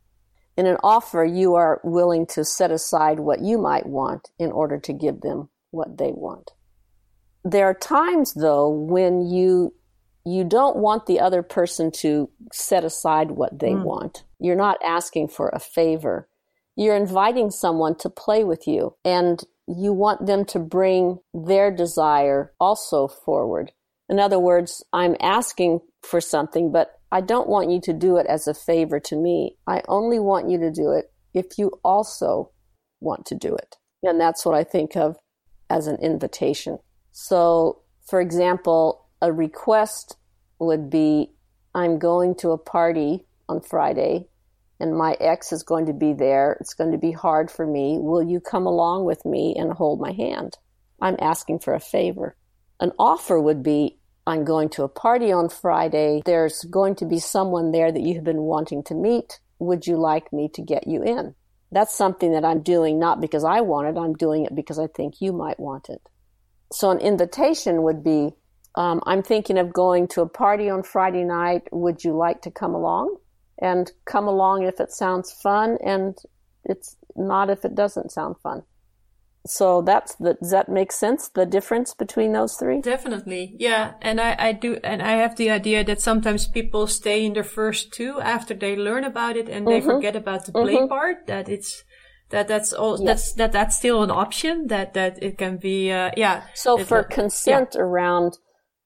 In 0.57 0.67
an 0.67 0.79
offer, 0.83 1.25
you 1.25 1.55
are 1.55 1.81
willing 1.85 2.27
to 2.27 2.45
set 2.45 2.71
aside 2.71 3.21
what 3.21 3.41
you 3.41 3.59
might 3.59 3.87
want 3.87 4.31
in 4.39 4.51
order 4.51 4.79
to 4.79 4.93
give 4.93 5.21
them 5.21 5.49
what 5.71 5.99
they 5.99 6.11
want. 6.11 6.51
There 7.45 7.67
are 7.67 7.75
times 7.75 8.35
though 8.35 8.69
when 8.69 9.23
you 9.23 9.75
you 10.25 10.45
don't 10.45 10.77
want 10.77 11.07
the 11.07 11.19
other 11.19 11.43
person 11.43 11.91
to 11.91 12.31
set 12.53 12.85
aside 12.85 13.33
what 13.33 13.59
they 13.59 13.73
mm. 13.73 13.83
want. 13.83 14.23
You're 14.39 14.55
not 14.55 14.79
asking 14.85 15.29
for 15.29 15.49
a 15.49 15.59
favor. 15.59 16.29
You're 16.77 16.95
inviting 16.95 17.51
someone 17.51 17.97
to 17.97 18.09
play 18.09 18.45
with 18.45 18.69
you 18.69 18.95
and 19.05 19.43
you 19.77 19.93
want 19.93 20.27
them 20.27 20.45
to 20.47 20.59
bring 20.59 21.19
their 21.33 21.71
desire 21.75 22.53
also 22.61 23.09
forward. 23.09 23.73
In 24.09 24.19
other 24.19 24.39
words, 24.39 24.85
I'm 24.93 25.17
asking 25.21 25.81
for 26.03 26.21
something, 26.21 26.73
but 26.73 26.93
I 27.11 27.21
don't 27.21 27.49
want 27.49 27.71
you 27.71 27.81
to 27.83 27.93
do 27.93 28.17
it 28.17 28.27
as 28.27 28.47
a 28.47 28.55
favor 28.55 29.01
to 29.01 29.17
me. 29.17 29.57
I 29.67 29.83
only 29.89 30.19
want 30.19 30.51
you 30.51 30.59
to 30.59 30.71
do 30.71 30.93
it 30.93 31.07
if 31.35 31.59
you 31.59 31.73
also 31.85 32.51
want 33.01 33.27
to 33.27 33.35
do 33.35 33.55
it. 33.55 33.77
And 34.03 34.21
that's 34.21 34.45
what 34.45 34.55
I 34.55 34.65
think 34.65 34.97
of 34.97 35.17
as 35.71 35.87
an 35.87 35.97
invitation. 36.03 36.79
So, 37.13 37.83
for 38.09 38.21
example, 38.21 39.09
a 39.21 39.33
request 39.33 40.17
would 40.59 40.91
be 40.91 41.31
I'm 41.75 41.99
going 41.99 42.35
to 42.37 42.51
a 42.51 42.59
party 42.59 43.27
on 43.49 43.61
Friday 43.61 44.29
and 44.83 44.97
my 44.97 45.17
ex 45.21 45.53
is 45.53 45.63
going 45.63 45.87
to 45.87 45.93
be 45.93 46.13
there. 46.13 46.57
It's 46.61 46.75
going 46.75 46.91
to 46.91 46.99
be 46.99 47.13
hard 47.13 47.51
for 47.51 47.67
me. 47.67 47.99
Will 48.01 48.23
you 48.23 48.41
come 48.41 48.67
along 48.67 49.05
with 49.05 49.25
me 49.25 49.55
and 49.57 49.73
hold 49.73 50.01
my 50.01 50.13
hand? 50.13 50.59
I'm 51.01 51.17
asking 51.21 51.61
for 51.61 51.73
a 51.73 51.81
favor. 51.81 52.37
An 52.81 52.91
offer 52.99 53.41
would 53.41 53.63
be 53.63 53.99
I'm 54.27 54.45
going 54.45 54.69
to 54.71 54.83
a 54.83 54.89
party 54.89 55.33
on 55.33 55.49
Friday. 55.49 56.23
There's 56.25 56.63
going 56.65 56.97
to 56.97 57.07
be 57.07 57.21
someone 57.21 57.71
there 57.71 57.91
that 57.93 58.03
you 58.03 58.15
have 58.17 58.25
been 58.25 58.43
wanting 58.43 58.83
to 58.85 58.95
meet. 58.95 59.41
Would 59.61 59.87
you 59.87 59.97
like 59.97 60.33
me 60.33 60.49
to 60.55 60.63
get 60.63 60.87
you 60.87 61.03
in? 61.03 61.35
That's 61.71 61.95
something 61.95 62.33
that 62.33 62.45
I'm 62.45 62.63
doing 62.63 62.99
not 62.99 63.21
because 63.21 63.45
I 63.45 63.61
want 63.63 63.89
it, 63.89 63.99
I'm 63.99 64.15
doing 64.15 64.45
it 64.45 64.55
because 64.55 64.79
I 64.79 64.89
think 64.89 65.21
you 65.21 65.33
might 65.33 65.59
want 65.59 65.89
it. 65.89 66.03
So 66.73 66.91
an 66.91 66.99
invitation 66.99 67.83
would 67.83 68.03
be 68.03 68.31
um, 68.75 69.01
I'm 69.07 69.23
thinking 69.23 69.59
of 69.59 69.73
going 69.73 70.09
to 70.09 70.23
a 70.23 70.29
party 70.29 70.71
on 70.71 70.83
Friday 70.83 71.25
night. 71.25 71.63
Would 71.73 72.05
you 72.05 72.17
like 72.17 72.43
to 72.43 72.51
come 72.51 72.75
along? 72.75 73.17
And 73.63 73.93
come 74.05 74.27
along 74.27 74.65
if 74.65 74.81
it 74.81 74.91
sounds 74.91 75.33
fun 75.33 75.79
and 75.85 76.19
it's 76.65 76.97
not 77.15 77.49
if 77.49 77.65
it 77.65 77.75
doesn't 77.75 78.11
sound 78.11 78.37
fun. 78.43 78.63
So 79.47 79.83
that's 79.83 80.15
the, 80.17 80.35
does 80.35 80.51
that 80.51 80.69
make 80.69 80.93
sense? 80.93 81.29
The 81.29 81.47
difference 81.47 81.95
between 81.95 82.33
those 82.33 82.57
three? 82.57 82.81
Definitely. 82.81 83.57
Yeah. 83.59 83.95
And 84.01 84.21
I, 84.21 84.37
I 84.39 84.53
do, 84.53 84.79
and 84.85 85.03
I 85.03 85.13
have 85.13 85.37
the 85.37 85.51
idea 85.51 85.83
that 85.85 86.01
sometimes 86.01 86.47
people 86.47 86.87
stay 86.87 87.25
in 87.25 87.33
the 87.33 87.43
first 87.43 87.93
two 87.93 88.21
after 88.21 88.55
they 88.55 88.77
learn 88.77 89.05
about 89.05 89.37
it 89.37 89.49
and 89.49 89.67
they 89.67 89.81
mm-hmm. 89.81 89.91
forget 89.91 90.17
about 90.17 90.47
the 90.47 90.53
play 90.53 90.77
mm-hmm. 90.77 90.89
part, 90.89 91.27
that 91.27 91.49
it's, 91.49 91.85
that 92.31 92.47
that's 92.49 92.73
all, 92.73 92.99
yes. 92.99 93.07
that's, 93.07 93.33
that 93.35 93.53
that's 93.53 93.77
still 93.77 94.03
an 94.03 94.11
option, 94.11 94.69
that, 94.69 94.95
that 94.95 95.23
it 95.23 95.39
can 95.39 95.57
be, 95.57 95.91
uh, 95.91 96.11
yeah. 96.17 96.45
So 96.55 96.79
for 96.79 97.03
consent 97.03 97.71
yeah. 97.75 97.83
around 97.83 98.39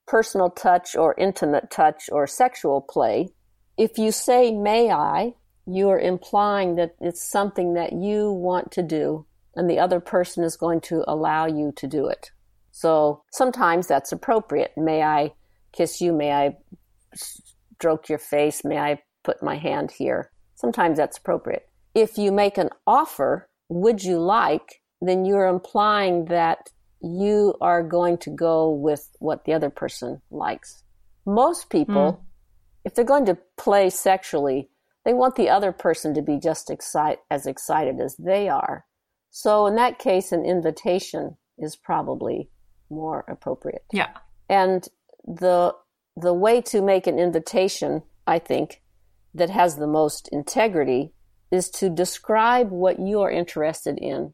personal 0.07 0.51
touch 0.51 0.97
or 0.97 1.15
intimate 1.19 1.71
touch 1.71 2.09
or 2.11 2.27
sexual 2.27 2.81
play, 2.81 3.29
if 3.77 3.99
you 3.99 4.13
say, 4.13 4.53
may 4.53 4.91
I, 4.91 5.35
you 5.67 5.89
are 5.91 5.99
implying 5.99 6.77
that 6.77 6.95
it's 7.01 7.23
something 7.23 7.75
that 7.75 7.93
you 7.93 8.31
want 8.31 8.71
to 8.73 8.83
do 8.83 9.27
and 9.55 9.69
the 9.69 9.79
other 9.79 10.01
person 10.01 10.45
is 10.45 10.57
going 10.57 10.81
to 10.83 11.03
allow 11.09 11.47
you 11.47 11.73
to 11.77 11.87
do 11.87 12.07
it. 12.09 12.31
So 12.71 13.23
sometimes 13.33 13.87
that's 13.87 14.13
appropriate. 14.13 14.73
May 14.77 15.03
I 15.03 15.33
kiss 15.73 16.01
you? 16.01 16.13
May 16.13 16.33
I 16.33 16.57
stroke 17.15 18.09
your 18.09 18.19
face? 18.19 18.65
May 18.65 18.79
I 18.79 19.03
put 19.25 19.43
my 19.43 19.57
hand 19.57 19.91
here? 19.91 20.31
Sometimes 20.55 20.99
that's 20.99 21.19
appropriate. 21.19 21.69
If 21.95 22.19
you 22.19 22.33
make 22.33 22.59
an 22.59 22.71
offer, 22.87 23.49
would 23.69 24.05
you 24.05 24.19
like, 24.19 24.83
then 25.01 25.25
you're 25.25 25.47
implying 25.47 26.27
that 26.27 26.69
you 27.03 27.55
are 27.61 27.83
going 27.83 28.19
to 28.19 28.31
go 28.31 28.71
with 28.71 29.09
what 29.19 29.45
the 29.45 29.55
other 29.55 29.71
person 29.71 30.21
likes. 30.31 30.83
Most 31.25 31.71
people 31.71 32.13
mm 32.13 32.26
if 32.87 32.95
they're 32.95 33.05
going 33.05 33.27
to 33.27 33.37
play 33.57 33.91
sexually, 33.91 34.71
they 35.05 35.13
want 35.13 35.35
the 35.35 35.51
other 35.51 35.73
person 35.73 36.15
to 36.15 36.23
be 36.23 36.39
just 36.39 36.71
excite, 36.71 37.19
as 37.29 37.45
excited 37.45 38.01
as 38.01 38.17
they 38.17 38.49
are. 38.49 38.87
So 39.31 39.67
in 39.67 39.75
that 39.75 39.99
case, 39.99 40.31
an 40.31 40.45
invitation 40.45 41.37
is 41.59 41.75
probably 41.75 42.49
more 42.89 43.25
appropriate. 43.29 43.85
Yeah. 43.93 44.11
And 44.49 44.87
the 45.25 45.75
the 46.17 46.33
way 46.33 46.63
to 46.63 46.81
make 46.81 47.07
an 47.07 47.19
invitation, 47.19 48.03
I 48.27 48.39
think, 48.39 48.81
that 49.35 49.51
has 49.51 49.77
the 49.77 49.89
most 49.89 50.29
integrity 50.33 51.13
is 51.51 51.69
to 51.71 51.91
describe 51.91 52.71
what 52.71 53.01
you 53.01 53.21
are 53.21 53.31
interested 53.31 53.99
in 53.99 54.33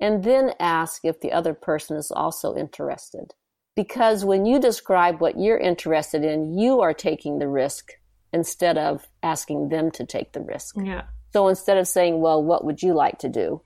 and 0.00 0.24
then 0.24 0.52
ask 0.58 1.04
if 1.04 1.20
the 1.20 1.32
other 1.32 1.54
person 1.54 1.96
is 1.96 2.10
also 2.10 2.54
interested. 2.56 3.32
Because 3.76 4.24
when 4.24 4.46
you 4.46 4.60
describe 4.60 5.20
what 5.20 5.38
you're 5.38 5.58
interested 5.58 6.24
in, 6.24 6.56
you 6.58 6.80
are 6.80 6.94
taking 6.94 7.38
the 7.38 7.48
risk 7.48 7.92
instead 8.32 8.78
of 8.78 9.06
asking 9.22 9.68
them 9.68 9.90
to 9.92 10.04
take 10.04 10.32
the 10.32 10.40
risk. 10.40 10.76
Yeah. 10.78 11.04
So 11.32 11.48
instead 11.48 11.78
of 11.78 11.88
saying, 11.88 12.20
well, 12.20 12.42
what 12.42 12.64
would 12.64 12.82
you 12.82 12.94
like 12.94 13.18
to 13.18 13.28
do? 13.28 13.62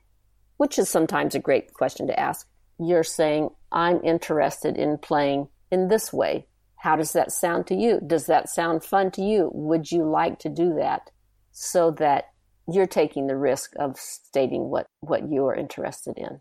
Which 0.57 0.79
is 0.79 0.89
sometimes 0.89 1.35
a 1.35 1.41
great 1.41 1.75
question 1.75 2.07
to 2.07 2.19
ask. 2.19 2.49
You're 2.79 3.05
saying, 3.05 3.51
I'm 3.71 4.03
interested 4.03 4.77
in 4.77 4.99
playing 4.99 5.49
in 5.71 5.89
this 5.89 6.13
way. 6.13 6.47
How 6.77 6.97
does 6.97 7.13
that 7.13 7.33
sound 7.33 7.67
to 7.67 7.75
you? 7.75 8.01
Does 8.07 8.27
that 8.27 8.49
sound 8.49 8.85
fun 8.85 9.11
to 9.13 9.23
you? 9.23 9.51
Would 9.53 9.91
you 9.91 10.05
like 10.05 10.39
to 10.41 10.49
do 10.49 10.75
that? 10.75 11.11
So 11.53 11.91
that 11.93 12.31
you're 12.71 12.87
taking 12.87 13.27
the 13.27 13.37
risk 13.37 13.73
of 13.79 13.99
stating 13.99 14.71
what, 14.71 14.87
what 15.01 15.29
you 15.31 15.45
are 15.47 15.55
interested 15.55 16.17
in. 16.17 16.41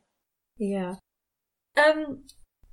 Yeah. 0.57 0.95
Um, 1.75 2.23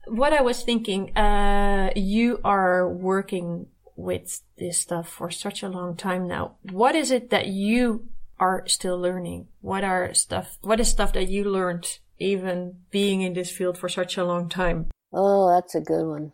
what 0.07 0.33
I 0.33 0.43
was 0.43 0.63
thinking, 0.63 1.17
uh, 1.17 1.91
you 1.97 2.41
are 2.45 2.89
working 2.89 3.67
with 3.97 4.43
this 4.59 4.79
stuff 4.79 5.09
for 5.09 5.31
such 5.31 5.63
a 5.63 5.69
long 5.69 5.97
time 5.97 6.27
now. 6.27 6.57
What 6.71 6.95
is 6.95 7.11
it 7.11 7.31
that 7.31 7.47
you 7.47 8.09
are 8.39 8.67
still 8.67 8.99
learning? 8.99 9.49
What 9.61 9.85
are 9.85 10.13
stuff, 10.15 10.59
what 10.63 10.81
is 10.81 10.89
stuff 10.89 11.13
that 11.13 11.29
you 11.29 11.45
learned 11.45 11.99
even 12.19 12.77
being 12.91 13.23
in 13.23 13.35
this 13.35 13.51
field 13.51 13.79
for 13.79 13.89
such 13.89 14.17
a 14.17 14.25
long 14.25 14.49
time? 14.49 14.87
Oh, 15.13 15.51
that's 15.55 15.75
a 15.75 15.81
good 15.81 16.07
one. 16.07 16.33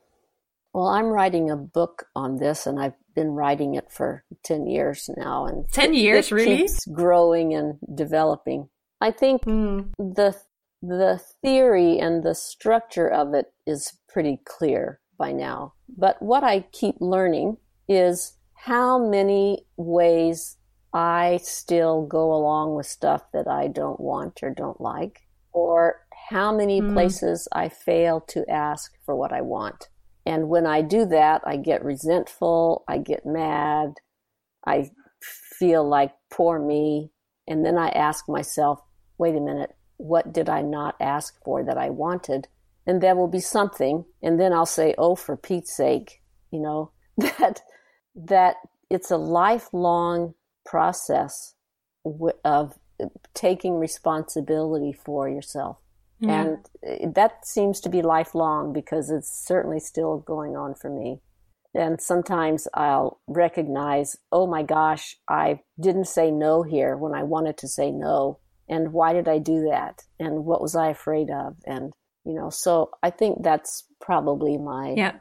Well, 0.72 0.86
I'm 0.86 1.06
writing 1.06 1.50
a 1.50 1.56
book 1.56 2.06
on 2.14 2.36
this 2.38 2.66
and 2.66 2.80
I've 2.80 2.94
been 3.14 3.30
writing 3.30 3.74
it 3.74 3.90
for 3.90 4.24
10 4.44 4.66
years 4.66 5.10
now 5.16 5.46
and 5.46 5.68
10 5.72 5.94
years 5.94 6.26
it 6.26 6.34
really 6.34 6.56
keeps 6.58 6.86
growing 6.86 7.54
and 7.54 7.78
developing. 7.94 8.68
I 9.00 9.10
think 9.10 9.42
mm. 9.42 9.90
the 9.98 10.36
the 10.82 11.20
theory 11.42 11.98
and 11.98 12.22
the 12.22 12.34
structure 12.34 13.08
of 13.08 13.34
it 13.34 13.52
is 13.66 13.98
pretty 14.08 14.40
clear 14.44 15.00
by 15.18 15.32
now. 15.32 15.74
But 15.88 16.20
what 16.22 16.42
I 16.42 16.60
keep 16.72 16.96
learning 17.00 17.58
is 17.88 18.34
how 18.54 18.98
many 18.98 19.66
ways 19.76 20.56
I 20.92 21.40
still 21.42 22.06
go 22.06 22.32
along 22.32 22.74
with 22.74 22.86
stuff 22.86 23.22
that 23.32 23.46
I 23.46 23.68
don't 23.68 24.00
want 24.00 24.40
or 24.42 24.50
don't 24.50 24.80
like, 24.80 25.20
or 25.52 26.00
how 26.30 26.54
many 26.54 26.80
mm. 26.80 26.92
places 26.92 27.48
I 27.52 27.68
fail 27.68 28.20
to 28.28 28.48
ask 28.50 28.92
for 29.04 29.14
what 29.14 29.32
I 29.32 29.40
want. 29.40 29.88
And 30.26 30.48
when 30.48 30.66
I 30.66 30.82
do 30.82 31.06
that, 31.06 31.42
I 31.44 31.56
get 31.56 31.84
resentful, 31.84 32.84
I 32.88 32.98
get 32.98 33.24
mad, 33.24 33.94
I 34.66 34.90
feel 35.58 35.88
like 35.88 36.12
poor 36.30 36.58
me. 36.58 37.10
And 37.48 37.64
then 37.64 37.78
I 37.78 37.88
ask 37.90 38.28
myself, 38.28 38.80
wait 39.18 39.34
a 39.34 39.40
minute, 39.40 39.74
what 40.00 40.32
did 40.32 40.48
I 40.48 40.62
not 40.62 40.96
ask 40.98 41.42
for 41.44 41.62
that 41.62 41.76
I 41.76 41.90
wanted? 41.90 42.48
And 42.86 43.02
there 43.02 43.14
will 43.14 43.28
be 43.28 43.40
something. 43.40 44.06
And 44.22 44.40
then 44.40 44.52
I'll 44.52 44.66
say, 44.66 44.94
oh, 44.96 45.14
for 45.14 45.36
Pete's 45.36 45.76
sake, 45.76 46.22
you 46.50 46.60
know, 46.60 46.90
that, 47.18 47.60
that 48.14 48.56
it's 48.88 49.10
a 49.10 49.16
lifelong 49.16 50.34
process 50.64 51.54
of 52.44 52.78
taking 53.34 53.78
responsibility 53.78 54.92
for 54.92 55.28
yourself. 55.28 55.78
Yeah. 56.20 56.42
And 56.42 56.58
uh, 56.86 57.10
that 57.14 57.46
seems 57.46 57.80
to 57.80 57.88
be 57.88 58.02
lifelong 58.02 58.72
because 58.72 59.10
it's 59.10 59.46
certainly 59.46 59.80
still 59.80 60.18
going 60.18 60.56
on 60.56 60.74
for 60.74 60.90
me. 60.90 61.20
And 61.74 62.00
sometimes 62.00 62.66
I'll 62.74 63.20
recognize, 63.26 64.16
oh 64.32 64.46
my 64.46 64.62
gosh, 64.62 65.16
I 65.28 65.60
didn't 65.78 66.06
say 66.06 66.30
no 66.30 66.62
here 66.62 66.96
when 66.96 67.14
I 67.14 67.22
wanted 67.22 67.56
to 67.58 67.68
say 67.68 67.90
no. 67.90 68.38
And 68.70 68.92
why 68.92 69.12
did 69.12 69.28
I 69.28 69.38
do 69.38 69.68
that? 69.70 70.04
And 70.20 70.44
what 70.46 70.62
was 70.62 70.76
I 70.76 70.88
afraid 70.90 71.28
of? 71.28 71.56
And, 71.66 71.92
you 72.24 72.34
know, 72.34 72.50
so 72.50 72.90
I 73.02 73.10
think 73.10 73.42
that's 73.42 73.84
probably 74.00 74.56
my. 74.56 74.94
Yeah. 74.96 75.14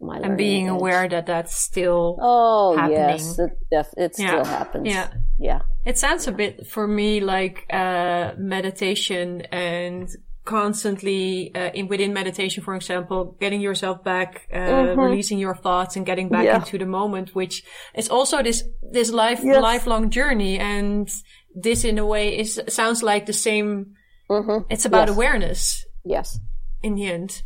My 0.00 0.18
and 0.18 0.36
being 0.36 0.66
edge. 0.66 0.74
aware 0.74 1.08
that 1.08 1.26
that's 1.26 1.56
still 1.56 2.18
oh 2.20 2.76
happening. 2.76 2.98
yes 2.98 3.38
it, 3.38 3.50
def- 3.70 3.94
it 3.96 4.14
still 4.14 4.44
happens 4.44 4.86
yeah 4.86 5.08
yeah 5.38 5.60
it 5.86 5.96
sounds 5.96 6.26
a 6.26 6.32
bit 6.32 6.66
for 6.66 6.86
me 6.86 7.20
like 7.20 7.64
uh, 7.72 8.32
meditation 8.36 9.42
and 9.52 10.10
constantly 10.44 11.54
uh, 11.54 11.70
in 11.72 11.88
within 11.88 12.12
meditation 12.12 12.62
for 12.62 12.74
example 12.74 13.36
getting 13.40 13.62
yourself 13.62 14.04
back 14.04 14.46
uh, 14.52 14.56
mm-hmm. 14.56 15.00
releasing 15.00 15.38
your 15.38 15.54
thoughts 15.54 15.96
and 15.96 16.04
getting 16.04 16.28
back 16.28 16.44
yeah. 16.44 16.56
into 16.56 16.76
the 16.76 16.84
moment 16.84 17.34
which 17.34 17.62
is 17.94 18.10
also 18.10 18.42
this 18.42 18.62
this 18.82 19.10
life 19.10 19.40
yes. 19.42 19.62
lifelong 19.62 20.10
journey 20.10 20.58
and 20.58 21.08
this 21.54 21.84
in 21.84 21.98
a 21.98 22.06
way 22.06 22.38
is 22.38 22.60
sounds 22.68 23.02
like 23.02 23.26
the 23.26 23.32
same 23.32 23.94
mm-hmm. 24.28 24.64
it's 24.70 24.84
about 24.84 25.08
yes. 25.08 25.16
awareness 25.16 25.86
yes 26.04 26.38
in 26.82 26.94
the 26.94 27.06
end 27.06 27.42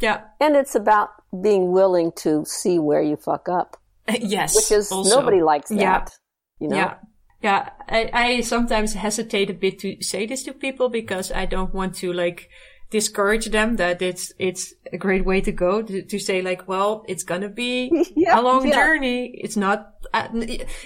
yeah 0.00 0.22
and 0.40 0.56
it's 0.56 0.74
about 0.74 1.10
being 1.42 1.72
willing 1.72 2.12
to 2.12 2.44
see 2.46 2.78
where 2.78 3.02
you 3.02 3.16
fuck 3.16 3.48
up 3.48 3.76
yes 4.20 4.54
which 4.54 4.78
is 4.78 4.90
also. 4.92 5.20
nobody 5.20 5.42
likes 5.42 5.70
that 5.70 5.78
yeah. 5.78 6.06
you 6.58 6.68
know 6.68 6.76
yeah 6.76 6.94
yeah, 7.42 7.70
I, 7.88 8.10
I 8.12 8.40
sometimes 8.42 8.92
hesitate 8.92 9.48
a 9.48 9.54
bit 9.54 9.78
to 9.80 10.02
say 10.02 10.26
this 10.26 10.42
to 10.44 10.52
people 10.52 10.90
because 10.90 11.32
I 11.32 11.46
don't 11.46 11.72
want 11.72 11.94
to 11.96 12.12
like 12.12 12.50
discourage 12.90 13.46
them 13.46 13.76
that 13.76 14.02
it's 14.02 14.32
it's 14.38 14.74
a 14.92 14.98
great 14.98 15.24
way 15.24 15.40
to 15.40 15.52
go 15.52 15.80
to, 15.80 16.02
to 16.02 16.18
say 16.18 16.42
like 16.42 16.66
well 16.68 17.04
it's 17.08 17.22
gonna 17.22 17.48
be 17.48 17.90
yeah, 18.16 18.38
a 18.38 18.42
long 18.42 18.66
yeah. 18.66 18.74
journey 18.74 19.26
it's 19.38 19.56
not 19.56 19.94
uh, 20.12 20.26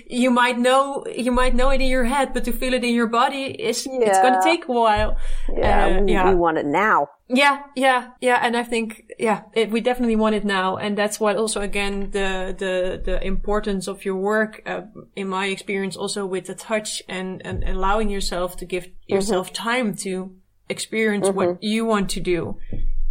you 0.06 0.30
might 0.30 0.58
know 0.58 1.04
you 1.06 1.32
might 1.32 1.54
know 1.54 1.70
it 1.70 1.80
in 1.80 1.88
your 1.88 2.04
head 2.04 2.34
but 2.34 2.44
to 2.44 2.52
feel 2.52 2.74
it 2.74 2.84
in 2.84 2.94
your 2.94 3.06
body 3.06 3.44
is 3.44 3.86
yeah. 3.86 4.00
it's 4.02 4.18
gonna 4.18 4.42
take 4.42 4.68
a 4.68 4.72
while 4.72 5.16
yeah, 5.56 5.86
uh, 5.86 6.02
we, 6.02 6.12
yeah 6.12 6.28
we 6.28 6.34
want 6.34 6.58
it 6.58 6.66
now 6.66 7.08
yeah 7.28 7.62
yeah 7.74 8.10
yeah 8.20 8.38
and 8.42 8.54
i 8.54 8.62
think 8.62 9.10
yeah 9.18 9.42
it, 9.54 9.70
we 9.70 9.80
definitely 9.80 10.16
want 10.16 10.34
it 10.34 10.44
now 10.44 10.76
and 10.76 10.98
that's 10.98 11.18
what 11.18 11.36
also 11.36 11.62
again 11.62 12.10
the 12.10 12.54
the 12.58 13.00
the 13.02 13.24
importance 13.26 13.88
of 13.88 14.04
your 14.04 14.16
work 14.16 14.60
uh, 14.66 14.82
in 15.16 15.26
my 15.26 15.46
experience 15.46 15.96
also 15.96 16.26
with 16.26 16.44
the 16.44 16.54
touch 16.54 17.02
and 17.08 17.40
and 17.46 17.64
allowing 17.64 18.10
yourself 18.10 18.58
to 18.58 18.66
give 18.66 18.88
yourself 19.06 19.46
mm-hmm. 19.46 19.62
time 19.62 19.94
to 19.94 20.36
experience 20.68 21.28
mm-hmm. 21.28 21.36
what 21.36 21.62
you 21.62 21.84
want 21.84 22.10
to 22.10 22.20
do 22.20 22.56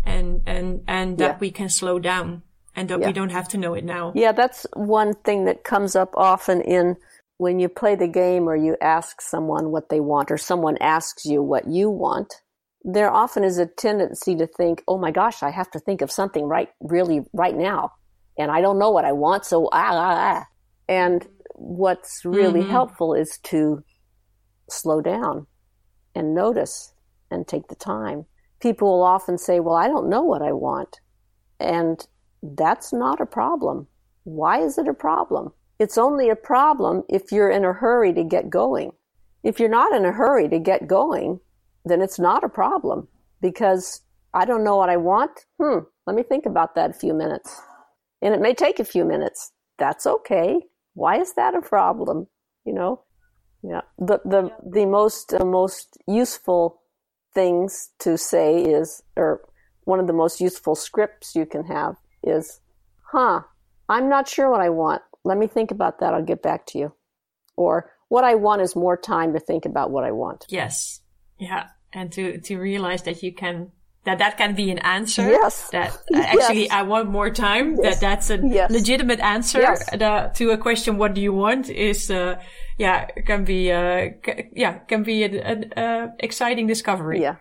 and 0.05 0.41
and 0.45 0.83
and 0.87 1.17
that 1.17 1.35
yeah. 1.35 1.37
we 1.39 1.51
can 1.51 1.69
slow 1.69 1.99
down 1.99 2.41
and 2.75 2.89
that 2.89 2.99
yeah. 2.99 3.07
we 3.07 3.13
don't 3.13 3.31
have 3.31 3.47
to 3.47 3.57
know 3.57 3.73
it 3.73 3.83
now 3.83 4.11
yeah 4.15 4.31
that's 4.31 4.65
one 4.73 5.13
thing 5.23 5.45
that 5.45 5.63
comes 5.63 5.95
up 5.95 6.13
often 6.15 6.61
in 6.61 6.95
when 7.37 7.59
you 7.59 7.69
play 7.69 7.95
the 7.95 8.07
game 8.07 8.47
or 8.47 8.55
you 8.55 8.75
ask 8.81 9.21
someone 9.21 9.71
what 9.71 9.89
they 9.89 9.99
want 9.99 10.31
or 10.31 10.37
someone 10.37 10.77
asks 10.79 11.25
you 11.25 11.41
what 11.41 11.67
you 11.67 11.89
want 11.89 12.41
there 12.83 13.09
often 13.09 13.43
is 13.43 13.57
a 13.57 13.65
tendency 13.65 14.35
to 14.35 14.47
think 14.47 14.83
oh 14.87 14.97
my 14.97 15.11
gosh 15.11 15.43
i 15.43 15.49
have 15.49 15.69
to 15.69 15.79
think 15.79 16.01
of 16.01 16.11
something 16.11 16.45
right 16.45 16.69
really 16.81 17.21
right 17.33 17.55
now 17.55 17.91
and 18.37 18.51
i 18.51 18.61
don't 18.61 18.79
know 18.79 18.91
what 18.91 19.05
i 19.05 19.11
want 19.11 19.45
so 19.45 19.69
ah 19.71 19.91
ah 19.91 20.37
ah 20.37 20.45
and 20.89 21.27
what's 21.55 22.25
really 22.25 22.61
mm-hmm. 22.61 22.71
helpful 22.71 23.13
is 23.13 23.39
to 23.43 23.83
slow 24.69 25.01
down 25.01 25.45
and 26.15 26.33
notice 26.33 26.92
and 27.33 27.47
take 27.47 27.67
the 27.67 27.75
time. 27.75 28.25
People 28.61 28.87
will 28.87 29.03
often 29.03 29.37
say, 29.37 29.59
Well, 29.59 29.75
I 29.75 29.87
don't 29.87 30.09
know 30.09 30.21
what 30.21 30.41
I 30.41 30.53
want. 30.53 30.99
And 31.59 32.05
that's 32.41 32.93
not 32.93 33.21
a 33.21 33.25
problem. 33.25 33.87
Why 34.23 34.59
is 34.59 34.77
it 34.77 34.87
a 34.87 34.93
problem? 34.93 35.51
It's 35.79 35.97
only 35.97 36.29
a 36.29 36.35
problem 36.35 37.03
if 37.09 37.31
you're 37.31 37.49
in 37.49 37.65
a 37.65 37.73
hurry 37.73 38.13
to 38.13 38.23
get 38.23 38.49
going. 38.49 38.91
If 39.43 39.59
you're 39.59 39.69
not 39.69 39.93
in 39.93 40.05
a 40.05 40.11
hurry 40.11 40.47
to 40.49 40.59
get 40.59 40.87
going, 40.87 41.39
then 41.83 42.01
it's 42.01 42.19
not 42.19 42.43
a 42.43 42.49
problem 42.49 43.07
because 43.41 44.01
I 44.33 44.45
don't 44.45 44.63
know 44.63 44.77
what 44.77 44.89
I 44.89 44.97
want. 44.97 45.45
Hmm, 45.61 45.79
let 46.07 46.15
me 46.15 46.23
think 46.23 46.45
about 46.45 46.75
that 46.75 46.91
a 46.91 46.93
few 46.93 47.13
minutes. 47.13 47.61
And 48.21 48.33
it 48.33 48.41
may 48.41 48.53
take 48.53 48.79
a 48.79 48.85
few 48.85 49.03
minutes. 49.03 49.51
That's 49.77 50.05
okay. 50.05 50.61
Why 50.93 51.19
is 51.19 51.33
that 51.33 51.55
a 51.55 51.61
problem? 51.61 52.27
You 52.65 52.73
know? 52.73 53.03
Yeah. 53.63 53.81
The 53.97 54.19
the 54.23 54.51
the 54.65 54.85
most 54.85 55.33
most 55.43 55.97
useful 56.07 56.81
things 57.33 57.89
to 57.99 58.17
say 58.17 58.63
is, 58.63 59.01
or 59.15 59.41
one 59.85 59.99
of 59.99 60.07
the 60.07 60.13
most 60.13 60.39
useful 60.39 60.75
scripts 60.75 61.35
you 61.35 61.45
can 61.45 61.65
have 61.65 61.95
is, 62.23 62.59
huh, 63.11 63.41
I'm 63.89 64.09
not 64.09 64.27
sure 64.27 64.49
what 64.49 64.61
I 64.61 64.69
want. 64.69 65.01
Let 65.23 65.37
me 65.37 65.47
think 65.47 65.71
about 65.71 65.99
that. 65.99 66.13
I'll 66.13 66.23
get 66.23 66.41
back 66.41 66.65
to 66.67 66.77
you. 66.77 66.93
Or 67.55 67.91
what 68.09 68.23
I 68.23 68.35
want 68.35 68.61
is 68.61 68.75
more 68.75 68.97
time 68.97 69.33
to 69.33 69.39
think 69.39 69.65
about 69.65 69.91
what 69.91 70.03
I 70.03 70.11
want. 70.11 70.45
Yes. 70.49 71.01
Yeah. 71.39 71.67
And 71.91 72.11
to, 72.13 72.39
to 72.39 72.57
realize 72.57 73.03
that 73.03 73.23
you 73.23 73.33
can 73.33 73.71
that 74.05 74.17
that 74.17 74.37
can 74.37 74.53
be 74.53 74.69
an 74.69 74.79
answer. 74.79 75.29
Yes. 75.29 75.69
That 75.69 75.91
uh, 76.13 76.17
actually 76.17 76.63
yes. 76.63 76.71
I 76.71 76.81
want 76.83 77.09
more 77.09 77.29
time. 77.29 77.77
Yes. 77.81 77.99
That 77.99 78.01
that's 78.01 78.29
a 78.29 78.45
yes. 78.45 78.69
legitimate 78.69 79.19
answer 79.21 79.61
yes. 79.61 80.37
to 80.37 80.51
a 80.51 80.57
question. 80.57 80.97
What 80.97 81.13
do 81.13 81.21
you 81.21 81.31
want? 81.31 81.69
Is 81.69 82.11
uh, 82.11 82.41
yeah 82.77 83.05
can 83.25 83.43
be 83.43 83.71
uh, 83.71 84.09
c- 84.25 84.49
yeah 84.53 84.79
can 84.87 85.03
be 85.03 85.23
an 85.23 85.73
uh, 85.73 86.07
exciting 86.19 86.67
discovery. 86.67 87.21
Yeah. 87.21 87.35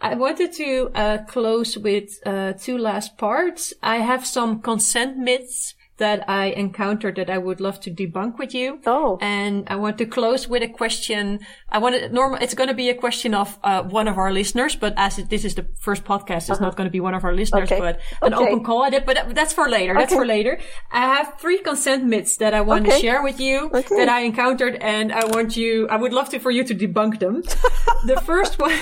I 0.00 0.14
wanted 0.14 0.52
to 0.54 0.90
uh, 0.94 1.18
close 1.28 1.78
with 1.78 2.18
uh, 2.26 2.52
two 2.54 2.76
last 2.76 3.16
parts. 3.16 3.72
I 3.82 3.96
have 3.96 4.26
some 4.26 4.60
consent 4.60 5.16
myths 5.16 5.74
that 6.02 6.28
I 6.28 6.46
encountered 6.64 7.14
that 7.14 7.30
I 7.30 7.38
would 7.38 7.60
love 7.60 7.78
to 7.84 7.90
debunk 7.90 8.36
with 8.36 8.52
you. 8.54 8.80
Oh. 8.86 9.18
And 9.20 9.68
I 9.68 9.76
want 9.76 9.98
to 9.98 10.06
close 10.06 10.48
with 10.48 10.62
a 10.62 10.68
question. 10.68 11.38
I 11.68 11.78
want 11.78 11.94
to, 11.94 12.08
normal, 12.08 12.38
it's 12.42 12.54
going 12.54 12.68
to 12.68 12.74
be 12.74 12.88
a 12.90 12.94
question 12.94 13.34
of, 13.34 13.56
uh, 13.62 13.84
one 13.84 14.08
of 14.08 14.18
our 14.18 14.32
listeners, 14.32 14.74
but 14.74 14.94
as 14.96 15.20
it, 15.20 15.30
this 15.30 15.44
is 15.44 15.54
the 15.54 15.66
first 15.78 16.02
podcast, 16.04 16.42
it's 16.50 16.50
uh-huh. 16.50 16.64
not 16.66 16.76
going 16.76 16.88
to 16.88 16.90
be 16.90 16.98
one 16.98 17.14
of 17.14 17.22
our 17.22 17.32
listeners, 17.32 17.70
okay. 17.70 17.78
but 17.78 18.00
an 18.20 18.34
okay. 18.34 18.42
open 18.42 18.64
call 18.64 18.84
at 18.84 18.94
it, 18.94 19.06
but 19.06 19.16
that's 19.32 19.52
for 19.52 19.68
later. 19.68 19.94
That's 19.94 20.12
for 20.12 20.26
later. 20.26 20.58
I 20.90 21.02
have 21.14 21.38
three 21.38 21.58
consent 21.58 22.04
myths 22.04 22.36
that 22.38 22.52
I 22.52 22.62
want 22.62 22.86
to 22.86 22.98
share 22.98 23.22
with 23.22 23.38
you 23.38 23.70
that 23.70 24.08
I 24.08 24.22
encountered 24.22 24.74
and 24.76 25.12
I 25.12 25.24
want 25.26 25.56
you, 25.56 25.86
I 25.88 25.96
would 25.96 26.12
love 26.12 26.30
to, 26.30 26.40
for 26.40 26.50
you 26.50 26.64
to 26.64 26.74
debunk 26.74 27.20
them. 27.20 27.42
the 28.06 28.20
first 28.26 28.58
one, 28.58 28.76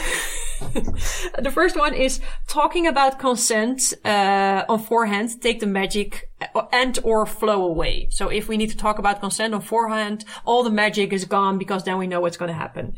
the 1.38 1.50
first 1.52 1.76
one 1.76 1.94
is 1.94 2.20
talking 2.46 2.86
about 2.86 3.18
consent 3.18 3.94
uh, 4.04 4.64
on 4.68 4.78
forehand. 4.78 5.40
Take 5.40 5.60
the 5.60 5.66
magic 5.66 6.30
uh, 6.54 6.66
and 6.72 6.98
or 7.02 7.26
flow 7.26 7.64
away. 7.64 8.08
So 8.10 8.28
if 8.28 8.48
we 8.48 8.56
need 8.56 8.70
to 8.70 8.76
talk 8.76 8.98
about 8.98 9.20
consent 9.20 9.54
on 9.54 9.62
forehand, 9.62 10.24
all 10.44 10.62
the 10.62 10.70
magic 10.70 11.12
is 11.12 11.24
gone 11.24 11.58
because 11.58 11.84
then 11.84 11.98
we 11.98 12.06
know 12.06 12.20
what's 12.20 12.36
going 12.36 12.50
to 12.50 12.56
happen. 12.56 12.94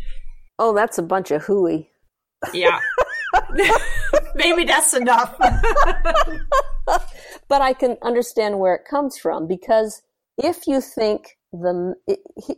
Oh, 0.59 0.75
that's 0.75 0.99
a 0.99 1.03
bunch 1.03 1.31
of 1.31 1.43
hooey. 1.43 1.91
Yeah. 2.53 2.81
Maybe 4.35 4.65
that's 4.65 4.95
enough. 4.95 5.37
but 7.49 7.63
I 7.63 7.73
can 7.73 7.97
understand 8.03 8.59
where 8.59 8.75
it 8.75 8.85
comes 8.89 9.17
from 9.17 9.47
because 9.47 10.03
if 10.39 10.67
you 10.67 10.81
think 10.81 11.37
the 11.53 11.95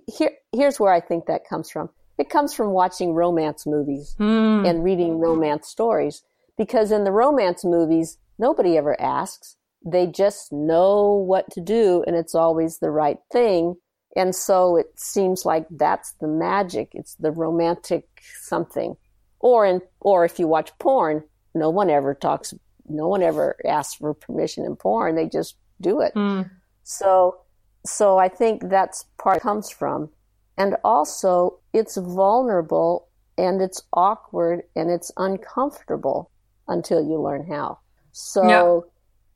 here 0.07 0.33
here's 0.53 0.79
where 0.79 0.93
I 0.93 1.01
think 1.01 1.27
that 1.27 1.43
comes 1.49 1.69
from 1.71 1.91
it 2.19 2.31
comes 2.31 2.55
from 2.55 2.71
watching 2.71 3.13
romance 3.13 3.67
movies 3.67 4.15
mm. 4.19 4.69
and 4.69 4.85
reading 4.85 5.19
romance 5.19 5.69
stories. 5.69 6.23
Because 6.57 6.93
in 6.93 7.05
the 7.05 7.11
romance 7.11 7.65
movies, 7.65 8.19
nobody 8.39 8.77
ever 8.77 9.01
asks. 9.01 9.57
They 9.85 10.07
just 10.07 10.53
know 10.53 11.13
what 11.13 11.51
to 11.53 11.61
do 11.61 12.05
and 12.07 12.17
it's 12.17 12.35
always 12.35 12.79
the 12.79 12.91
right 12.91 13.19
thing. 13.33 13.77
And 14.17 14.35
so 14.35 14.77
it 14.77 14.87
seems 14.97 15.45
like 15.45 15.67
that's 15.71 16.13
the 16.21 16.29
magic. 16.29 16.91
It's 16.93 17.17
the 17.17 17.33
romantic 17.33 18.07
something. 18.43 18.97
Or 19.41 19.67
in, 19.67 19.83
or 20.01 20.25
if 20.25 20.39
you 20.39 20.47
watch 20.47 20.71
porn, 20.79 21.25
no 21.55 21.69
one 21.71 21.91
ever 21.91 22.15
talks, 22.15 22.55
no 22.89 23.09
one 23.09 23.23
ever 23.23 23.57
asks 23.67 23.95
for 23.95 24.15
permission 24.15 24.65
in 24.65 24.77
porn. 24.77 25.17
They 25.17 25.27
just 25.27 25.57
do 25.81 26.01
it. 26.01 26.15
Mm. 26.15 26.49
So, 26.85 27.41
so 27.85 28.19
I 28.19 28.29
think 28.29 28.69
that's 28.69 29.05
part 29.19 29.43
comes 29.43 29.69
from. 29.69 30.11
And 30.57 30.77
also, 30.85 31.59
it's 31.73 31.97
vulnerable 31.97 33.09
and 33.37 33.61
it's 33.61 33.83
awkward 33.93 34.63
and 34.77 34.91
it's 34.91 35.11
uncomfortable 35.17 36.31
until 36.69 37.05
you 37.05 37.21
learn 37.21 37.47
how. 37.47 37.79
So, 38.13 38.49
yeah. 38.49 38.91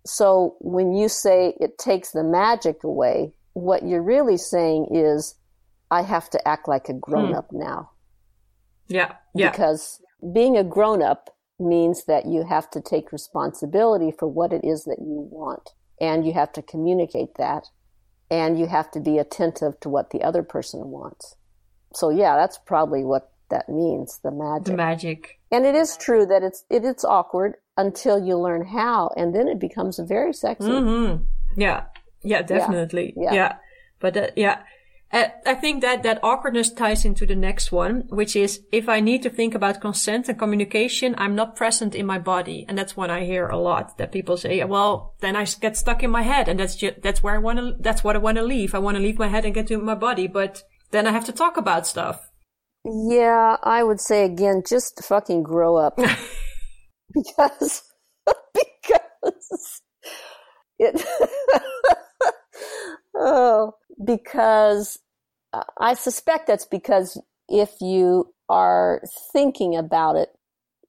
so 0.06 0.56
when 0.60 0.94
you 0.94 1.08
say 1.08 1.54
it 1.60 1.78
takes 1.78 2.12
the 2.12 2.22
magic 2.22 2.84
away, 2.84 3.32
what 3.54 3.86
you're 3.86 4.02
really 4.02 4.36
saying 4.36 4.88
is, 4.92 5.34
I 5.90 6.02
have 6.02 6.28
to 6.30 6.48
act 6.48 6.68
like 6.68 6.88
a 6.88 6.92
grown 6.92 7.28
hmm. 7.28 7.34
up 7.34 7.48
hmm. 7.50 7.60
now. 7.60 7.90
Yeah. 8.88 9.14
Yeah. 9.34 9.50
Because 9.50 10.00
being 10.32 10.56
a 10.56 10.64
grown 10.64 11.02
up 11.02 11.34
means 11.58 12.04
that 12.04 12.26
you 12.26 12.44
have 12.44 12.70
to 12.70 12.80
take 12.80 13.12
responsibility 13.12 14.12
for 14.16 14.28
what 14.28 14.52
it 14.52 14.64
is 14.64 14.84
that 14.84 14.98
you 15.00 15.28
want 15.30 15.70
and 16.00 16.24
you 16.24 16.32
have 16.32 16.52
to 16.52 16.62
communicate 16.62 17.34
that 17.36 17.64
and 18.31 18.59
you 18.59 18.66
have 18.66 18.91
to 18.93 19.01
be 19.01 19.18
attentive 19.18 19.79
to 19.81 19.89
what 19.89 20.11
the 20.11 20.22
other 20.22 20.43
person 20.43 20.91
wants. 20.91 21.37
So 21.95 22.11
yeah, 22.11 22.37
that's 22.37 22.59
probably 22.59 23.05
what 23.05 23.33
that 23.51 23.68
means, 23.68 24.20
the 24.22 24.31
magic. 24.31 24.64
The 24.66 24.76
magic. 24.76 25.41
And 25.51 25.64
it 25.64 25.74
is 25.74 25.97
true 25.97 26.26
that 26.26 26.43
it's 26.43 26.64
it, 26.68 26.85
it's 26.85 27.05
awkward 27.05 27.55
until 27.76 28.22
you 28.22 28.37
learn 28.37 28.66
how, 28.66 29.11
and 29.16 29.35
then 29.35 29.49
it 29.49 29.59
becomes 29.59 29.99
very 29.99 30.33
sexy. 30.33 30.68
Mm-hmm. 30.68 31.24
Yeah, 31.57 31.85
yeah, 32.22 32.43
definitely. 32.43 33.14
Yeah, 33.16 33.33
yeah. 33.33 33.57
but 34.01 34.16
uh, 34.16 34.29
yeah. 34.37 34.62
Uh, 35.11 35.28
I 35.46 35.54
think 35.54 35.80
that 35.80 36.02
that 36.02 36.22
awkwardness 36.22 36.70
ties 36.70 37.04
into 37.04 37.24
the 37.24 37.34
next 37.34 37.72
one, 37.72 38.04
which 38.09 38.36
is 38.36 38.61
if 38.70 38.88
I 38.88 39.00
need 39.00 39.22
to 39.22 39.30
think 39.30 39.54
about 39.54 39.80
consent 39.80 40.28
and 40.28 40.38
communication, 40.38 41.14
I'm 41.16 41.34
not 41.34 41.56
present 41.56 41.94
in 41.94 42.04
my 42.04 42.18
body. 42.18 42.66
And 42.68 42.76
that's 42.76 42.96
what 42.96 43.09
I 43.09 43.24
hear 43.24 43.48
a 43.48 43.56
lot 43.56 43.96
that 43.96 44.12
people 44.12 44.36
say, 44.36 44.62
well, 44.64 45.14
then 45.20 45.34
I 45.34 45.44
get 45.44 45.78
stuck 45.78 46.02
in 46.02 46.11
my 46.11 46.22
head 46.22 46.48
and 46.48 46.61
that's 46.61 46.76
just, 46.76 47.00
that's 47.00 47.22
where 47.22 47.34
I 47.34 47.38
want 47.38 47.59
to, 47.59 47.74
that's 47.80 48.04
what 48.04 48.16
I 48.16 48.18
want 48.18 48.36
to 48.36 48.44
leave. 48.44 48.74
I 48.74 48.80
want 48.80 48.96
to 48.96 49.02
leave 49.02 49.18
my 49.18 49.28
head 49.28 49.46
and 49.46 49.54
get 49.54 49.66
to 49.68 49.78
my 49.78 49.94
body, 49.94 50.26
but 50.26 50.62
then 50.90 51.06
I 51.06 51.12
have 51.12 51.24
to 51.24 51.32
talk 51.32 51.56
about 51.56 51.86
stuff. 51.86 52.30
Yeah, 52.84 53.56
I 53.62 53.82
would 53.82 54.00
say 54.00 54.24
again, 54.24 54.62
just 54.68 55.02
fucking 55.02 55.42
grow 55.42 55.76
up. 55.76 55.98
because, 57.14 57.82
because 58.26 59.82
it, 60.78 61.02
oh, 63.16 63.72
because 64.03 64.99
I 65.78 65.94
suspect 65.94 66.46
that's 66.46 66.66
because 66.66 67.20
if 67.49 67.80
you 67.80 68.34
are 68.49 69.03
thinking 69.32 69.76
about 69.76 70.16
it, 70.16 70.30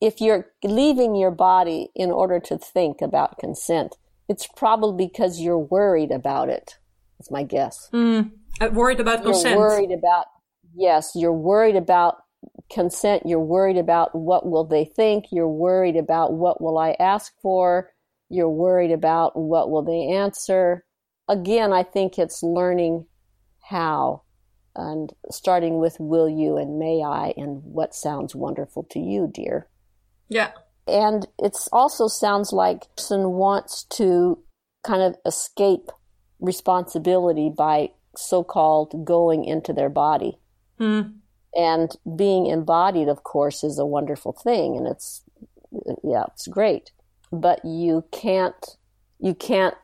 if 0.02 0.22
you're 0.22 0.48
leaving 0.64 1.16
your 1.16 1.32
body 1.32 1.90
in 1.96 2.12
order 2.12 2.40
to 2.40 2.58
think 2.58 3.02
about 3.02 3.38
consent, 3.38 3.98
it's 4.30 4.48
probably 4.48 5.08
because 5.08 5.40
you're 5.40 5.58
worried 5.58 6.12
about 6.12 6.50
it. 6.50 6.78
That's 7.18 7.32
my 7.32 7.44
guess. 7.44 7.90
Mm, 7.94 8.32
worried 8.72 9.00
about 9.00 9.24
you're 9.24 9.34
consent. 9.34 9.58
Worried 9.58 9.92
about 9.92 10.28
yes, 10.76 11.12
you're 11.16 11.34
worried 11.34 11.76
about 11.76 12.18
consent. 12.72 13.24
You're 13.26 13.40
worried 13.40 13.78
about 13.78 14.16
what 14.16 14.46
will 14.46 14.64
they 14.64 14.86
think. 14.86 15.26
You're 15.32 15.50
worried 15.50 15.98
about 15.98 16.34
what 16.34 16.62
will 16.62 16.78
I 16.78 16.96
ask 17.00 17.34
for. 17.42 17.92
You're 18.30 18.50
worried 18.50 18.92
about 18.92 19.36
what 19.36 19.70
will 19.70 19.84
they 19.84 20.16
answer. 20.16 20.86
Again, 21.30 21.72
I 21.72 21.84
think 21.84 22.20
it's 22.20 22.44
learning 22.44 23.06
how 23.62 24.24
and 24.76 25.14
starting 25.30 25.80
with 25.80 25.98
will 26.00 26.30
you 26.30 26.58
and 26.58 26.80
may 26.80 27.04
I 27.04 27.34
and 27.38 27.62
what 27.64 27.94
sounds 27.94 28.36
wonderful 28.36 28.84
to 28.92 29.00
you, 29.00 29.30
dear. 29.32 29.68
Yeah. 30.28 30.52
And 30.88 31.28
it 31.38 31.56
also 31.72 32.08
sounds 32.08 32.52
like 32.52 32.94
person 32.96 33.32
wants 33.32 33.84
to 33.92 34.40
kind 34.84 35.02
of 35.02 35.16
escape 35.26 35.90
responsibility 36.40 37.52
by 37.56 37.92
so-called 38.16 39.06
going 39.06 39.46
into 39.46 39.74
their 39.74 39.90
body. 39.90 40.40
Mm. 40.80 41.16
And 41.54 41.92
being 42.16 42.48
embodied, 42.48 43.08
of 43.08 43.24
course, 43.24 43.64
is 43.64 43.78
a 43.80 43.86
wonderful 43.86 44.34
thing 44.34 44.78
and 44.78 44.88
it's 44.88 45.24
yeah, 46.04 46.24
it's 46.34 46.48
great. 46.48 46.92
But 47.32 47.64
you 47.64 48.06
can't 48.12 48.78
you 49.20 49.36
can't 49.36 49.76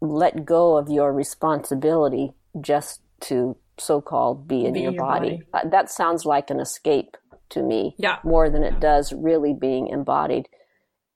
let 0.00 0.44
go 0.44 0.76
of 0.76 0.88
your 0.88 1.12
responsibility 1.12 2.32
just 2.60 3.00
to 3.20 3.56
so-called 3.78 4.46
be 4.46 4.64
in 4.64 4.72
be 4.72 4.80
your, 4.80 4.92
your, 4.92 5.02
body. 5.02 5.42
body. 5.50 5.66
Uh, 5.66 5.68
that 5.70 5.90
sounds 5.90 6.24
like 6.24 6.50
an 6.50 6.60
escape 6.60 7.16
to 7.50 7.62
me 7.62 7.94
yeah. 7.98 8.18
more 8.24 8.48
than 8.48 8.62
it 8.62 8.80
does 8.80 9.12
really 9.12 9.54
being 9.54 9.88
embodied. 9.88 10.48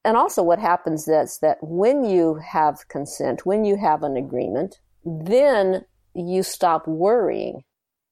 And 0.05 0.17
also 0.17 0.43
what 0.43 0.59
happens 0.59 1.09
is 1.09 1.39
that 1.41 1.59
when 1.63 2.05
you 2.05 2.39
have 2.47 2.89
consent, 2.89 3.47
when 3.47 3.65
you 3.65 3.77
have 3.77 4.03
an 4.03 4.17
agreement, 4.17 4.79
then 5.05 5.85
you 6.15 6.43
stop 6.43 6.87
worrying 6.87 7.63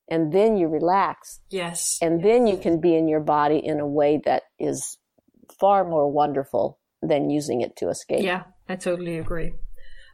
and 0.09 0.33
then 0.33 0.57
you 0.57 0.69
relax. 0.69 1.41
Yes. 1.51 1.99
And 2.01 2.21
yes. 2.21 2.25
then 2.25 2.47
you 2.47 2.57
can 2.57 2.81
be 2.81 2.97
in 2.97 3.09
your 3.09 3.21
body 3.21 3.59
in 3.59 3.81
a 3.81 3.87
way 3.87 4.21
that 4.25 4.45
is 4.59 4.99
far 5.59 5.85
more 5.85 6.11
wonderful 6.11 6.79
than 7.03 7.31
using 7.31 7.61
it 7.61 7.77
to 7.77 7.89
escape. 7.89 8.23
Yeah, 8.23 8.45
I 8.69 8.77
totally 8.77 9.19
agree. 9.19 9.55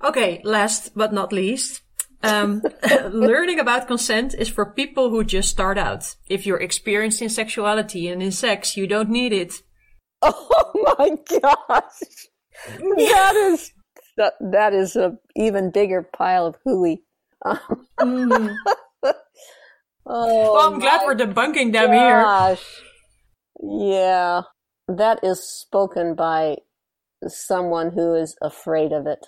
Okay, 0.02 0.40
last 0.44 0.92
but 0.94 1.12
not 1.12 1.32
least, 1.32 1.82
um, 2.22 2.62
learning 3.10 3.60
about 3.60 3.86
consent 3.86 4.34
is 4.34 4.48
for 4.48 4.66
people 4.66 5.10
who 5.10 5.24
just 5.24 5.48
start 5.48 5.78
out. 5.78 6.16
If 6.28 6.46
you're 6.46 6.60
experienced 6.60 7.22
in 7.22 7.28
sexuality 7.28 8.08
and 8.08 8.22
in 8.22 8.32
sex, 8.32 8.76
you 8.76 8.86
don't 8.86 9.10
need 9.10 9.32
it. 9.32 9.54
Oh 10.20 10.94
my 10.98 11.10
gosh. 11.40 12.26
That 12.96 13.34
is, 13.52 13.72
that, 14.16 14.34
that 14.40 14.74
is 14.74 14.96
a 14.96 15.16
even 15.36 15.70
bigger 15.70 16.02
pile 16.02 16.46
of 16.46 16.56
hooey. 16.64 17.04
mm. 17.44 18.56
oh, 19.04 19.14
well, 20.06 20.72
I'm 20.72 20.80
glad 20.80 21.06
we're 21.06 21.14
debunking 21.14 21.72
them 21.72 21.90
gosh. 21.92 22.58
here. 23.60 23.90
Yeah. 23.90 24.42
That 24.88 25.20
is 25.22 25.48
spoken 25.48 26.16
by 26.16 26.56
someone 27.28 27.92
who 27.92 28.14
is 28.14 28.36
afraid 28.42 28.92
of 28.92 29.06
it. 29.06 29.24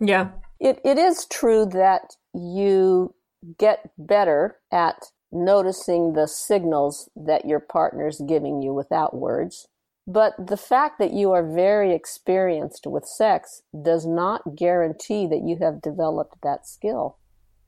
Yeah. 0.00 0.30
It, 0.58 0.80
it 0.84 0.98
is 0.98 1.26
true 1.26 1.66
that 1.66 2.16
you 2.34 3.14
get 3.58 3.90
better 3.98 4.58
at 4.72 4.96
noticing 5.32 6.12
the 6.12 6.26
signals 6.26 7.10
that 7.16 7.44
your 7.44 7.60
partner 7.60 8.06
is 8.06 8.22
giving 8.26 8.62
you 8.62 8.72
without 8.72 9.14
words. 9.14 9.68
But 10.06 10.34
the 10.38 10.56
fact 10.56 10.98
that 11.00 11.12
you 11.12 11.32
are 11.32 11.44
very 11.44 11.92
experienced 11.92 12.86
with 12.86 13.04
sex 13.04 13.62
does 13.82 14.06
not 14.06 14.54
guarantee 14.54 15.26
that 15.26 15.42
you 15.44 15.58
have 15.60 15.82
developed 15.82 16.36
that 16.42 16.66
skill. 16.66 17.18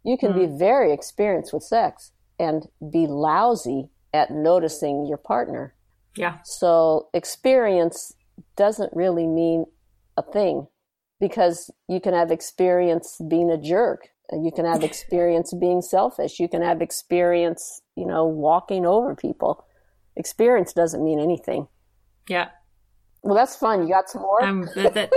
You 0.04 0.16
can 0.16 0.32
mm. 0.32 0.38
be 0.38 0.58
very 0.58 0.92
experienced 0.92 1.52
with 1.52 1.64
sex 1.64 2.12
and 2.38 2.68
be 2.92 3.06
lousy 3.08 3.88
at 4.14 4.30
noticing 4.30 5.04
your 5.06 5.18
partner. 5.18 5.74
Yeah. 6.16 6.38
So 6.44 7.08
experience 7.12 8.14
doesn't 8.56 8.92
really 8.94 9.26
mean 9.26 9.66
a 10.16 10.22
thing 10.22 10.68
because 11.20 11.70
you 11.88 12.00
can 12.00 12.14
have 12.14 12.30
experience 12.30 13.20
being 13.28 13.50
a 13.50 13.58
jerk 13.58 14.08
you 14.32 14.52
can 14.52 14.66
have 14.66 14.82
experience 14.82 15.54
being 15.54 15.80
selfish. 15.80 16.38
You 16.38 16.48
can 16.48 16.62
have 16.62 16.82
experience, 16.82 17.80
you 17.96 18.06
know, 18.06 18.26
walking 18.26 18.84
over 18.84 19.14
people. 19.14 19.64
Experience 20.16 20.72
doesn't 20.72 21.02
mean 21.02 21.18
anything. 21.18 21.68
Yeah. 22.28 22.48
Well, 23.22 23.34
that's 23.34 23.56
fun. 23.56 23.82
You 23.82 23.88
got 23.88 24.10
some 24.10 24.22
more? 24.22 24.44
Um, 24.44 24.68
that, 24.74 25.10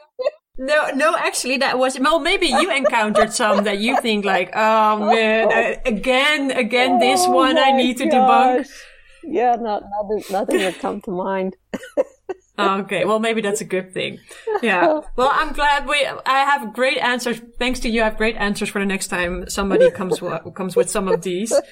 no, 0.58 0.90
no, 0.90 1.14
actually, 1.16 1.58
that 1.58 1.78
was, 1.78 1.98
well, 2.00 2.18
maybe 2.18 2.46
you 2.46 2.74
encountered 2.74 3.32
some 3.32 3.64
that 3.64 3.78
you 3.78 4.00
think 4.00 4.24
like, 4.24 4.50
oh 4.56 5.06
man, 5.06 5.52
uh, 5.52 5.80
again, 5.86 6.50
again, 6.50 6.94
oh, 6.94 6.98
this 6.98 7.26
one 7.28 7.58
I 7.58 7.70
need 7.70 7.98
to 7.98 8.06
gosh. 8.06 8.66
debunk. 8.66 8.70
Yeah, 9.22 9.56
not, 9.60 9.84
nothing, 10.00 10.32
nothing 10.32 10.64
would 10.64 10.78
come 10.80 11.00
to 11.02 11.10
mind. 11.12 11.56
okay, 12.58 13.04
well 13.04 13.18
maybe 13.18 13.40
that's 13.40 13.60
a 13.60 13.64
good 13.64 13.92
thing. 13.92 14.18
Yeah. 14.62 15.00
Well, 15.16 15.30
I'm 15.32 15.52
glad 15.52 15.86
we. 15.88 16.06
I 16.26 16.40
have 16.50 16.72
great 16.72 16.98
answers. 16.98 17.40
Thanks 17.58 17.80
to 17.80 17.88
you, 17.88 18.02
I 18.02 18.04
have 18.04 18.16
great 18.16 18.36
answers 18.36 18.68
for 18.68 18.78
the 18.78 18.86
next 18.86 19.08
time 19.08 19.48
somebody 19.48 19.90
comes 19.90 20.20
comes 20.54 20.76
with 20.76 20.90
some 20.90 21.08
of 21.08 21.22
these. 21.22 21.52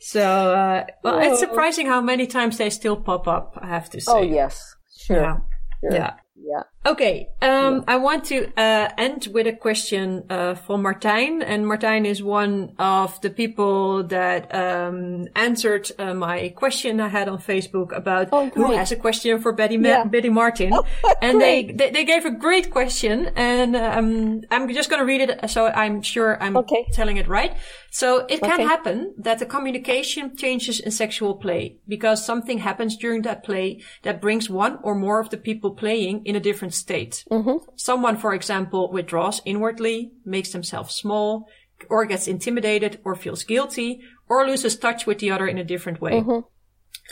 So, 0.00 0.22
uh, 0.22 0.86
well, 1.02 1.18
it's 1.18 1.40
surprising 1.40 1.86
how 1.86 2.00
many 2.00 2.26
times 2.26 2.56
they 2.56 2.70
still 2.70 2.96
pop 2.96 3.26
up. 3.28 3.58
I 3.60 3.66
have 3.66 3.90
to 3.90 4.00
say. 4.00 4.10
Oh 4.12 4.22
yes, 4.22 4.74
sure. 4.96 5.16
Yeah. 5.16 5.36
Sure. 5.80 5.92
Yeah. 5.92 6.14
Yeah. 6.36 6.62
Okay. 6.86 7.28
Um. 7.42 7.84
I 7.86 7.96
want 7.96 8.24
to 8.26 8.46
uh, 8.56 8.88
end 8.96 9.28
with 9.32 9.46
a 9.46 9.52
question 9.52 10.24
uh, 10.30 10.54
from 10.54 10.82
Martijn, 10.84 11.42
and 11.44 11.64
Martijn 11.64 12.06
is 12.06 12.22
one 12.22 12.74
of 12.78 13.20
the 13.20 13.30
people 13.30 14.04
that 14.04 14.54
um, 14.54 15.28
answered 15.34 15.90
uh, 15.98 16.14
my 16.14 16.50
question 16.50 17.00
I 17.00 17.08
had 17.08 17.28
on 17.28 17.38
Facebook 17.38 17.96
about 17.96 18.28
oh, 18.32 18.48
who 18.50 18.72
has 18.72 18.92
a 18.92 18.96
question 18.96 19.40
for 19.40 19.52
Betty 19.52 19.76
Ma- 19.76 19.88
yeah. 19.88 20.04
Betty 20.04 20.28
Martin, 20.28 20.72
oh, 20.72 20.84
and 21.20 21.40
they, 21.40 21.64
they, 21.64 21.90
they 21.90 22.04
gave 22.04 22.24
a 22.24 22.30
great 22.30 22.70
question, 22.70 23.32
and 23.36 23.76
um, 23.76 24.42
I'm 24.50 24.72
just 24.72 24.88
going 24.88 25.00
to 25.00 25.06
read 25.06 25.20
it 25.28 25.50
so 25.50 25.66
I'm 25.66 26.00
sure 26.02 26.40
I'm 26.42 26.56
okay. 26.58 26.86
telling 26.92 27.16
it 27.16 27.28
right. 27.28 27.56
So 27.90 28.26
it 28.28 28.40
can 28.40 28.60
okay. 28.60 28.64
happen 28.64 29.14
that 29.18 29.38
the 29.38 29.46
communication 29.46 30.36
changes 30.36 30.78
in 30.78 30.90
sexual 30.90 31.34
play 31.34 31.78
because 31.88 32.24
something 32.24 32.58
happens 32.58 32.96
during 32.96 33.22
that 33.22 33.42
play 33.42 33.80
that 34.02 34.20
brings 34.20 34.50
one 34.50 34.78
or 34.82 34.94
more 34.94 35.20
of 35.20 35.30
the 35.30 35.38
people 35.38 35.70
playing 35.74 36.24
in 36.26 36.36
a 36.36 36.40
different 36.40 36.67
state. 36.70 37.24
Mm-hmm. 37.30 37.70
Someone, 37.76 38.16
for 38.16 38.34
example, 38.34 38.90
withdraws 38.90 39.40
inwardly, 39.44 40.12
makes 40.24 40.52
themselves 40.52 40.94
small, 40.94 41.46
or 41.88 42.04
gets 42.04 42.26
intimidated 42.26 43.00
or 43.04 43.14
feels 43.14 43.44
guilty 43.44 44.00
or 44.28 44.46
loses 44.46 44.76
touch 44.76 45.06
with 45.06 45.18
the 45.18 45.30
other 45.30 45.46
in 45.46 45.58
a 45.58 45.64
different 45.64 46.00
way. 46.00 46.12
Mm-hmm. 46.12 46.46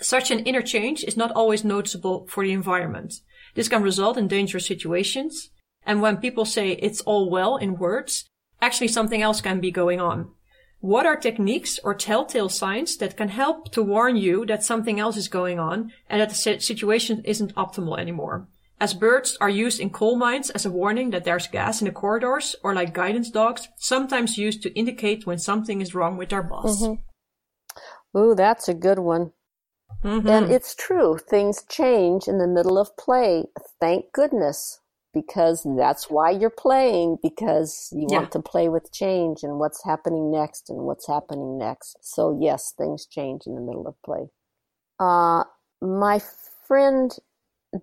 Such 0.02 0.30
an 0.30 0.40
interchange 0.40 1.04
is 1.04 1.16
not 1.16 1.32
always 1.32 1.64
noticeable 1.64 2.26
for 2.28 2.44
the 2.44 2.52
environment. 2.52 3.14
This 3.54 3.68
can 3.68 3.82
result 3.82 4.18
in 4.18 4.28
dangerous 4.28 4.66
situations. 4.66 5.50
And 5.84 6.02
when 6.02 6.18
people 6.18 6.44
say 6.44 6.72
it's 6.72 7.00
all 7.02 7.30
well 7.30 7.56
in 7.56 7.78
words, 7.78 8.28
actually 8.60 8.88
something 8.88 9.22
else 9.22 9.40
can 9.40 9.60
be 9.60 9.70
going 9.70 10.00
on. 10.00 10.30
What 10.80 11.06
are 11.06 11.16
techniques 11.16 11.80
or 11.82 11.94
telltale 11.94 12.50
signs 12.50 12.98
that 12.98 13.16
can 13.16 13.30
help 13.30 13.72
to 13.72 13.82
warn 13.82 14.16
you 14.16 14.44
that 14.46 14.62
something 14.62 15.00
else 15.00 15.16
is 15.16 15.28
going 15.28 15.58
on 15.58 15.92
and 16.10 16.20
that 16.20 16.28
the 16.28 16.60
situation 16.60 17.22
isn't 17.24 17.54
optimal 17.54 17.98
anymore? 17.98 18.46
As 18.78 18.92
birds 18.92 19.38
are 19.40 19.48
used 19.48 19.80
in 19.80 19.90
coal 19.90 20.16
mines 20.16 20.50
as 20.50 20.66
a 20.66 20.70
warning 20.70 21.10
that 21.10 21.24
there's 21.24 21.46
gas 21.46 21.80
in 21.80 21.86
the 21.86 21.92
corridors 21.92 22.54
or 22.62 22.74
like 22.74 22.92
guidance 22.92 23.30
dogs, 23.30 23.68
sometimes 23.76 24.36
used 24.36 24.62
to 24.62 24.74
indicate 24.74 25.26
when 25.26 25.38
something 25.38 25.80
is 25.80 25.94
wrong 25.94 26.16
with 26.16 26.32
our 26.32 26.42
boss. 26.42 26.82
Mm-hmm. 26.82 28.18
Ooh, 28.18 28.34
that's 28.34 28.68
a 28.68 28.74
good 28.74 28.98
one. 28.98 29.32
Mm-hmm. 30.04 30.28
And 30.28 30.50
it's 30.50 30.74
true. 30.74 31.18
Things 31.18 31.64
change 31.68 32.28
in 32.28 32.38
the 32.38 32.46
middle 32.46 32.76
of 32.78 32.96
play. 32.96 33.44
Thank 33.80 34.12
goodness. 34.12 34.80
Because 35.14 35.66
that's 35.78 36.10
why 36.10 36.30
you're 36.30 36.50
playing, 36.50 37.16
because 37.22 37.88
you 37.90 38.06
yeah. 38.10 38.18
want 38.18 38.32
to 38.32 38.42
play 38.42 38.68
with 38.68 38.92
change 38.92 39.42
and 39.42 39.58
what's 39.58 39.82
happening 39.82 40.30
next 40.30 40.68
and 40.68 40.80
what's 40.80 41.06
happening 41.06 41.56
next. 41.56 41.96
So, 42.02 42.38
yes, 42.38 42.74
things 42.76 43.06
change 43.06 43.46
in 43.46 43.54
the 43.54 43.62
middle 43.62 43.86
of 43.86 43.94
play. 44.04 44.28
Uh, 45.00 45.44
my 45.80 46.20
friend 46.68 47.16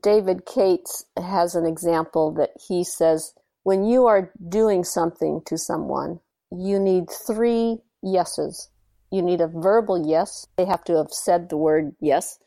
David 0.01 0.45
Cates 0.45 1.05
has 1.17 1.55
an 1.55 1.65
example 1.65 2.31
that 2.33 2.51
he 2.67 2.83
says 2.83 3.33
when 3.63 3.85
you 3.85 4.05
are 4.05 4.31
doing 4.49 4.83
something 4.83 5.41
to 5.45 5.57
someone, 5.57 6.19
you 6.51 6.79
need 6.79 7.09
three 7.09 7.79
yeses. 8.01 8.69
You 9.11 9.21
need 9.21 9.41
a 9.41 9.47
verbal 9.47 10.07
yes. 10.07 10.47
They 10.57 10.65
have 10.65 10.83
to 10.85 10.97
have 10.97 11.11
said 11.11 11.49
the 11.49 11.57
word 11.57 11.95
yes. 11.99 12.39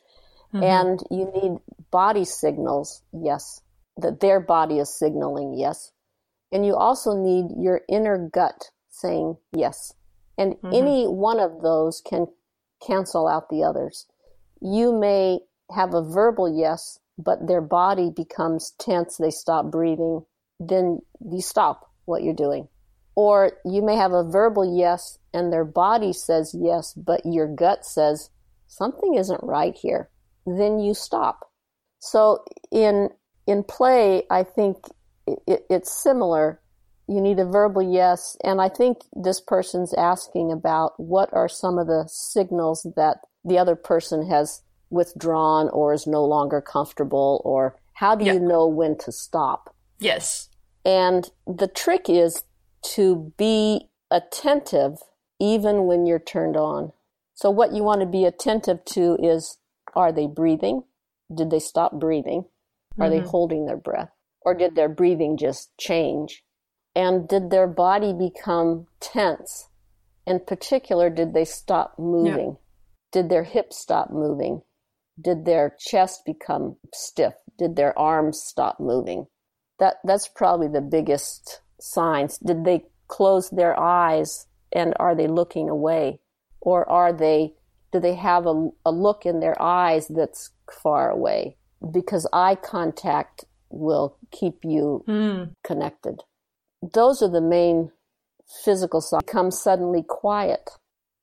Mm-hmm. 0.52 0.62
And 0.62 1.02
you 1.10 1.30
need 1.34 1.58
body 1.90 2.24
signals, 2.24 3.02
yes, 3.12 3.62
that 3.96 4.20
their 4.20 4.40
body 4.40 4.78
is 4.78 4.96
signaling 4.96 5.58
yes. 5.58 5.92
And 6.52 6.64
you 6.64 6.76
also 6.76 7.16
need 7.16 7.46
your 7.58 7.80
inner 7.88 8.28
gut 8.32 8.70
saying 8.90 9.36
yes. 9.52 9.92
And 10.38 10.54
mm-hmm. 10.54 10.74
any 10.74 11.04
one 11.06 11.40
of 11.40 11.62
those 11.62 12.00
can 12.00 12.26
cancel 12.86 13.26
out 13.26 13.48
the 13.48 13.62
others. 13.62 14.06
You 14.60 14.92
may 14.92 15.40
have 15.74 15.94
a 15.94 16.02
verbal 16.02 16.48
yes, 16.48 17.00
but 17.18 17.46
their 17.46 17.60
body 17.60 18.10
becomes 18.14 18.72
tense, 18.78 19.16
they 19.16 19.30
stop 19.30 19.70
breathing, 19.70 20.24
then 20.60 21.00
you 21.20 21.40
stop 21.40 21.90
what 22.04 22.22
you're 22.22 22.34
doing. 22.34 22.68
Or 23.14 23.52
you 23.64 23.82
may 23.82 23.96
have 23.96 24.12
a 24.12 24.28
verbal 24.28 24.76
yes 24.78 25.18
and 25.32 25.52
their 25.52 25.64
body 25.64 26.12
says 26.12 26.54
yes, 26.58 26.92
but 26.94 27.22
your 27.24 27.46
gut 27.46 27.84
says 27.84 28.30
something 28.66 29.14
isn't 29.14 29.42
right 29.42 29.74
here. 29.74 30.10
Then 30.46 30.78
you 30.78 30.94
stop. 30.94 31.50
So 31.98 32.44
in 32.70 33.08
in 33.46 33.64
play, 33.64 34.24
I 34.30 34.42
think 34.42 34.76
it, 35.26 35.64
it's 35.70 36.02
similar. 36.02 36.60
You 37.08 37.20
need 37.20 37.38
a 37.38 37.44
verbal 37.44 37.82
yes, 37.82 38.36
and 38.42 38.60
I 38.60 38.68
think 38.68 38.98
this 39.12 39.40
person's 39.40 39.94
asking 39.94 40.50
about 40.50 40.98
what 40.98 41.30
are 41.32 41.48
some 41.48 41.78
of 41.78 41.86
the 41.86 42.04
signals 42.08 42.86
that 42.96 43.18
the 43.44 43.58
other 43.58 43.76
person 43.76 44.28
has 44.28 44.62
withdrawn 44.90 45.68
or 45.70 45.92
is 45.92 46.06
no 46.06 46.24
longer 46.24 46.60
comfortable, 46.60 47.42
or 47.44 47.76
how 47.94 48.14
do 48.14 48.24
you 48.24 48.38
know 48.38 48.66
when 48.66 48.96
to 48.98 49.12
stop? 49.12 49.74
Yes. 49.98 50.48
And 50.84 51.30
the 51.46 51.68
trick 51.68 52.08
is 52.08 52.44
to 52.94 53.32
be 53.36 53.88
attentive 54.10 54.98
even 55.40 55.86
when 55.86 56.06
you're 56.06 56.18
turned 56.18 56.56
on. 56.56 56.92
So, 57.34 57.50
what 57.50 57.72
you 57.72 57.82
want 57.82 58.00
to 58.00 58.06
be 58.06 58.24
attentive 58.24 58.84
to 58.86 59.16
is 59.20 59.58
are 59.94 60.12
they 60.12 60.26
breathing? 60.26 60.84
Did 61.34 61.50
they 61.50 61.58
stop 61.58 61.98
breathing? 61.98 62.44
Are 62.98 63.08
mm-hmm. 63.08 63.18
they 63.18 63.28
holding 63.28 63.66
their 63.66 63.76
breath? 63.76 64.10
Or 64.42 64.54
did 64.54 64.76
their 64.76 64.88
breathing 64.88 65.36
just 65.36 65.76
change? 65.76 66.44
And 66.94 67.28
did 67.28 67.50
their 67.50 67.66
body 67.66 68.12
become 68.12 68.86
tense? 69.00 69.68
In 70.26 70.40
particular, 70.40 71.10
did 71.10 71.34
they 71.34 71.44
stop 71.44 71.98
moving? 71.98 72.50
Yeah. 72.50 73.12
Did 73.12 73.28
their 73.28 73.44
hips 73.44 73.78
stop 73.78 74.10
moving? 74.10 74.62
Did 75.20 75.44
their 75.44 75.76
chest 75.78 76.22
become 76.24 76.76
stiff? 76.94 77.34
Did 77.58 77.76
their 77.76 77.98
arms 77.98 78.42
stop 78.42 78.78
moving? 78.78 79.26
that 79.78 79.96
that's 80.04 80.28
probably 80.28 80.68
the 80.68 80.80
biggest 80.80 81.60
signs. 81.80 82.38
Did 82.38 82.64
they 82.64 82.84
close 83.08 83.50
their 83.50 83.78
eyes 83.78 84.46
and 84.72 84.94
are 84.98 85.14
they 85.14 85.26
looking 85.26 85.68
away, 85.68 86.20
or 86.60 86.88
are 86.88 87.12
they? 87.12 87.54
Do 87.92 88.00
they 88.00 88.14
have 88.14 88.46
a, 88.46 88.68
a 88.84 88.90
look 88.90 89.24
in 89.24 89.40
their 89.40 89.60
eyes 89.60 90.08
that's 90.08 90.50
far 90.82 91.10
away? 91.10 91.56
Because 91.92 92.26
eye 92.32 92.56
contact 92.56 93.44
will 93.70 94.16
keep 94.32 94.64
you 94.64 95.04
mm. 95.06 95.50
connected. 95.64 96.22
Those 96.94 97.22
are 97.22 97.30
the 97.30 97.40
main 97.40 97.92
physical 98.64 99.00
signs. 99.00 99.22
Become 99.24 99.50
suddenly 99.50 100.02
quiet. 100.06 100.68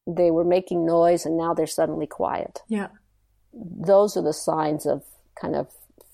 They 0.07 0.31
were 0.31 0.45
making 0.45 0.85
noise 0.85 1.25
and 1.25 1.37
now 1.37 1.53
they're 1.53 1.67
suddenly 1.67 2.07
quiet. 2.07 2.59
Yeah. 2.67 2.87
Those 3.53 4.17
are 4.17 4.23
the 4.23 4.33
signs 4.33 4.85
of 4.85 5.03
kind 5.39 5.55
of 5.55 5.67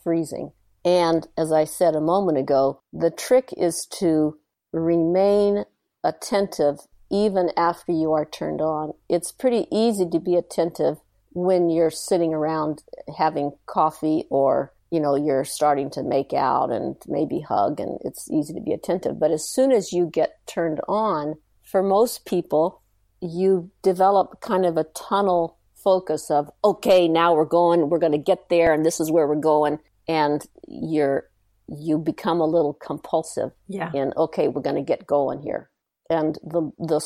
freezing. 0.04 0.52
And 0.86 1.28
as 1.38 1.52
I 1.52 1.66
said 1.66 1.96
a 1.96 2.02
moment 2.02 2.38
ago, 2.38 2.82
the 2.94 3.12
trick 3.12 3.54
is 3.58 3.86
to 4.00 4.38
remain 4.72 5.66
attentive 6.04 6.80
even 7.12 7.52
after 7.58 7.92
you 7.92 8.14
are 8.14 8.26
turned 8.26 8.62
on. 8.62 8.94
It's 9.10 9.32
pretty 9.32 9.68
easy 9.72 10.08
to 10.10 10.20
be 10.20 10.36
attentive 10.36 10.98
when 11.32 11.70
you're 11.70 11.92
sitting 11.92 12.34
around 12.34 12.84
having 13.18 13.52
coffee 13.66 14.26
or 14.30 14.74
you 14.92 15.00
know 15.00 15.16
you're 15.16 15.46
starting 15.46 15.90
to 15.92 16.04
make 16.04 16.34
out 16.34 16.72
and 16.72 16.96
maybe 17.08 17.40
hug 17.40 17.80
and 17.80 18.00
it's 18.04 18.30
easy 18.32 18.54
to 18.54 18.62
be 18.62 18.74
attentive 18.74 19.20
but 19.20 19.30
as 19.30 19.48
soon 19.48 19.72
as 19.72 19.94
you 19.94 20.08
get 20.08 20.40
turned 20.48 20.82
on 20.88 21.36
for 21.64 21.84
most 21.84 22.26
people 22.26 22.82
you 23.22 23.70
develop 23.84 24.42
kind 24.42 24.66
of 24.66 24.76
a 24.76 24.86
tunnel 24.96 25.59
focus 25.84 26.30
of 26.30 26.50
okay 26.64 27.08
now 27.08 27.34
we're 27.34 27.46
going 27.46 27.90
we're 27.90 28.00
going 28.00 28.12
to 28.12 28.18
get 28.18 28.50
there 28.50 28.74
and 28.74 28.86
this 28.86 29.00
is 29.00 29.12
where 29.12 29.28
we're 29.28 29.36
going. 29.36 29.80
And 30.08 30.46
you're 30.68 31.30
you 31.68 31.98
become 32.00 32.42
a 32.42 32.46
little 32.46 32.74
compulsive 32.74 33.52
yeah. 33.68 33.92
and 33.94 34.16
okay 34.18 34.48
we're 34.48 34.62
going 34.62 34.76
to 34.76 34.82
get 34.82 35.06
going 35.06 35.42
here. 35.42 35.70
And 36.10 36.38
the 36.44 36.72
the 36.80 37.00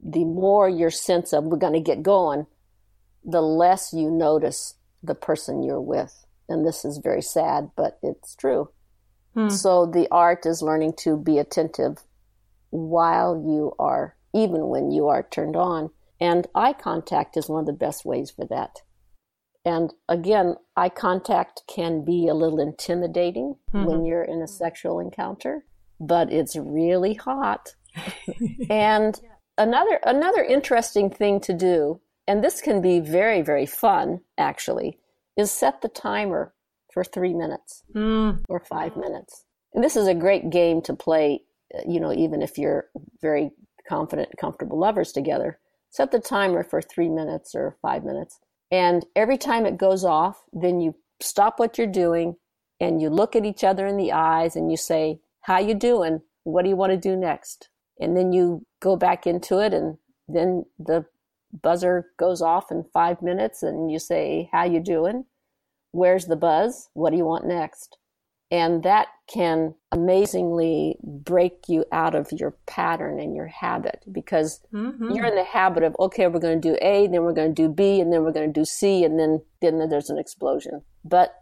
the 0.00 0.24
more 0.24 0.68
your 0.68 0.90
sense 0.90 1.32
of 1.32 1.44
we're 1.44 1.56
going 1.56 1.72
to 1.72 1.80
get 1.80 2.02
going 2.02 2.46
the 3.24 3.40
less 3.40 3.92
you 3.94 4.10
notice 4.10 4.74
the 5.02 5.14
person 5.14 5.62
you're 5.62 5.80
with. 5.80 6.26
And 6.48 6.66
this 6.66 6.84
is 6.84 6.98
very 6.98 7.22
sad 7.22 7.70
but 7.76 7.98
it's 8.02 8.34
true. 8.34 8.70
Hmm. 9.34 9.48
so 9.48 9.86
the 9.86 10.06
art 10.12 10.46
is 10.46 10.62
learning 10.62 10.92
to 10.98 11.16
be 11.16 11.38
attentive 11.38 12.04
while 12.70 13.34
you 13.36 13.72
are 13.78 14.16
even 14.32 14.68
when 14.68 14.90
you 14.90 15.08
are 15.08 15.22
turned 15.22 15.56
on 15.56 15.90
and 16.20 16.46
eye 16.54 16.72
contact 16.72 17.36
is 17.36 17.48
one 17.48 17.60
of 17.60 17.66
the 17.66 17.72
best 17.72 18.04
ways 18.04 18.30
for 18.30 18.46
that 18.46 18.80
and 19.64 19.94
again, 20.08 20.56
eye 20.76 20.90
contact 20.90 21.62
can 21.66 22.04
be 22.04 22.28
a 22.28 22.34
little 22.34 22.60
intimidating 22.60 23.56
mm-hmm. 23.72 23.86
when 23.86 24.04
you're 24.04 24.22
in 24.22 24.42
a 24.42 24.48
sexual 24.48 25.00
encounter, 25.00 25.64
but 25.98 26.30
it's 26.30 26.54
really 26.56 27.14
hot. 27.14 27.74
and 28.70 29.18
another 29.56 30.00
another 30.04 30.42
interesting 30.42 31.08
thing 31.08 31.40
to 31.40 31.54
do, 31.54 32.00
and 32.28 32.44
this 32.44 32.60
can 32.60 32.82
be 32.82 33.00
very 33.00 33.40
very 33.40 33.66
fun 33.66 34.20
actually, 34.36 34.98
is 35.36 35.50
set 35.50 35.80
the 35.80 35.88
timer 35.88 36.52
for 36.92 37.02
3 37.02 37.34
minutes 37.34 37.82
mm. 37.94 38.40
or 38.48 38.60
5 38.60 38.96
minutes. 38.96 39.44
And 39.72 39.82
this 39.82 39.96
is 39.96 40.06
a 40.06 40.14
great 40.14 40.50
game 40.50 40.82
to 40.82 40.94
play, 40.94 41.42
you 41.88 41.98
know, 41.98 42.12
even 42.12 42.42
if 42.42 42.58
you're 42.58 42.88
very 43.20 43.50
confident 43.88 44.28
comfortable 44.38 44.78
lovers 44.78 45.10
together. 45.10 45.58
Set 45.94 46.10
the 46.10 46.18
timer 46.18 46.64
for 46.64 46.82
3 46.82 47.08
minutes 47.08 47.54
or 47.54 47.76
5 47.80 48.02
minutes 48.02 48.40
and 48.72 49.06
every 49.14 49.38
time 49.38 49.64
it 49.64 49.78
goes 49.78 50.04
off, 50.04 50.42
then 50.52 50.80
you 50.80 50.96
stop 51.20 51.60
what 51.60 51.78
you're 51.78 51.86
doing 51.86 52.34
and 52.80 53.00
you 53.00 53.08
look 53.08 53.36
at 53.36 53.44
each 53.44 53.62
other 53.62 53.86
in 53.86 53.96
the 53.96 54.10
eyes 54.10 54.56
and 54.56 54.72
you 54.72 54.76
say, 54.76 55.20
"How 55.42 55.58
you 55.58 55.72
doing? 55.72 56.22
What 56.42 56.62
do 56.62 56.68
you 56.68 56.74
want 56.74 56.90
to 56.90 56.96
do 56.96 57.14
next?" 57.14 57.68
And 58.00 58.16
then 58.16 58.32
you 58.32 58.66
go 58.80 58.96
back 58.96 59.24
into 59.24 59.60
it 59.60 59.72
and 59.72 59.98
then 60.26 60.66
the 60.80 61.06
buzzer 61.62 62.10
goes 62.16 62.42
off 62.42 62.72
in 62.72 62.82
5 62.82 63.22
minutes 63.22 63.62
and 63.62 63.92
you 63.92 64.00
say, 64.00 64.48
"How 64.50 64.64
you 64.64 64.80
doing? 64.80 65.26
Where's 65.92 66.26
the 66.26 66.34
buzz? 66.34 66.90
What 66.94 67.10
do 67.10 67.16
you 67.16 67.24
want 67.24 67.46
next?" 67.46 67.98
And 68.54 68.84
that 68.84 69.08
can 69.26 69.74
amazingly 69.90 70.96
break 71.02 71.64
you 71.66 71.84
out 71.90 72.14
of 72.14 72.30
your 72.30 72.52
pattern 72.66 73.18
and 73.18 73.34
your 73.34 73.48
habit 73.48 74.04
because 74.12 74.60
mm-hmm. 74.72 75.10
you're 75.10 75.26
in 75.26 75.34
the 75.34 75.42
habit 75.42 75.82
of, 75.82 75.96
okay, 75.98 76.28
we're 76.28 76.38
going 76.38 76.60
to 76.60 76.68
do 76.68 76.78
A, 76.80 77.08
then 77.08 77.24
we're 77.24 77.32
going 77.32 77.52
to 77.52 77.62
do 77.62 77.68
B, 77.68 78.00
and 78.00 78.12
then 78.12 78.22
we're 78.22 78.30
going 78.30 78.46
to 78.46 78.60
do 78.60 78.64
C, 78.64 79.02
and 79.02 79.18
then, 79.18 79.42
then 79.60 79.88
there's 79.88 80.08
an 80.08 80.18
explosion. 80.18 80.82
But 81.04 81.34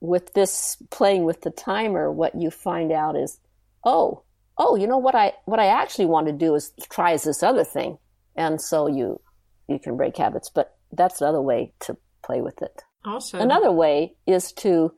with 0.00 0.34
this 0.34 0.76
playing 0.90 1.24
with 1.24 1.40
the 1.40 1.50
timer, 1.50 2.12
what 2.12 2.34
you 2.34 2.50
find 2.50 2.92
out 2.92 3.16
is, 3.16 3.40
oh, 3.82 4.24
oh, 4.58 4.76
you 4.76 4.86
know 4.86 4.98
what 4.98 5.14
I 5.14 5.32
what 5.46 5.58
I 5.58 5.68
actually 5.68 6.06
want 6.06 6.26
to 6.26 6.34
do 6.34 6.54
is 6.54 6.74
try 6.90 7.12
is 7.12 7.22
this 7.22 7.42
other 7.42 7.64
thing, 7.64 7.96
and 8.36 8.60
so 8.60 8.88
you 8.88 9.22
you 9.68 9.78
can 9.78 9.96
break 9.96 10.18
habits. 10.18 10.50
But 10.54 10.76
that's 10.92 11.22
another 11.22 11.40
way 11.40 11.72
to 11.80 11.96
play 12.22 12.42
with 12.42 12.60
it. 12.60 12.82
Awesome. 13.06 13.40
Another 13.40 13.72
way 13.72 14.16
is 14.26 14.52
to 14.52 14.92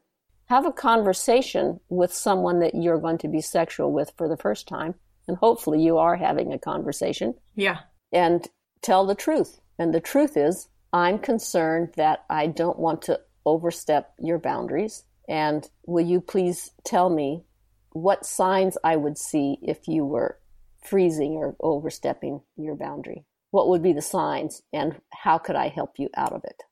have 0.50 0.66
a 0.66 0.72
conversation 0.72 1.78
with 1.88 2.12
someone 2.12 2.58
that 2.58 2.74
you're 2.74 2.98
going 2.98 3.18
to 3.18 3.28
be 3.28 3.40
sexual 3.40 3.92
with 3.92 4.12
for 4.16 4.28
the 4.28 4.36
first 4.36 4.66
time. 4.66 4.94
And 5.28 5.36
hopefully 5.36 5.80
you 5.80 5.98
are 5.98 6.16
having 6.16 6.52
a 6.52 6.58
conversation. 6.58 7.34
Yeah. 7.54 7.78
And 8.12 8.46
tell 8.82 9.06
the 9.06 9.14
truth. 9.14 9.60
And 9.78 9.94
the 9.94 10.00
truth 10.00 10.36
is, 10.36 10.68
I'm 10.92 11.20
concerned 11.20 11.92
that 11.96 12.24
I 12.28 12.48
don't 12.48 12.80
want 12.80 13.02
to 13.02 13.20
overstep 13.46 14.12
your 14.18 14.40
boundaries. 14.40 15.04
And 15.28 15.70
will 15.86 16.04
you 16.04 16.20
please 16.20 16.72
tell 16.84 17.08
me 17.08 17.44
what 17.92 18.26
signs 18.26 18.76
I 18.82 18.96
would 18.96 19.18
see 19.18 19.56
if 19.62 19.86
you 19.86 20.04
were 20.04 20.36
freezing 20.82 21.34
or 21.34 21.54
overstepping 21.60 22.40
your 22.56 22.74
boundary? 22.74 23.24
What 23.52 23.68
would 23.68 23.84
be 23.84 23.92
the 23.92 24.02
signs 24.02 24.62
and 24.72 25.00
how 25.12 25.38
could 25.38 25.56
I 25.56 25.68
help 25.68 25.92
you 25.96 26.08
out 26.16 26.32
of 26.32 26.42
it? 26.44 26.62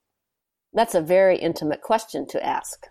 that's 0.74 0.94
a 0.94 1.00
very 1.00 1.38
intimate 1.38 1.82
question 1.82 2.26
to 2.28 2.44
ask. 2.44 2.86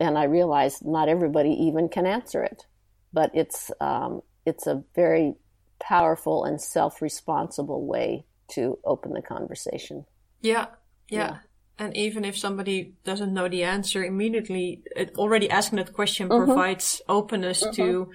And 0.00 0.16
I 0.16 0.24
realize 0.24 0.82
not 0.82 1.08
everybody 1.08 1.50
even 1.50 1.88
can 1.88 2.06
answer 2.06 2.42
it, 2.42 2.66
but 3.12 3.30
it's, 3.34 3.70
um, 3.80 4.22
it's 4.46 4.66
a 4.66 4.82
very 4.94 5.34
powerful 5.78 6.44
and 6.44 6.60
self 6.60 7.02
responsible 7.02 7.86
way 7.86 8.24
to 8.52 8.78
open 8.84 9.12
the 9.12 9.22
conversation. 9.22 10.04
Yeah, 10.40 10.66
yeah. 11.08 11.18
yeah. 11.18 11.36
And 11.78 11.96
even 11.96 12.24
if 12.24 12.36
somebody 12.36 12.94
doesn't 13.04 13.32
know 13.32 13.48
the 13.48 13.64
answer 13.64 14.04
immediately, 14.04 14.82
it, 14.94 15.14
already 15.16 15.48
asking 15.48 15.78
that 15.78 15.94
question 15.94 16.28
mm-hmm. 16.28 16.44
provides 16.44 17.00
openness 17.08 17.62
mm-hmm. 17.62 17.74
to 17.76 18.10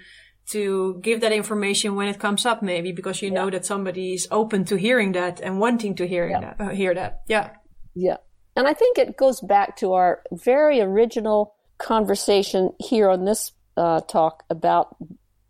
to 0.48 1.00
give 1.02 1.22
that 1.22 1.32
information 1.32 1.96
when 1.96 2.08
it 2.08 2.20
comes 2.20 2.46
up, 2.46 2.62
maybe 2.62 2.92
because 2.92 3.20
you 3.24 3.30
yeah. 3.30 3.34
know 3.34 3.50
that 3.50 3.66
somebody 3.66 4.14
is 4.14 4.28
open 4.30 4.64
to 4.66 4.76
hearing 4.76 5.14
that 5.14 5.42
and 5.42 5.60
wanting 5.60 5.96
to 5.96 6.08
hear 6.08 6.30
yeah. 6.30 6.40
that. 6.40 6.62
Uh, 6.62 6.70
hear 6.70 6.94
that, 6.94 7.22
yeah, 7.28 7.50
yeah. 7.96 8.18
And 8.56 8.68
I 8.68 8.74
think 8.74 9.00
it 9.00 9.18
goes 9.18 9.42
back 9.42 9.76
to 9.78 9.94
our 9.94 10.22
very 10.32 10.80
original 10.82 11.55
conversation 11.78 12.74
here 12.80 13.10
on 13.10 13.26
this 13.26 13.52
uh, 13.78 14.02
talk 14.02 14.44
about 14.50 14.96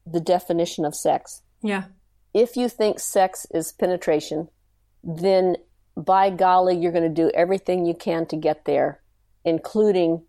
the 0.06 0.20
definition 0.20 0.86
of 0.86 0.96
sex. 0.96 1.42
Yeah. 1.62 1.86
If 2.34 2.58
you 2.58 2.70
think 2.70 3.00
sex 3.00 3.46
is 3.54 3.72
penetration, 3.72 4.50
then 5.04 5.58
by 5.96 6.30
golly, 6.30 6.78
you're 6.78 6.92
going 6.92 7.04
to 7.04 7.22
do 7.22 7.32
everything 7.34 7.86
you 7.86 7.94
can 7.94 8.26
to 8.28 8.36
get 8.36 8.66
there, 8.66 9.02
including 9.46 10.24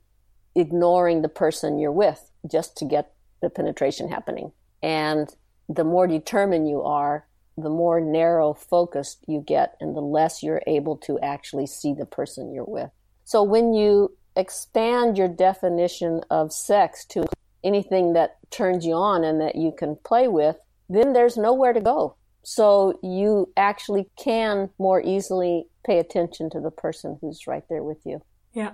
ignoring 0.55 1.22
the 1.22 1.28
person 1.28 1.78
you're 1.78 1.92
with 1.92 2.30
just 2.51 2.76
to 2.78 2.84
get 2.84 3.12
the 3.42 3.51
penetration 3.51 4.09
happening. 4.09 4.53
And 4.82 5.28
the 5.68 5.84
more 5.84 6.07
determined 6.07 6.68
you 6.68 6.82
are, 6.82 7.26
the 7.59 7.70
more 7.70 8.01
narrow 8.01 8.55
focused 8.55 9.24
you 9.26 9.40
get 9.40 9.76
and 9.80 9.97
the 9.97 10.01
less 10.01 10.42
you're 10.42 10.62
able 10.66 10.97
to 10.99 11.18
actually 11.20 11.66
see 11.66 11.94
the 11.94 12.07
person 12.07 12.53
you're 12.53 12.64
with. 12.64 12.90
So 13.24 13.42
when 13.42 13.72
you 13.72 14.16
expand 14.37 15.18
your 15.18 15.28
definition 15.28 16.22
of 16.30 16.53
sex 16.53 17.05
to 17.07 17.26
anything 17.64 18.12
that 18.12 18.37
turns 18.51 18.87
you 18.87 18.95
on 18.95 19.24
and 19.24 19.41
that 19.41 19.57
you 19.57 19.72
can 19.76 19.97
play 20.05 20.28
with, 20.28 20.57
then 20.89 21.12
there's 21.12 21.37
nowhere 21.37 21.72
to 21.72 21.80
go. 21.80 22.16
So 22.43 22.99
you 23.03 23.53
actually 23.57 24.09
can 24.16 24.70
more 24.78 25.03
easily 25.03 25.66
pay 25.84 25.99
attention 25.99 26.49
to 26.51 26.61
the 26.61 26.70
person 26.70 27.18
who's 27.20 27.47
right 27.47 27.64
there 27.68 27.82
with 27.82 27.99
you. 28.05 28.22
Yeah. 28.53 28.72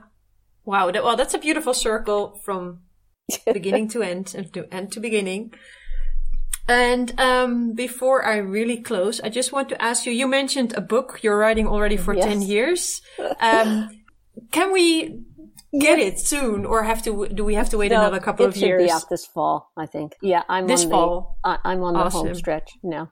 Wow. 0.65 0.91
Well, 0.91 1.17
that's 1.17 1.35
a 1.35 1.39
beautiful 1.39 1.73
circle 1.73 2.39
from 2.45 2.81
beginning 3.53 3.89
to 3.89 4.03
end 4.03 4.35
and 4.37 4.53
to 4.53 4.73
end 4.73 4.93
to 4.93 5.01
beginning. 5.01 5.55
And 6.69 7.19
um, 7.19 7.73
before 7.73 8.25
I 8.25 8.37
really 8.37 8.81
close, 8.81 9.21
I 9.21 9.31
just 9.31 9.53
want 9.53 9.69
to 9.71 9.83
ask 9.83 10.07
you. 10.07 10.13
You 10.13 10.29
mentioned 10.29 10.75
a 10.77 10.81
book 10.81 11.21
you're 11.23 11.37
writing 11.37 11.67
already 11.67 11.97
for 11.97 12.15
yes. 12.15 12.25
ten 12.25 12.43
years. 12.43 13.01
Um, 13.41 13.89
can 14.51 14.73
we 14.73 15.21
get 15.79 15.99
it 15.99 16.21
soon, 16.21 16.65
or 16.65 16.83
have 16.83 17.03
to? 17.05 17.29
Do 17.29 17.45
we 17.45 17.55
have 17.55 17.71
to 17.71 17.79
wait 17.79 17.93
no, 17.93 18.01
another 18.01 18.21
couple 18.21 18.47
of 18.47 18.57
years? 18.57 18.83
It 18.83 18.85
should 18.85 18.89
be 18.89 18.93
out 18.93 19.09
this 19.11 19.27
fall, 19.27 19.71
I 19.77 19.87
think. 19.87 20.17
Yeah, 20.23 20.43
I'm 20.49 20.67
this 20.67 20.85
on 20.85 20.91
fall. 20.91 21.39
The, 21.45 21.59
I'm 21.65 21.83
on 21.83 21.95
the 21.95 22.01
awesome. 22.01 22.27
home 22.27 22.35
stretch 22.35 22.71
now. 22.83 23.11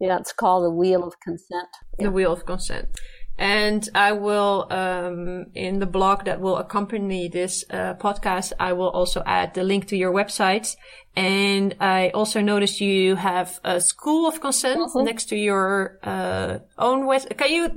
Yeah, 0.00 0.18
it's 0.18 0.32
called 0.32 0.64
the 0.64 0.70
Wheel 0.70 1.02
of 1.02 1.14
Consent. 1.20 1.68
Yeah. 1.98 2.06
The 2.06 2.12
Wheel 2.12 2.32
of 2.32 2.46
Consent. 2.46 2.88
And 3.40 3.88
I 3.94 4.12
will, 4.12 4.66
um, 4.70 5.46
in 5.54 5.78
the 5.78 5.86
blog 5.86 6.24
that 6.24 6.40
will 6.40 6.56
accompany 6.56 7.28
this 7.28 7.64
uh, 7.70 7.94
podcast, 7.94 8.52
I 8.58 8.72
will 8.72 8.90
also 8.90 9.22
add 9.24 9.54
the 9.54 9.62
link 9.62 9.86
to 9.88 9.96
your 9.96 10.12
website. 10.12 10.74
And 11.14 11.76
I 11.78 12.10
also 12.10 12.40
noticed 12.40 12.80
you 12.80 13.14
have 13.14 13.60
a 13.62 13.80
school 13.80 14.26
of 14.28 14.40
consent 14.40 14.80
mm-hmm. 14.80 15.04
next 15.04 15.26
to 15.26 15.36
your 15.36 16.00
uh, 16.02 16.58
own 16.78 17.02
website. 17.02 17.36
Can 17.38 17.50
you? 17.52 17.70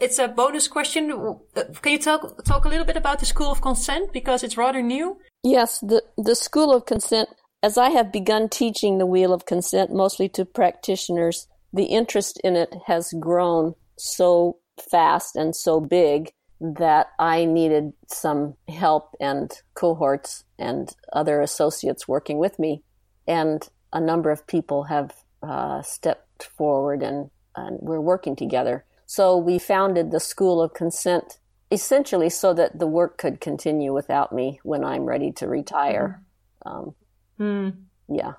It's 0.00 0.18
a 0.18 0.28
bonus 0.28 0.68
question. 0.68 1.10
Can 1.54 1.92
you 1.92 1.98
talk 1.98 2.44
talk 2.44 2.64
a 2.64 2.68
little 2.68 2.84
bit 2.84 2.96
about 2.96 3.20
the 3.20 3.26
school 3.26 3.52
of 3.52 3.60
consent 3.60 4.12
because 4.12 4.42
it's 4.42 4.56
rather 4.56 4.82
new? 4.82 5.18
Yes, 5.42 5.78
the 5.80 6.02
the 6.16 6.34
school 6.34 6.74
of 6.74 6.86
consent. 6.86 7.28
As 7.62 7.78
I 7.78 7.90
have 7.90 8.12
begun 8.12 8.48
teaching 8.48 8.98
the 8.98 9.06
wheel 9.06 9.32
of 9.32 9.46
consent, 9.46 9.92
mostly 9.92 10.28
to 10.30 10.44
practitioners, 10.44 11.48
the 11.72 11.84
interest 11.84 12.40
in 12.44 12.56
it 12.56 12.74
has 12.86 13.12
grown 13.18 13.74
so 13.98 14.58
fast 14.90 15.36
and 15.36 15.54
so 15.54 15.80
big 15.80 16.32
that 16.60 17.08
I 17.18 17.44
needed 17.44 17.92
some 18.08 18.54
help 18.68 19.14
and 19.20 19.52
cohorts 19.74 20.44
and 20.58 20.94
other 21.12 21.40
associates 21.40 22.08
working 22.08 22.38
with 22.38 22.58
me. 22.58 22.82
And 23.26 23.68
a 23.92 24.00
number 24.00 24.30
of 24.30 24.46
people 24.46 24.84
have 24.84 25.12
uh, 25.42 25.82
stepped 25.82 26.44
forward 26.44 27.02
and, 27.02 27.30
and 27.54 27.78
we're 27.80 28.00
working 28.00 28.36
together. 28.36 28.84
So 29.06 29.36
we 29.36 29.58
founded 29.58 30.10
the 30.10 30.20
School 30.20 30.60
of 30.60 30.74
Consent 30.74 31.38
essentially 31.70 32.28
so 32.28 32.52
that 32.54 32.78
the 32.78 32.86
work 32.86 33.18
could 33.18 33.40
continue 33.40 33.92
without 33.92 34.32
me 34.32 34.60
when 34.62 34.84
I'm 34.84 35.04
ready 35.04 35.32
to 35.32 35.48
retire. 35.48 36.22
Mm-hmm. 36.66 36.76
Um, 36.76 36.94
mm. 37.40 37.76
Yeah. 38.08 38.32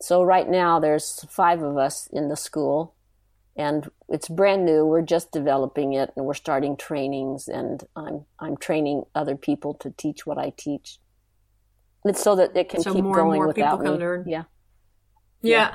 So 0.00 0.22
right 0.22 0.48
now 0.48 0.78
there's 0.78 1.24
five 1.30 1.62
of 1.62 1.76
us 1.76 2.08
in 2.12 2.28
the 2.28 2.36
school 2.36 2.94
and 3.56 3.90
it's 4.08 4.28
brand 4.28 4.64
new. 4.66 4.84
We're 4.84 5.02
just 5.02 5.32
developing 5.32 5.94
it, 5.94 6.12
and 6.16 6.26
we're 6.26 6.34
starting 6.34 6.76
trainings, 6.76 7.48
and 7.48 7.82
I'm 7.96 8.26
I'm 8.38 8.56
training 8.56 9.04
other 9.14 9.34
people 9.34 9.74
to 9.74 9.90
teach 9.96 10.26
what 10.26 10.38
I 10.38 10.52
teach. 10.56 10.98
It's 12.04 12.22
so 12.22 12.36
that 12.36 12.54
it 12.54 12.68
can 12.68 12.82
so 12.82 12.92
keep 12.92 13.02
more 13.02 13.16
going 13.16 13.30
and 13.30 13.36
more 13.38 13.46
without 13.48 13.78
people 13.78 13.78
me. 13.78 13.90
Can 13.92 13.98
learn. 13.98 14.24
Yeah. 14.28 14.42
yeah. 15.40 15.74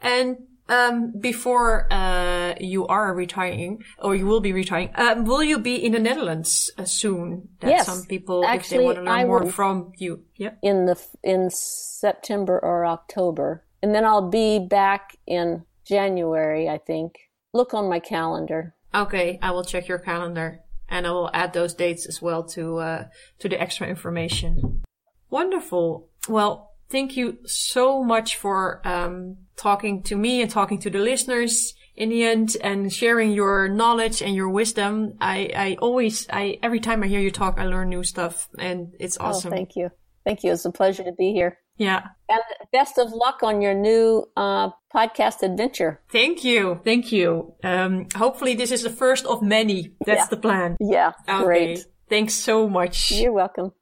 And 0.00 0.36
um, 0.68 1.12
before 1.18 1.92
uh, 1.92 2.54
you 2.60 2.86
are 2.86 3.14
retiring, 3.14 3.82
or 3.98 4.14
you 4.14 4.26
will 4.26 4.40
be 4.40 4.52
retiring, 4.52 4.90
um, 4.94 5.24
will 5.24 5.42
you 5.42 5.58
be 5.58 5.76
in 5.76 5.92
the 5.92 5.98
Netherlands 5.98 6.70
uh, 6.78 6.84
soon? 6.84 7.48
That 7.60 7.70
yes. 7.70 7.86
Some 7.86 8.04
people, 8.06 8.44
Actually, 8.44 8.58
if 8.58 8.80
they 8.80 8.84
want 8.84 8.96
to 8.98 9.02
learn 9.02 9.20
I 9.20 9.24
more 9.24 9.46
from 9.46 9.92
you, 9.96 10.24
yeah. 10.36 10.52
In 10.62 10.86
the 10.86 10.98
in 11.22 11.50
September 11.50 12.58
or 12.58 12.86
October, 12.86 13.64
and 13.82 13.94
then 13.94 14.04
I'll 14.04 14.30
be 14.30 14.58
back 14.58 15.16
in 15.26 15.64
January, 15.84 16.68
I 16.68 16.78
think. 16.78 17.30
Look 17.52 17.74
on 17.74 17.88
my 17.88 17.98
calendar. 17.98 18.74
Okay, 18.94 19.38
I 19.42 19.50
will 19.50 19.64
check 19.64 19.88
your 19.88 19.98
calendar 19.98 20.62
and 20.92 21.06
I 21.06 21.10
will 21.10 21.30
add 21.32 21.54
those 21.54 21.74
dates 21.74 22.06
as 22.06 22.20
well 22.20 22.44
to 22.44 22.78
uh, 22.78 23.04
to 23.40 23.48
the 23.48 23.60
extra 23.60 23.88
information. 23.88 24.82
Wonderful. 25.30 26.08
Well, 26.28 26.74
thank 26.90 27.16
you 27.16 27.38
so 27.46 28.04
much 28.04 28.36
for 28.36 28.86
um, 28.86 29.38
talking 29.62 30.02
to 30.02 30.16
me 30.16 30.42
and 30.42 30.50
talking 30.50 30.78
to 30.80 30.90
the 30.90 30.98
listeners 30.98 31.74
in 31.94 32.08
the 32.08 32.24
end 32.24 32.56
and 32.62 32.92
sharing 32.92 33.30
your 33.32 33.68
knowledge 33.68 34.20
and 34.20 34.34
your 34.34 34.48
wisdom. 34.48 35.14
I, 35.20 35.50
I 35.54 35.76
always, 35.80 36.26
I 36.30 36.58
every 36.62 36.80
time 36.80 37.02
I 37.02 37.06
hear 37.06 37.20
you 37.20 37.30
talk, 37.30 37.58
I 37.58 37.66
learn 37.66 37.88
new 37.88 38.02
stuff 38.02 38.48
and 38.58 38.92
it's 38.98 39.18
oh, 39.20 39.26
awesome. 39.26 39.52
Oh, 39.52 39.56
thank 39.56 39.76
you. 39.76 39.90
Thank 40.24 40.42
you. 40.42 40.52
It's 40.52 40.64
a 40.64 40.72
pleasure 40.72 41.04
to 41.04 41.12
be 41.12 41.32
here. 41.32 41.58
Yeah. 41.76 42.02
And 42.28 42.42
best 42.72 42.98
of 42.98 43.12
luck 43.12 43.42
on 43.42 43.62
your 43.62 43.74
new 43.74 44.24
uh, 44.36 44.70
podcast 44.94 45.42
adventure. 45.42 46.00
Thank 46.10 46.44
you. 46.44 46.80
Thank 46.84 47.12
you. 47.12 47.54
Um, 47.64 48.06
hopefully, 48.16 48.54
this 48.54 48.70
is 48.70 48.82
the 48.82 48.90
first 48.90 49.26
of 49.26 49.42
many. 49.42 49.94
That's 50.06 50.26
yeah. 50.26 50.26
the 50.30 50.36
plan. 50.36 50.76
Yeah. 50.80 51.12
Okay. 51.28 51.44
Great. 51.44 51.86
Thanks 52.08 52.34
so 52.34 52.68
much. 52.68 53.10
You're 53.10 53.32
welcome. 53.32 53.72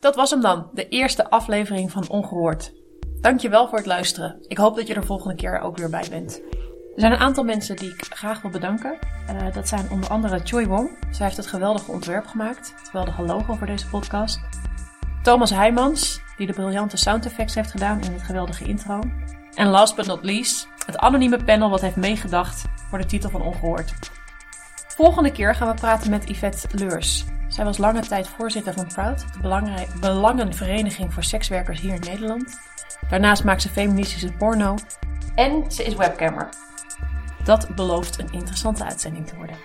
Dat 0.00 0.16
was 0.16 0.30
hem 0.30 0.40
dan, 0.40 0.70
de 0.72 0.88
eerste 0.88 1.30
aflevering 1.30 1.90
van 1.90 2.08
Ongehoord. 2.08 2.72
Dankjewel 3.20 3.68
voor 3.68 3.78
het 3.78 3.86
luisteren. 3.86 4.36
Ik 4.48 4.58
hoop 4.58 4.76
dat 4.76 4.86
je 4.86 4.94
er 4.94 5.06
volgende 5.06 5.34
keer 5.34 5.60
ook 5.60 5.76
weer 5.76 5.90
bij 5.90 6.06
bent. 6.10 6.40
Er 6.94 7.02
zijn 7.02 7.12
een 7.12 7.18
aantal 7.18 7.44
mensen 7.44 7.76
die 7.76 7.90
ik 7.90 8.04
graag 8.08 8.42
wil 8.42 8.50
bedanken. 8.50 8.98
Uh, 9.30 9.54
dat 9.54 9.68
zijn 9.68 9.90
onder 9.90 10.08
andere 10.08 10.40
Choi 10.44 10.66
Wong. 10.66 10.90
Zij 11.10 11.24
heeft 11.24 11.36
het 11.36 11.46
geweldige 11.46 11.90
ontwerp 11.90 12.26
gemaakt. 12.26 12.74
Het 12.78 12.88
geweldige 12.88 13.22
logo 13.22 13.54
voor 13.54 13.66
deze 13.66 13.88
podcast. 13.88 14.40
Thomas 15.22 15.50
Heijmans, 15.50 16.20
die 16.36 16.46
de 16.46 16.52
briljante 16.52 16.96
sound 16.96 17.26
effects 17.26 17.54
heeft 17.54 17.70
gedaan 17.70 18.00
in 18.00 18.12
het 18.12 18.22
geweldige 18.22 18.64
intro. 18.64 19.00
En 19.54 19.66
last 19.66 19.96
but 19.96 20.06
not 20.06 20.24
least, 20.24 20.68
het 20.86 20.96
anonieme 20.96 21.44
panel 21.44 21.70
wat 21.70 21.80
heeft 21.80 21.96
meegedacht 21.96 22.64
voor 22.88 22.98
de 22.98 23.06
titel 23.06 23.30
van 23.30 23.42
Ongehoord. 23.42 23.92
Volgende 24.88 25.32
keer 25.32 25.54
gaan 25.54 25.68
we 25.68 25.74
praten 25.74 26.10
met 26.10 26.28
Yvette 26.28 26.78
Leurs. 26.78 27.24
Zij 27.48 27.64
was 27.64 27.78
lange 27.78 28.00
tijd 28.00 28.28
voorzitter 28.28 28.72
van 28.72 28.86
Proud, 28.86 29.24
de 29.32 29.98
belangenvereniging 30.00 31.12
voor 31.12 31.24
sekswerkers 31.24 31.80
hier 31.80 31.94
in 31.94 32.00
Nederland. 32.00 32.58
Daarnaast 33.10 33.44
maakt 33.44 33.62
ze 33.62 33.68
feministische 33.68 34.32
porno 34.32 34.74
en 35.34 35.70
ze 35.70 35.84
is 35.84 35.94
webcammer. 35.94 36.48
Dat 37.44 37.74
belooft 37.74 38.18
een 38.18 38.32
interessante 38.32 38.84
uitzending 38.84 39.26
te 39.26 39.36
worden. 39.36 39.56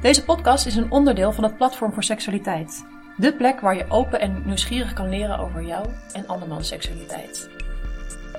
Deze 0.00 0.24
podcast 0.24 0.66
is 0.66 0.76
een 0.76 0.90
onderdeel 0.90 1.32
van 1.32 1.44
het 1.44 1.56
Platform 1.56 1.92
voor 1.92 2.04
Seksualiteit. 2.04 2.84
De 3.16 3.34
plek 3.34 3.60
waar 3.60 3.76
je 3.76 3.90
open 3.90 4.20
en 4.20 4.42
nieuwsgierig 4.44 4.92
kan 4.92 5.08
leren 5.08 5.38
over 5.38 5.62
jou 5.62 5.86
en 6.12 6.26
andermans 6.26 6.68
seksualiteit. 6.68 7.48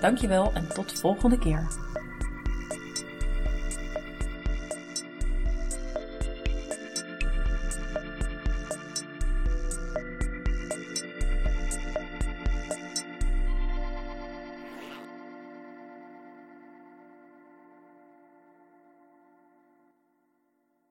Dankjewel 0.01 0.51
en 0.53 0.67
tot 0.73 0.89
de 0.89 0.95
volgende 0.95 1.39
keer. 1.39 1.67